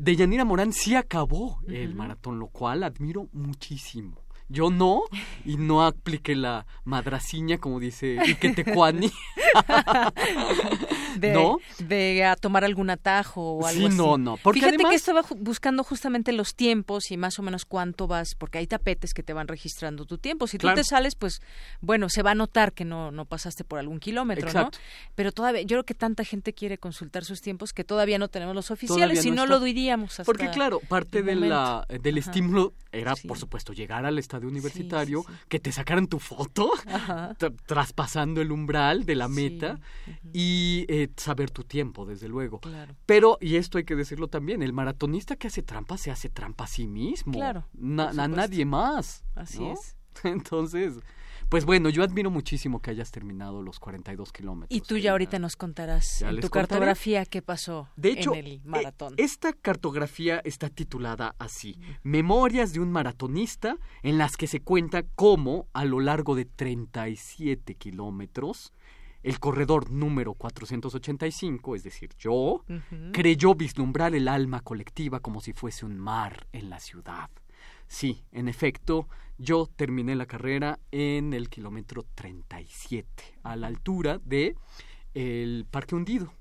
[0.02, 4.18] Deyanira Morán sí acabó el maratón, lo cual admiro muchísimo.
[4.52, 5.04] Yo no,
[5.46, 9.12] y no apliqué la madraciña, como dice Iquetecuani.
[11.18, 11.58] de, ¿No?
[11.80, 13.98] De a tomar algún atajo o algo Sí, así.
[13.98, 17.66] no, no, porque Fíjate además- que estaba buscando justamente los tiempos y más o menos
[17.66, 20.48] cuánto vas, porque hay tapetes que te van registrando tu tiempo.
[20.48, 20.76] Si Claro.
[20.76, 21.42] tú te sales, pues,
[21.82, 24.78] bueno, se va a notar que no, no pasaste por algún kilómetro, Exacto.
[24.78, 24.84] ¿no?
[25.16, 28.56] Pero todavía, yo creo que tanta gente quiere consultar sus tiempos que todavía no tenemos
[28.56, 32.30] los oficiales, si no, lo diríamos hasta Porque claro, parte de la, del Ajá.
[32.30, 38.42] estímulo era, por supuesto, llegar al estadio universitario, que te sacaran tu foto, tra- traspasando
[38.42, 39.80] el umbral de la meta
[40.34, 42.60] y eh, saber tu tiempo, desde luego.
[42.60, 42.96] Claro.
[43.06, 46.66] Pero, y esto hay que decirlo también, el maratonista que hace trampa se hace trampa
[46.66, 47.34] a sí mismo.
[47.34, 49.24] Claro, Na- a nadie más.
[49.36, 49.74] Así ¿no?
[49.74, 49.96] es.
[50.24, 50.96] Entonces,
[51.52, 54.74] pues bueno, yo admiro muchísimo que hayas terminado los 42 kilómetros.
[54.76, 56.68] Y tú ya ahorita nos contarás Ya en tu contaré.
[56.70, 59.16] cartografía qué pasó De hecho, en el maratón.
[59.18, 65.04] eh, esta cartografía está titulada así, Memorias de un maratonista, en las que se cuenta
[65.04, 68.72] cómo a lo largo de 37 kilómetros,
[69.22, 72.64] el corredor número 485, es decir, yo,
[73.12, 77.30] creyó vislumbrar el alma colectiva como si fuese un mar en la ciudad.
[77.92, 83.06] Sí, en efecto, yo terminé la carrera en el kilómetro 37,
[83.44, 84.56] a la altura de
[85.14, 86.34] el Parque Hundido.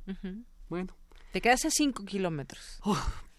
[0.68, 0.97] Bueno,
[1.32, 2.81] Te quedas a cinco kilómetros.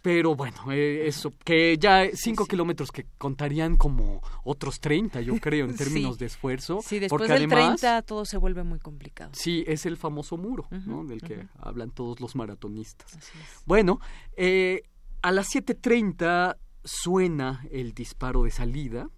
[0.02, 5.66] pero bueno, eh, eso, que ya cinco kilómetros que contarían como otros 30, yo creo,
[5.68, 5.84] en Sí.
[5.86, 6.82] términos de esfuerzo.
[6.86, 9.32] Sí, después porque del además, 30 todo se vuelve muy complicado.
[9.34, 11.06] Sí, es el famoso muro, ¿no?
[11.06, 13.16] Del que hablan todos los maratonistas.
[13.16, 13.62] Así es.
[13.66, 14.02] Bueno,
[14.36, 14.82] eh,
[15.22, 19.10] a las 7.30 suena el disparo de salida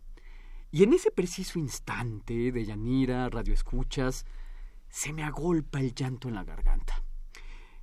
[0.72, 4.26] y en ese preciso instante de Yanira, Radio Escuchas,
[4.90, 7.04] se me agolpa el llanto en la garganta.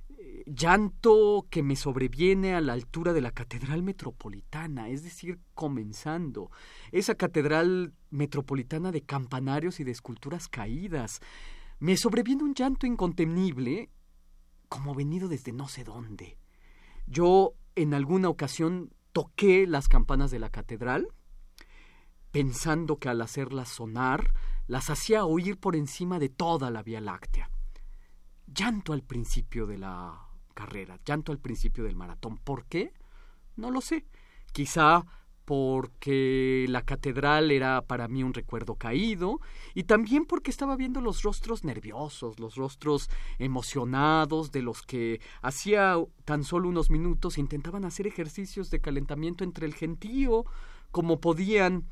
[0.09, 6.51] Eh, Llanto que me sobreviene a la altura de la Catedral Metropolitana, es decir, comenzando.
[6.91, 11.21] Esa Catedral Metropolitana de campanarios y de esculturas caídas.
[11.79, 13.89] Me sobreviene un llanto incontenible
[14.67, 16.37] como venido desde no sé dónde.
[17.07, 21.07] Yo en alguna ocasión toqué las campanas de la catedral,
[22.31, 24.33] pensando que al hacerlas sonar,
[24.67, 27.49] las hacía oír por encima de toda la Vía Láctea.
[28.47, 32.37] Llanto al principio de la carrera, llanto al principio del maratón.
[32.37, 32.93] ¿Por qué?
[33.55, 34.05] No lo sé.
[34.53, 35.05] Quizá
[35.51, 39.41] porque la catedral era para mí un recuerdo caído
[39.73, 45.97] y también porque estaba viendo los rostros nerviosos, los rostros emocionados de los que hacía
[46.23, 50.45] tan solo unos minutos intentaban hacer ejercicios de calentamiento entre el gentío
[50.89, 51.83] como podían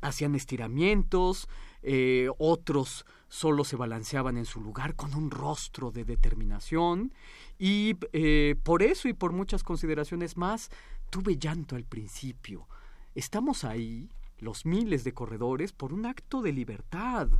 [0.00, 1.48] hacían estiramientos,
[1.82, 7.12] eh, otros solo se balanceaban en su lugar con un rostro de determinación
[7.58, 10.70] y eh, por eso y por muchas consideraciones más
[11.10, 12.68] tuve llanto al principio.
[13.16, 17.30] Estamos ahí, los miles de corredores, por un acto de libertad.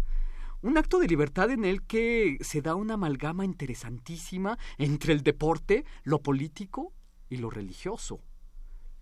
[0.63, 5.85] Un acto de libertad en el que se da una amalgama interesantísima entre el deporte,
[6.03, 6.95] lo político
[7.29, 8.23] y lo religioso.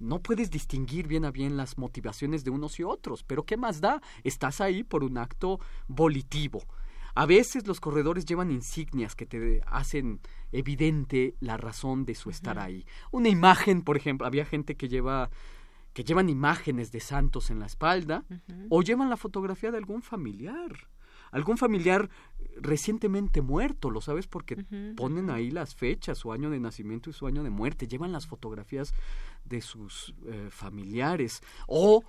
[0.01, 3.81] No puedes distinguir bien a bien las motivaciones de unos y otros, pero ¿qué más
[3.81, 4.03] da?
[4.25, 6.65] Estás ahí por un acto volitivo.
[7.15, 10.19] A veces los corredores llevan insignias que te hacen
[10.51, 12.85] evidente la razón de su estar ahí.
[13.13, 15.31] Una imagen, por ejemplo, había gente que lleva
[15.95, 18.25] que llevan imágenes de santos en la espalda
[18.69, 20.73] o llevan la fotografía de algún familiar.
[21.31, 22.11] Algún familiar
[22.57, 24.65] recientemente muerto, lo sabes porque
[24.97, 28.27] ponen ahí las fechas, su año de nacimiento y su año de muerte, llevan las
[28.27, 28.93] fotografías
[29.45, 31.41] de sus eh, familiares.
[31.67, 32.03] O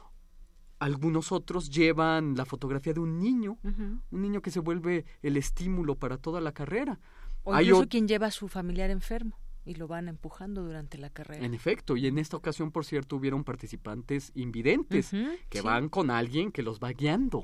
[0.79, 5.95] algunos otros llevan la fotografía de un niño, un niño que se vuelve el estímulo
[5.95, 6.99] para toda la carrera.
[7.43, 11.09] O Hay incluso quien lleva a su familiar enfermo y lo van empujando durante la
[11.09, 11.43] carrera.
[11.45, 15.09] En efecto, y en esta ocasión, por cierto, hubieron participantes invidentes
[15.49, 15.63] que sí.
[15.65, 17.43] van con alguien que los va guiando.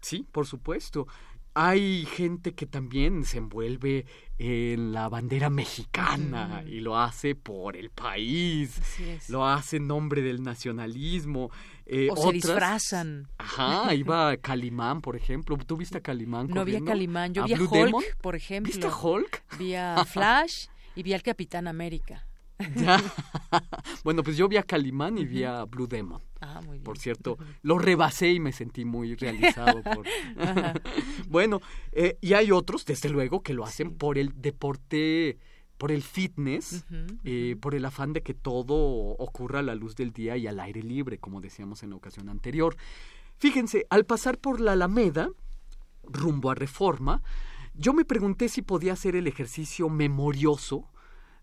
[0.00, 1.06] Sí, por supuesto.
[1.58, 4.04] Hay gente que también se envuelve
[4.38, 8.78] en la bandera mexicana y lo hace por el país,
[9.30, 11.50] lo hace en nombre del nacionalismo.
[11.86, 13.28] eh, O se disfrazan.
[13.38, 15.56] Ajá, iba Calimán, por ejemplo.
[15.56, 16.48] ¿Tú viste a Calimán?
[16.48, 16.90] No vi a corriendo?
[16.90, 18.04] Calimán, yo ¿A vi a Blue Hulk, Demon?
[18.20, 18.70] por ejemplo.
[18.70, 19.42] ¿Viste a Hulk?
[19.58, 20.66] Vi a Flash
[20.96, 22.26] y vi al Capitán América.
[22.74, 22.98] Ya.
[24.04, 26.22] bueno, pues yo vi a Calimán y vi a Blue Demon.
[26.40, 26.84] Ah, muy bien.
[26.84, 29.82] Por cierto, lo rebasé y me sentí muy realizado.
[29.82, 30.06] Por...
[31.28, 31.60] Bueno,
[31.92, 35.38] eh, y hay otros, desde luego, que lo hacen por el deporte,
[35.76, 36.86] por el fitness,
[37.24, 40.58] eh, por el afán de que todo ocurra a la luz del día y al
[40.60, 42.76] aire libre, como decíamos en la ocasión anterior.
[43.36, 45.28] Fíjense, al pasar por la Alameda,
[46.04, 47.22] rumbo a Reforma,
[47.78, 50.90] yo me pregunté si podía hacer el ejercicio memorioso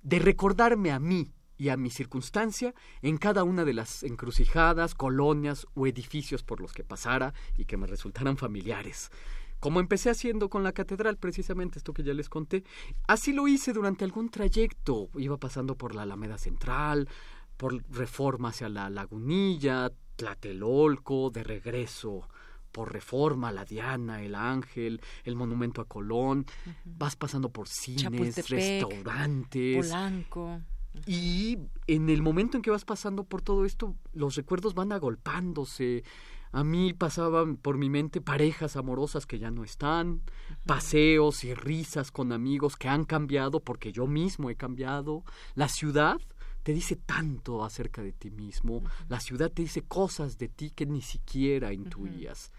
[0.02, 5.68] de recordarme a mí y a mi circunstancia en cada una de las encrucijadas, colonias
[5.76, 9.12] o edificios por los que pasara y que me resultaran familiares.
[9.60, 12.64] Como empecé haciendo con la catedral, precisamente esto que ya les conté,
[13.08, 15.10] así lo hice durante algún trayecto.
[15.16, 17.08] Iba pasando por la Alameda Central,
[17.56, 22.28] por Reforma hacia la Lagunilla, Tlatelolco, de regreso
[22.74, 26.46] por Reforma, la Diana, el Ángel, el Monumento a Colón,
[26.84, 29.88] vas pasando por cines, restaurantes.
[29.88, 30.60] Polanco.
[31.06, 36.04] Y en el momento en que vas pasando por todo esto, los recuerdos van agolpándose.
[36.52, 40.22] A mí pasaban por mi mente parejas amorosas que ya no están,
[40.68, 45.24] paseos y risas con amigos que han cambiado porque yo mismo he cambiado.
[45.56, 46.18] La ciudad
[46.64, 50.86] te dice tanto acerca de ti mismo, la ciudad te dice cosas de ti que
[50.86, 52.52] ni siquiera intuías.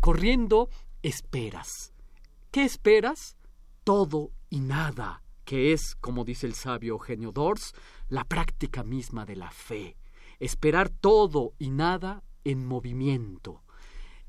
[0.00, 0.70] Corriendo,
[1.02, 1.92] esperas.
[2.50, 3.36] ¿Qué esperas?
[3.84, 7.74] Todo y nada, que es, como dice el sabio Eugenio Dors,
[8.08, 9.98] la práctica misma de la fe.
[10.38, 13.62] Esperar todo y nada en movimiento.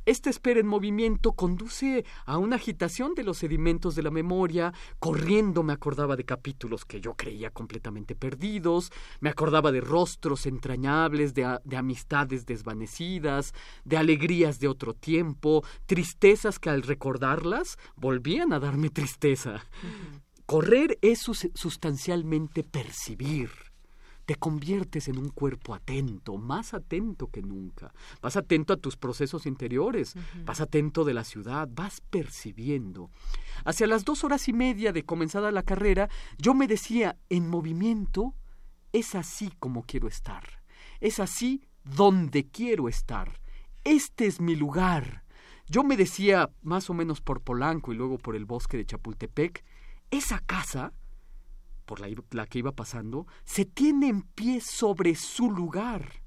[0.05, 4.73] Esta espera en movimiento conduce a una agitación de los sedimentos de la memoria.
[4.99, 11.35] Corriendo me acordaba de capítulos que yo creía completamente perdidos, me acordaba de rostros entrañables,
[11.35, 13.53] de, de amistades desvanecidas,
[13.85, 19.65] de alegrías de otro tiempo, tristezas que al recordarlas volvían a darme tristeza.
[20.47, 21.19] Correr es
[21.53, 23.70] sustancialmente percibir
[24.31, 27.93] te conviertes en un cuerpo atento, más atento que nunca.
[28.21, 33.09] Vas atento a tus procesos interiores, vas atento de la ciudad, vas percibiendo.
[33.65, 38.33] Hacia las dos horas y media de comenzada la carrera, yo me decía, en movimiento,
[38.93, 40.63] es así como quiero estar,
[41.01, 43.41] es así donde quiero estar,
[43.83, 45.25] este es mi lugar.
[45.67, 49.65] Yo me decía, más o menos por Polanco y luego por el bosque de Chapultepec,
[50.09, 50.93] esa casa
[51.91, 56.23] por la, que iba pasando, se tiene en pie sobre su lugar.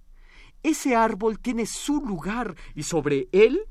[0.63, 3.63] Ese árbol tiene su lugar y sobre él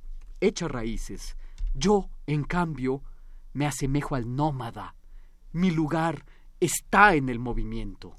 [0.41, 1.37] echa raíces.
[1.75, 3.03] Yo, en cambio,
[3.53, 4.95] me asemejo al nómada.
[5.51, 6.25] Mi lugar
[6.59, 8.17] está en el movimiento.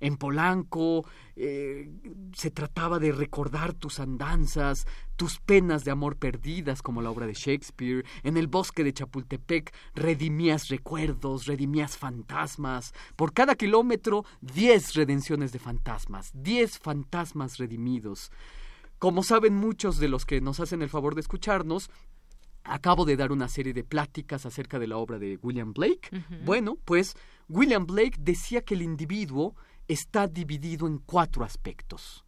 [0.00, 1.04] En Polanco
[1.36, 1.90] eh,
[2.32, 7.34] se trataba de recordar tus andanzas, tus penas de amor perdidas, como la obra de
[7.34, 8.04] Shakespeare.
[8.22, 12.92] En el bosque de Chapultepec redimías recuerdos, redimías fantasmas.
[13.16, 18.30] Por cada kilómetro, diez redenciones de fantasmas, diez fantasmas redimidos.
[18.98, 21.90] Como saben muchos de los que nos hacen el favor de escucharnos,
[22.64, 26.10] acabo de dar una serie de pláticas acerca de la obra de William Blake.
[26.44, 27.16] Bueno, pues
[27.48, 29.54] William Blake decía que el individuo
[29.88, 32.24] está dividido en cuatro aspectos.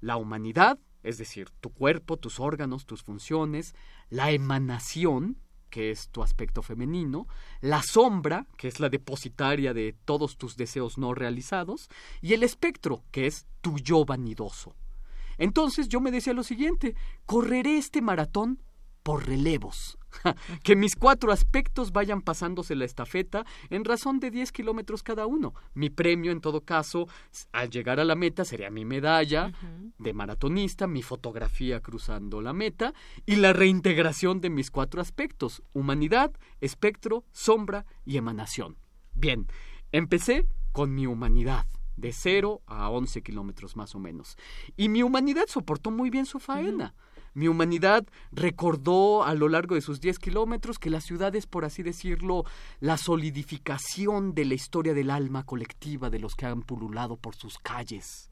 [0.00, 3.74] La humanidad, es decir, tu cuerpo, tus órganos, tus funciones,
[4.08, 5.38] la emanación,
[5.68, 7.26] que es tu aspecto femenino,
[7.60, 11.88] la sombra, que es la depositaria de todos tus deseos no realizados,
[12.20, 14.74] y el espectro, que es tu yo vanidoso.
[15.38, 18.62] Entonces yo me decía lo siguiente, correré este maratón
[19.02, 19.98] por relevos.
[20.62, 25.54] que mis cuatro aspectos vayan pasándose la estafeta en razón de 10 kilómetros cada uno.
[25.74, 27.08] Mi premio, en todo caso,
[27.52, 29.52] al llegar a la meta sería mi medalla
[29.98, 32.94] de maratonista, mi fotografía cruzando la meta
[33.26, 38.76] y la reintegración de mis cuatro aspectos, humanidad, espectro, sombra y emanación.
[39.14, 39.46] Bien,
[39.92, 41.66] empecé con mi humanidad
[41.96, 44.36] de 0 a 11 kilómetros más o menos.
[44.76, 46.94] Y mi humanidad soportó muy bien su faena.
[47.32, 51.64] Mi humanidad recordó a lo largo de sus 10 kilómetros que la ciudad es, por
[51.64, 52.44] así decirlo,
[52.80, 57.58] la solidificación de la historia del alma colectiva de los que han pululado por sus
[57.58, 58.30] calles.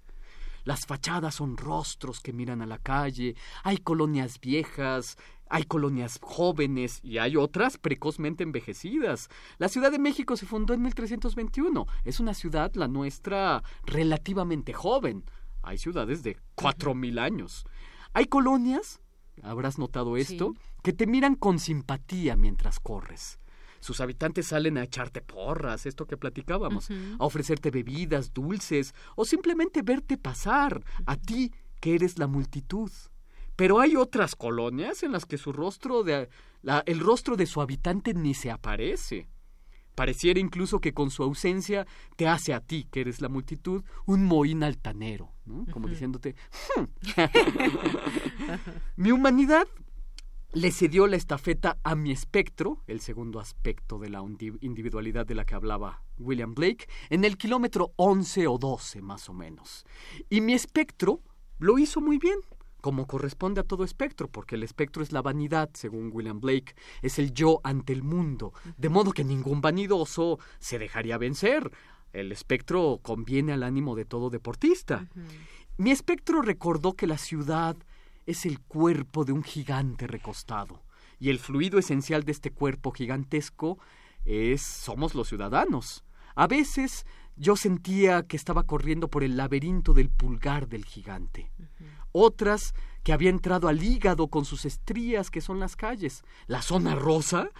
[0.64, 5.16] Las fachadas son rostros que miran a la calle, hay colonias viejas,
[5.48, 9.28] hay colonias jóvenes y hay otras precozmente envejecidas.
[9.58, 11.86] La Ciudad de México se fundó en 1321.
[12.04, 15.24] Es una ciudad, la nuestra, relativamente joven.
[15.62, 17.64] Hay ciudades de cuatro mil años.
[18.14, 19.00] Hay colonias,
[19.42, 23.38] habrás notado esto, que te miran con simpatía mientras corres.
[23.80, 29.82] Sus habitantes salen a echarte porras, esto que platicábamos, a ofrecerte bebidas, dulces, o simplemente
[29.82, 32.90] verte pasar, a ti que eres la multitud.
[33.56, 36.28] Pero hay otras colonias en las que su rostro de,
[36.86, 39.28] el rostro de su habitante ni se aparece.
[39.98, 41.84] Pareciera incluso que con su ausencia
[42.14, 45.66] te hace a ti, que eres la multitud, un mohín altanero, ¿no?
[45.72, 46.36] Como diciéndote,
[46.76, 46.84] hmm".
[48.96, 49.66] mi humanidad
[50.52, 54.22] le cedió la estafeta a mi espectro, el segundo aspecto de la
[54.60, 59.34] individualidad de la que hablaba William Blake, en el kilómetro 11 o 12 más o
[59.34, 59.84] menos.
[60.30, 61.22] Y mi espectro
[61.58, 62.38] lo hizo muy bien
[62.88, 67.18] como corresponde a todo espectro, porque el espectro es la vanidad, según William Blake, es
[67.18, 71.70] el yo ante el mundo, de modo que ningún vanidoso se dejaría vencer.
[72.14, 75.06] el espectro conviene al ánimo de todo deportista.
[75.76, 77.76] Mi espectro recordó que la ciudad
[78.24, 80.82] es el cuerpo de un gigante recostado
[81.20, 83.78] y el fluido esencial de este cuerpo gigantesco
[84.24, 86.04] es somos los ciudadanos.
[86.34, 87.04] A veces
[87.38, 91.50] yo sentía que estaba corriendo por el laberinto del pulgar del gigante.
[92.12, 96.24] Otras que había entrado al hígado con sus estrías que son las calles.
[96.46, 97.50] La zona rosa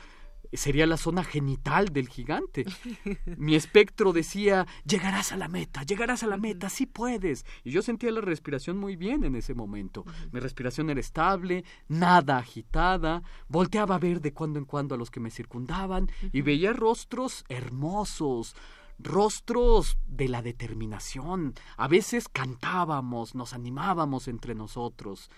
[0.52, 2.64] sería la zona genital del gigante.
[3.36, 7.44] Mi espectro decía, llegarás a la meta, llegarás a la meta, sí puedes.
[7.64, 10.04] Y yo sentía la respiración muy bien en ese momento.
[10.32, 15.10] Mi respiración era estable, nada agitada, volteaba a ver de cuando en cuando a los
[15.10, 18.54] que me circundaban y veía rostros hermosos,
[18.98, 21.54] rostros de la determinación.
[21.76, 25.30] A veces cantábamos, nos animábamos entre nosotros.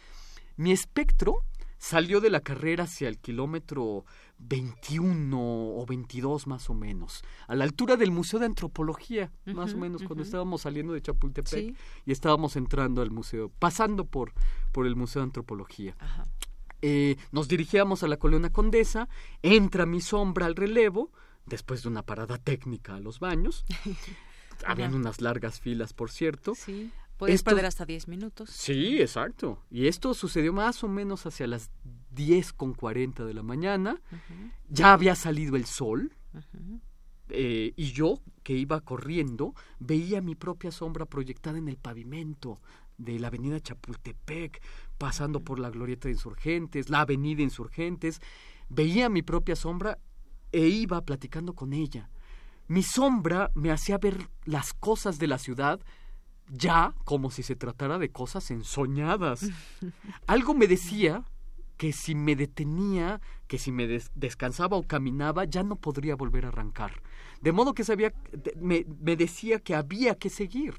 [0.56, 1.38] Mi espectro
[1.78, 4.04] salió de la carrera hacia el kilómetro
[4.38, 9.78] 21 o 22 más o menos, a la altura del Museo de Antropología, más o
[9.78, 11.74] menos, cuando estábamos saliendo de Chapultepec
[12.04, 14.32] y estábamos entrando al museo, pasando por,
[14.72, 15.96] por el Museo de Antropología.
[16.82, 19.08] Eh, nos dirigíamos a la Colonia Condesa,
[19.42, 21.10] entra mi sombra al relevo,
[21.50, 23.66] después de una parada técnica a los baños.
[24.66, 26.54] Habían unas largas filas, por cierto.
[26.54, 26.90] Sí.
[27.18, 28.48] Puedes perder hasta 10 minutos.
[28.48, 29.62] Sí, exacto.
[29.70, 31.70] Y esto sucedió más o menos hacia las
[32.12, 34.00] 10 con 40 de la mañana.
[34.70, 36.14] Ya había salido el sol.
[37.28, 42.58] Eh, y yo, que iba corriendo, veía mi propia sombra proyectada en el pavimento
[42.96, 44.62] de la avenida Chapultepec,
[44.96, 48.20] pasando por la glorieta de Insurgentes, la avenida Insurgentes.
[48.70, 49.98] Veía mi propia sombra
[50.52, 52.10] e iba platicando con ella.
[52.68, 55.80] Mi sombra me hacía ver las cosas de la ciudad
[56.52, 59.48] ya como si se tratara de cosas ensoñadas.
[60.26, 61.24] Algo me decía
[61.76, 66.48] que si me detenía, que si me descansaba o caminaba, ya no podría volver a
[66.48, 67.02] arrancar.
[67.40, 68.12] De modo que sabía,
[68.60, 70.74] me, me decía que había que seguir,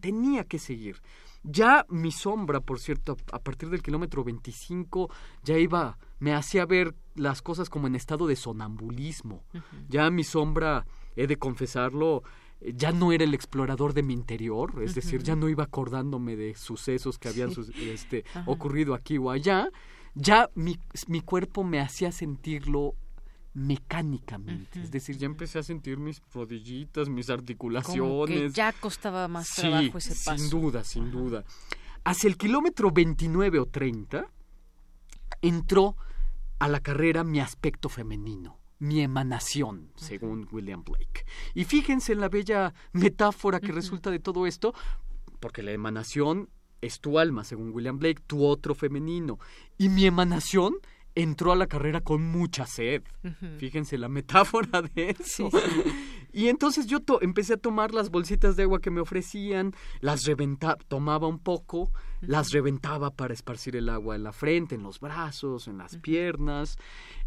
[0.00, 1.02] tenía que seguir.
[1.42, 5.10] Ya mi sombra, por cierto, a partir del kilómetro 25,
[5.42, 9.44] ya iba, me hacía ver las cosas como en estado de sonambulismo.
[9.88, 12.22] Ya mi sombra, he de confesarlo,
[12.60, 16.54] ya no era el explorador de mi interior, es decir, ya no iba acordándome de
[16.54, 17.50] sucesos que habían
[17.80, 19.70] este, ocurrido aquí o allá,
[20.14, 20.78] ya mi,
[21.08, 22.94] mi cuerpo me hacía sentirlo
[23.56, 28.52] mecánicamente, es decir, ya empecé a sentir mis rodillitas, mis articulaciones.
[28.52, 30.36] ya costaba más trabajo ese paso.
[30.36, 31.42] Sin duda, sin duda.
[32.04, 34.30] Hacia el kilómetro 29 o 30
[35.40, 35.96] entró
[36.58, 41.24] a la carrera mi aspecto femenino mi emanación, según William Blake.
[41.54, 44.74] Y fíjense en la bella metáfora que resulta de todo esto,
[45.40, 46.50] porque la emanación
[46.82, 49.38] es tu alma, según William Blake, tu otro femenino.
[49.78, 50.74] Y mi emanación
[51.16, 53.02] entró a la carrera con mucha sed.
[53.58, 55.50] Fíjense la metáfora de eso.
[56.32, 60.76] Y entonces yo empecé a tomar las bolsitas de agua que me ofrecían, las reventaba,
[60.86, 61.90] tomaba un poco,
[62.20, 66.76] las reventaba para esparcir el agua en la frente, en los brazos, en las piernas.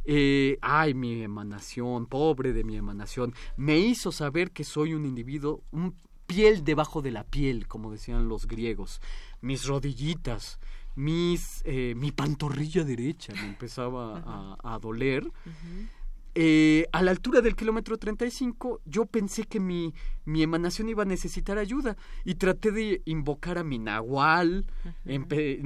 [0.06, 5.64] Eh, ay, mi emanación, pobre de mi emanación, me hizo saber que soy un individuo,
[5.72, 5.95] un
[6.28, 9.02] piel debajo de la piel, como decían los griegos,
[9.41, 10.60] mis rodillitas,
[10.99, 15.31] mis, eh, mi pantorrilla derecha me empezaba a, doler.
[16.35, 19.93] Eh, a la altura del kilómetro 35 yo pensé que mi,
[20.26, 21.95] mi, emanación iba a necesitar ayuda
[22.26, 24.65] y traté de invocar a mi nahual,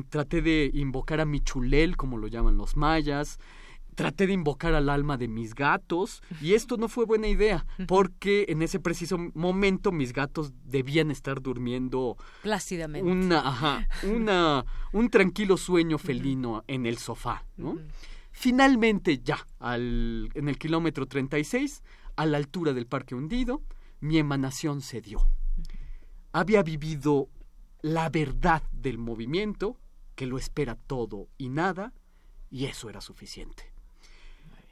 [0.09, 3.39] traté de invocar a mi chulel, como lo llaman los mayas,
[3.93, 8.45] traté de invocar al alma de mis gatos y esto no fue buena idea porque
[8.49, 13.09] en ese preciso momento mis gatos debían estar durmiendo plácidamente.
[13.09, 17.77] una ajá, una un tranquilo sueño felino en el sofá ¿no?
[18.31, 21.83] finalmente ya al, en el kilómetro 36
[22.15, 23.61] a la altura del parque hundido
[24.03, 25.25] mi emanación se dio.
[26.33, 27.29] Había vivido
[27.81, 29.77] la verdad del movimiento
[30.15, 31.93] que lo espera todo y nada
[32.49, 33.72] y eso era suficiente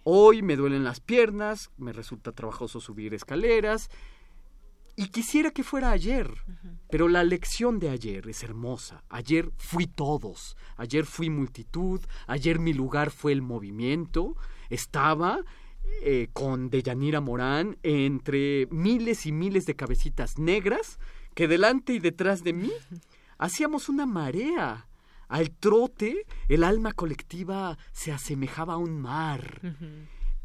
[0.04, 3.90] Hoy me duelen las piernas, me resulta trabajoso subir escaleras
[4.96, 6.30] y quisiera que fuera ayer,
[6.90, 9.04] pero la lección de ayer es hermosa.
[9.10, 14.36] Ayer fui todos, ayer fui multitud, ayer mi lugar fue el movimiento,
[14.70, 15.40] estaba
[16.04, 21.00] eh, con Deyanira Morán entre miles y miles de cabecitas negras
[21.36, 22.72] que delante y detrás de mí
[23.38, 24.88] hacíamos una marea
[25.32, 29.62] al trote, el alma colectiva se asemejaba a un mar.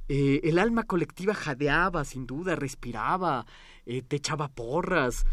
[0.09, 3.45] Eh, el alma colectiva jadeaba, sin duda, respiraba,
[3.85, 5.27] eh, te echaba porras.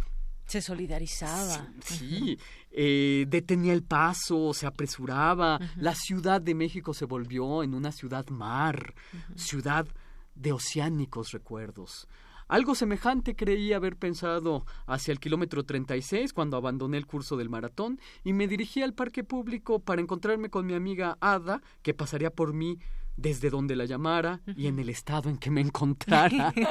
[0.47, 1.67] Se solidarizaba.
[1.85, 2.39] Sí,
[2.71, 5.59] eh, detenía el paso, se apresuraba.
[5.77, 8.95] La Ciudad de México se volvió en una ciudad mar,
[9.35, 9.85] ciudad
[10.33, 12.07] de oceánicos recuerdos.
[12.47, 17.99] Algo semejante creí haber pensado hacia el kilómetro 36 cuando abandoné el curso del maratón
[18.23, 22.53] y me dirigí al parque público para encontrarme con mi amiga Ada, que pasaría por
[22.53, 22.79] mí
[23.15, 26.53] desde donde la llamara y en el estado en que me encontrara.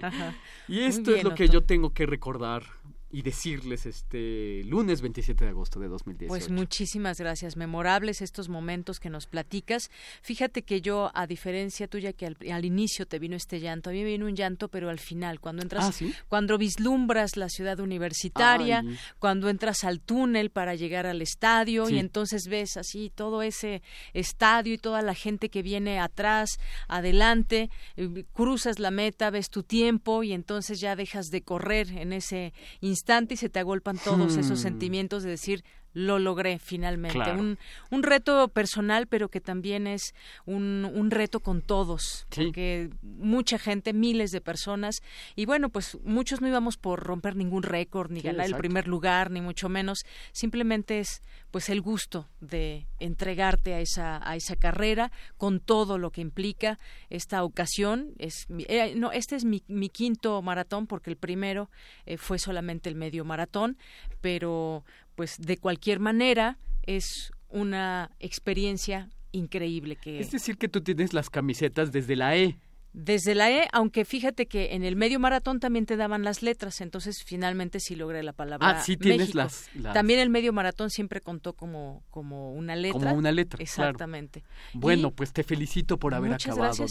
[0.68, 2.64] Y esto es lo que yo tengo que recordar
[3.12, 6.28] y decirles este lunes 27 de agosto de 2018.
[6.28, 9.90] Pues muchísimas gracias, memorables estos momentos que nos platicas.
[10.22, 13.98] Fíjate que yo, a diferencia tuya que al, inicio te vino este llanto, a mí
[13.98, 18.82] me vino un llanto, pero al final, cuando entras, ¿Ah, cuando vislumbras la ciudad universitaria,
[19.18, 23.82] cuando entras al túnel para llegar al estadio y entonces ves así todo ese
[24.14, 26.58] estadio y toda la gente que viene atrás,
[26.88, 32.14] adelante, eh, cruzas la meta, ves tu tiempo y entonces ya dejas de correr en
[32.14, 33.01] ese instante
[33.34, 34.62] y se te agolpan todos esos hmm.
[34.62, 37.32] sentimientos de decir lo logré finalmente.
[37.32, 37.58] Un,
[37.90, 40.14] un, reto personal, pero que también es
[40.46, 45.02] un, un reto con todos, porque mucha gente, miles de personas,
[45.36, 49.30] y bueno, pues muchos no íbamos por romper ningún récord, ni ganar el primer lugar,
[49.30, 55.12] ni mucho menos, simplemente es pues el gusto de entregarte a esa, a esa carrera
[55.36, 56.78] con todo lo que implica
[57.10, 58.14] esta ocasión.
[58.18, 61.70] Es, eh, no, este es mi, mi, quinto maratón, porque el primero
[62.06, 63.76] eh, fue solamente el medio maratón,
[64.22, 64.84] pero
[65.14, 71.30] pues de cualquier manera es una experiencia increíble que es decir que tú tienes las
[71.30, 72.58] camisetas desde la E
[72.92, 76.82] desde la E, aunque fíjate que en el medio maratón también te daban las letras,
[76.82, 78.68] entonces finalmente sí logré la palabra.
[78.68, 83.00] Ah, sí tienes las, También el medio maratón siempre contó como, como una letra.
[83.00, 83.62] Como una letra.
[83.62, 84.44] Exactamente.
[84.74, 86.84] Bueno, pues te felicito por haber acabado.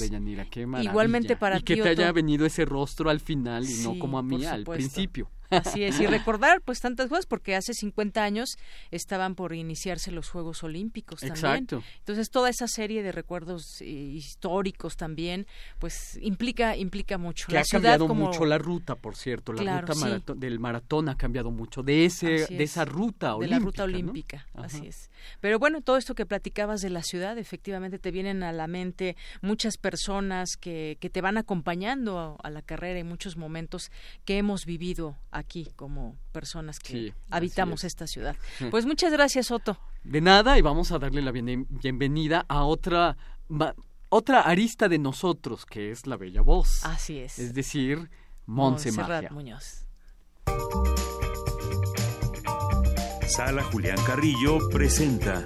[0.49, 0.91] Qué maravilla.
[0.91, 4.23] Igualmente para y que te haya venido ese rostro al final y no como a
[4.23, 5.30] mí al principio.
[5.51, 8.57] Así es, y recordar pues tantas cosas, porque hace 50 años
[8.89, 11.35] estaban por iniciarse los Juegos Olímpicos también.
[11.37, 11.83] Exacto.
[11.99, 15.45] Entonces toda esa serie de recuerdos eh, históricos también,
[15.79, 17.47] pues implica implica mucho.
[17.47, 21.83] Que ha cambiado mucho la ruta, por cierto, la ruta del maratón ha cambiado mucho,
[21.83, 23.55] de ese de esa ruta olímpica.
[23.55, 25.09] De la ruta olímpica, así es.
[25.39, 29.15] Pero bueno, todo esto que platicabas de la ciudad, efectivamente te vienen a la mente
[29.41, 33.91] muchas personas que, que te van acompañando a, la carrera en muchos momentos
[34.25, 38.35] que hemos vivido aquí como personas que habitamos esta ciudad.
[38.72, 39.77] Pues muchas gracias, Otto.
[40.03, 43.18] De nada, y vamos a darle la bienvenida a otra
[44.09, 46.85] otra arista de nosotros, que es la bella voz.
[46.85, 47.39] Así es.
[47.39, 48.09] Es decir,
[48.45, 48.91] Monse
[49.31, 49.85] Muñoz.
[53.27, 55.43] Sala Julián Carrillo presenta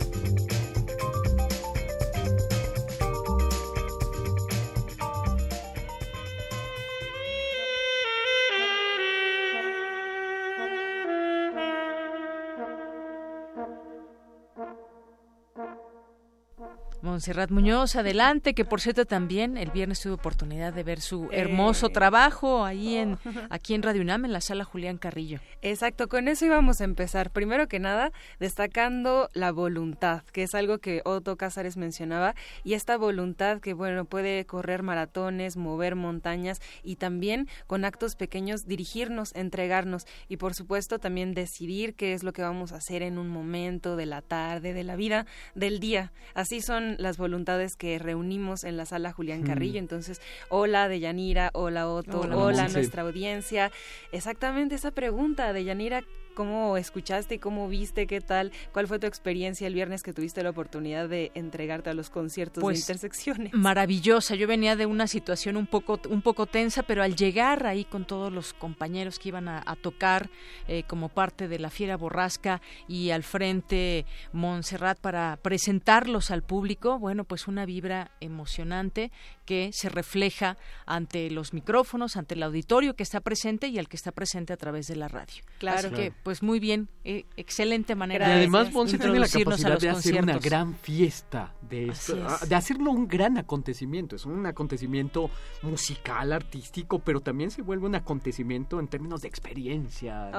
[17.05, 21.87] Monserrat Muñoz, adelante, que por cierto también el viernes tuve oportunidad de ver su hermoso
[21.87, 21.89] eh.
[21.91, 23.17] trabajo ahí en
[23.49, 25.39] aquí en Radio UNAM en la sala Julián Carrillo.
[25.61, 27.31] Exacto, con eso íbamos a empezar.
[27.31, 32.97] Primero que nada, destacando la voluntad, que es algo que Otto Cázares mencionaba, y esta
[32.97, 40.07] voluntad que bueno, puede correr maratones, mover montañas y también con actos pequeños dirigirnos, entregarnos
[40.27, 43.95] y por supuesto también decidir qué es lo que vamos a hacer en un momento
[43.95, 46.11] de la tarde, de la vida, del día.
[46.33, 49.47] Así son las voluntades que reunimos en la sala Julián mm.
[49.47, 49.79] Carrillo.
[49.79, 53.71] Entonces, hola de Yanira, hola Otto, hola, hola nuestra audiencia.
[54.11, 56.03] Exactamente esa pregunta de Yanira,
[56.35, 58.07] ¿Cómo escuchaste y cómo viste?
[58.07, 58.51] ¿Qué tal?
[58.73, 62.61] ¿Cuál fue tu experiencia el viernes que tuviste la oportunidad de entregarte a los conciertos
[62.61, 63.53] de pues, intersecciones?
[63.53, 64.35] Maravillosa.
[64.35, 68.05] Yo venía de una situación un poco, un poco tensa, pero al llegar ahí con
[68.05, 70.29] todos los compañeros que iban a, tocar
[70.67, 76.99] eh, como parte de la Fiera Borrasca y al frente Montserrat para presentarlos al público,
[76.99, 79.11] bueno, pues una vibra emocionante
[79.45, 83.95] que se refleja ante los micrófonos, ante el auditorio que está presente y el que
[83.95, 85.43] está presente a través de la radio.
[85.59, 85.91] Claro.
[85.91, 90.21] que pues muy bien, eh, excelente manera y además, de tiene la capacidad de hacer
[90.21, 91.93] una gran fiesta, de,
[92.27, 94.15] ah, de hacerlo un gran acontecimiento.
[94.15, 95.29] Es un acontecimiento
[95.61, 100.31] musical, artístico, pero también se vuelve un acontecimiento en términos de experiencia.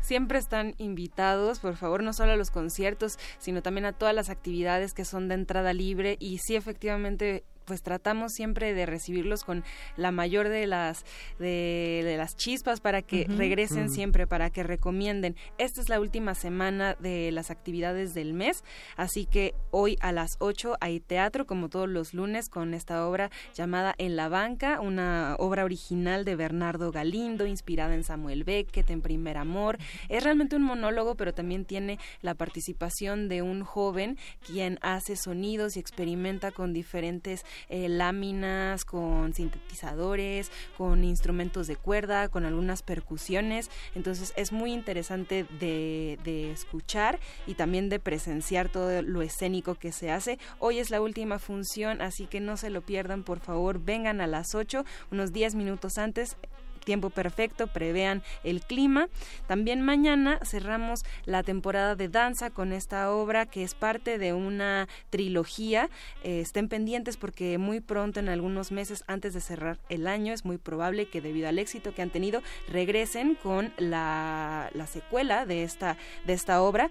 [0.00, 4.30] Siempre están invitados, por favor, no solo a los conciertos, sino también a todas las
[4.30, 9.64] actividades que son de entrada libre y sí, efectivamente, pues tratamos siempre de recibirlos con
[9.96, 11.04] la mayor de las
[11.38, 13.90] de, las chispas para que regresen mm.
[13.90, 15.36] siempre, para que recomienden.
[15.58, 18.64] Esta es la última semana de las actividades del mes,
[18.96, 23.30] así que hoy a las 8 hay teatro como todos los lunes con esta obra
[23.54, 29.02] llamada En la banca, una obra original de Bernardo Galindo, inspirada en Samuel Beckett, en
[29.02, 29.78] Primer Amor.
[30.08, 35.76] Es realmente un monólogo, pero también tiene la participación de un joven quien hace sonidos
[35.76, 43.70] y experimenta con diferentes eh, láminas, con sintetizadores, con instrumentos de cuerda, con algunas percusiones.
[43.94, 49.92] Entonces es muy interesante de, de escuchar y también de presenciar todo lo escénico que
[49.92, 50.38] se hace.
[50.58, 54.26] Hoy es la última función, así que no se lo pierdan, por favor, vengan a
[54.26, 56.36] las 8, unos 10 minutos antes
[56.86, 59.08] tiempo perfecto, prevean el clima.
[59.46, 64.88] También mañana cerramos la temporada de danza con esta obra que es parte de una
[65.10, 65.90] trilogía.
[66.22, 70.44] Eh, estén pendientes porque muy pronto, en algunos meses antes de cerrar el año, es
[70.44, 75.64] muy probable que debido al éxito que han tenido, regresen con la, la secuela de
[75.64, 76.88] esta, de esta obra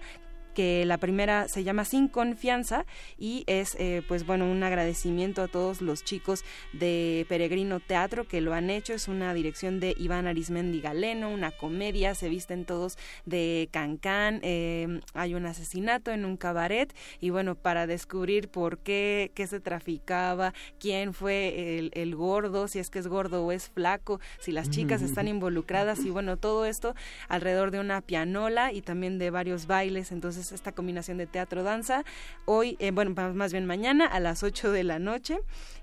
[0.56, 2.86] que la primera se llama Sin Confianza
[3.18, 8.40] y es eh, pues bueno un agradecimiento a todos los chicos de Peregrino Teatro que
[8.40, 12.96] lo han hecho, es una dirección de Iván Arismendi Galeno, una comedia, se visten todos
[13.26, 19.32] de cancán, eh, hay un asesinato en un cabaret y bueno, para descubrir por qué,
[19.34, 23.68] qué se traficaba, quién fue el, el gordo, si es que es gordo o es
[23.68, 26.94] flaco, si las chicas están involucradas y bueno, todo esto
[27.28, 32.04] alrededor de una pianola y también de varios bailes, entonces esta combinación de teatro-danza.
[32.44, 35.38] Hoy, eh, bueno, más bien mañana a las 8 de la noche.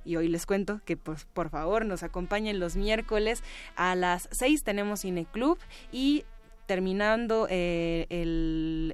[0.05, 3.43] Y hoy les cuento que, pues, por favor, nos acompañen los miércoles
[3.75, 5.57] a las 6 tenemos Cine Club
[5.91, 6.25] y
[6.65, 8.07] terminando eh,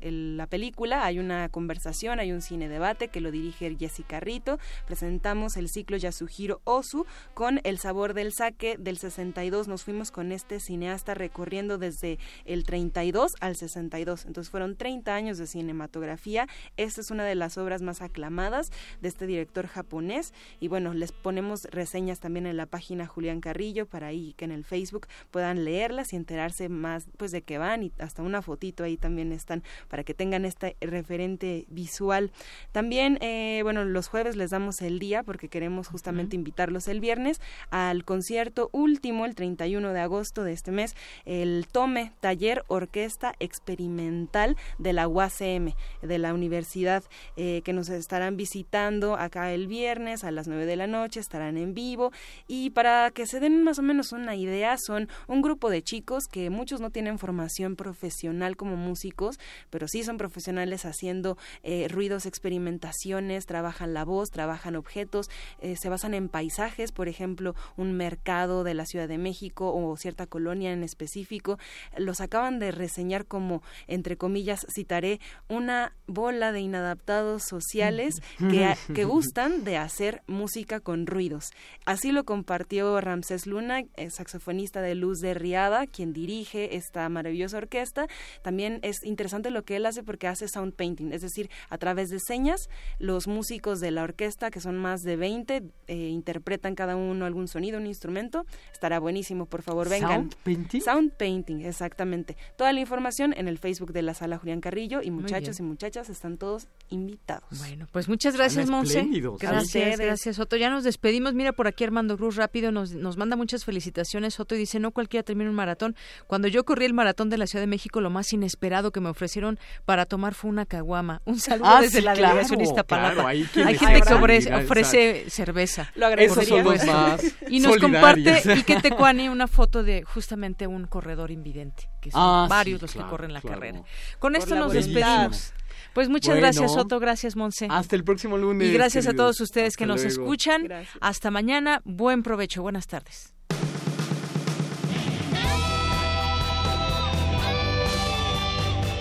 [0.02, 4.60] la película hay una conversación, hay un cine debate que lo dirige Jessica Rito.
[4.88, 9.68] Presentamos el ciclo Yasuhiro Osu con El sabor del saque del 62.
[9.68, 14.26] Nos fuimos con este cineasta recorriendo desde el 32 al 62.
[14.26, 16.48] Entonces fueron 30 años de cinematografía.
[16.78, 18.72] Esta es una de las obras más aclamadas
[19.02, 20.34] de este director japonés.
[20.60, 24.52] Y bueno, les ponemos reseñas también en la página Julián Carrillo para ahí que en
[24.52, 28.84] el Facebook puedan leerlas y enterarse más pues de qué van y hasta una fotito
[28.84, 32.32] ahí también están para que tengan este referente visual.
[32.72, 37.42] También, eh, bueno, los jueves les damos el día porque queremos justamente invitarlos el viernes
[37.70, 40.96] al concierto último, el 31 de agosto de este mes,
[41.26, 47.04] el Tome Taller Orquesta Experimental de la UACM, de la universidad,
[47.36, 51.58] eh, que nos estarán visitando acá el viernes a las 9 de la noche, estarán
[51.58, 52.12] en vivo
[52.48, 56.26] y para que se den más o menos una idea, son un grupo de chicos
[56.32, 59.40] que muchos no tienen formación profesional como músicos,
[59.70, 65.30] pero sí son profesionales haciendo eh, ruidos, experimentaciones, trabajan la voz, trabajan objetos,
[65.62, 69.98] eh, se basan en paisajes, por ejemplo, un mercado de la Ciudad de México o
[69.98, 71.58] cierta colonia en específico.
[71.98, 79.06] Los acaban de reseñar como, entre comillas, citaré, una bola de inadaptados sociales que, que
[79.06, 81.46] gustan de hacer música con ruidos.
[81.86, 88.08] Así lo compartió Ramsés Luna, saxofonista de Luz de Riada, quien dirige esta maravillosa orquesta.
[88.42, 92.10] También es interesante lo que él hace porque hace sound painting, es decir, a través
[92.10, 96.96] de señas, los músicos de la orquesta, que son más de 20, eh, interpretan cada
[96.96, 98.46] uno algún sonido, un instrumento.
[98.72, 100.10] Estará buenísimo, por favor, vengan.
[100.10, 100.82] ¿Sound painting?
[100.82, 102.38] Sound painting, exactamente.
[102.58, 106.10] Toda la información en el Facebook de la Sala Julián Carrillo y muchachos y muchachas
[106.10, 107.60] están todos invitados.
[107.60, 109.08] Bueno, pues muchas gracias, Monse.
[109.40, 110.56] Gracias, gracias, Soto.
[110.56, 111.34] Ya nos despedimos.
[111.34, 114.92] Mira, por aquí Armando Cruz rápido nos, nos manda muchas felicitaciones, Soto, y dice, no
[114.92, 115.96] cualquiera termina un maratón.
[116.28, 119.10] Cuando yo corrí el maratón de la Ciudad de México, lo más inesperado que me
[119.10, 121.22] ofrecieron para tomar fue una caguama.
[121.26, 123.14] Un saludo Ah, desde sí, la claro, delegación Iztapalapa.
[123.14, 123.44] claro, Hay
[123.78, 124.14] gente que
[124.56, 125.92] ofrece, cerveza.
[125.96, 130.86] Lo Esos son los más Y nos comparte Ike Tecuani una foto de justamente un
[130.88, 133.56] corredor invidente, que son Ah, sí, varios los claro, que corren la claro.
[133.60, 133.80] carrera.
[134.20, 135.54] Con Por esto nos despedimos.
[135.94, 136.42] Pues muchas Bueno.
[136.42, 137.00] gracias, Soto.
[137.00, 137.68] Gracias, Monse.
[137.70, 138.68] Hasta el próximo lunes.
[138.68, 140.22] Y gracias a todos ustedes que Hasta nos luego.
[140.24, 140.68] escuchan.
[141.02, 141.82] Hasta mañana.
[141.84, 142.62] Buen provecho.
[142.62, 143.34] Buenas tardes.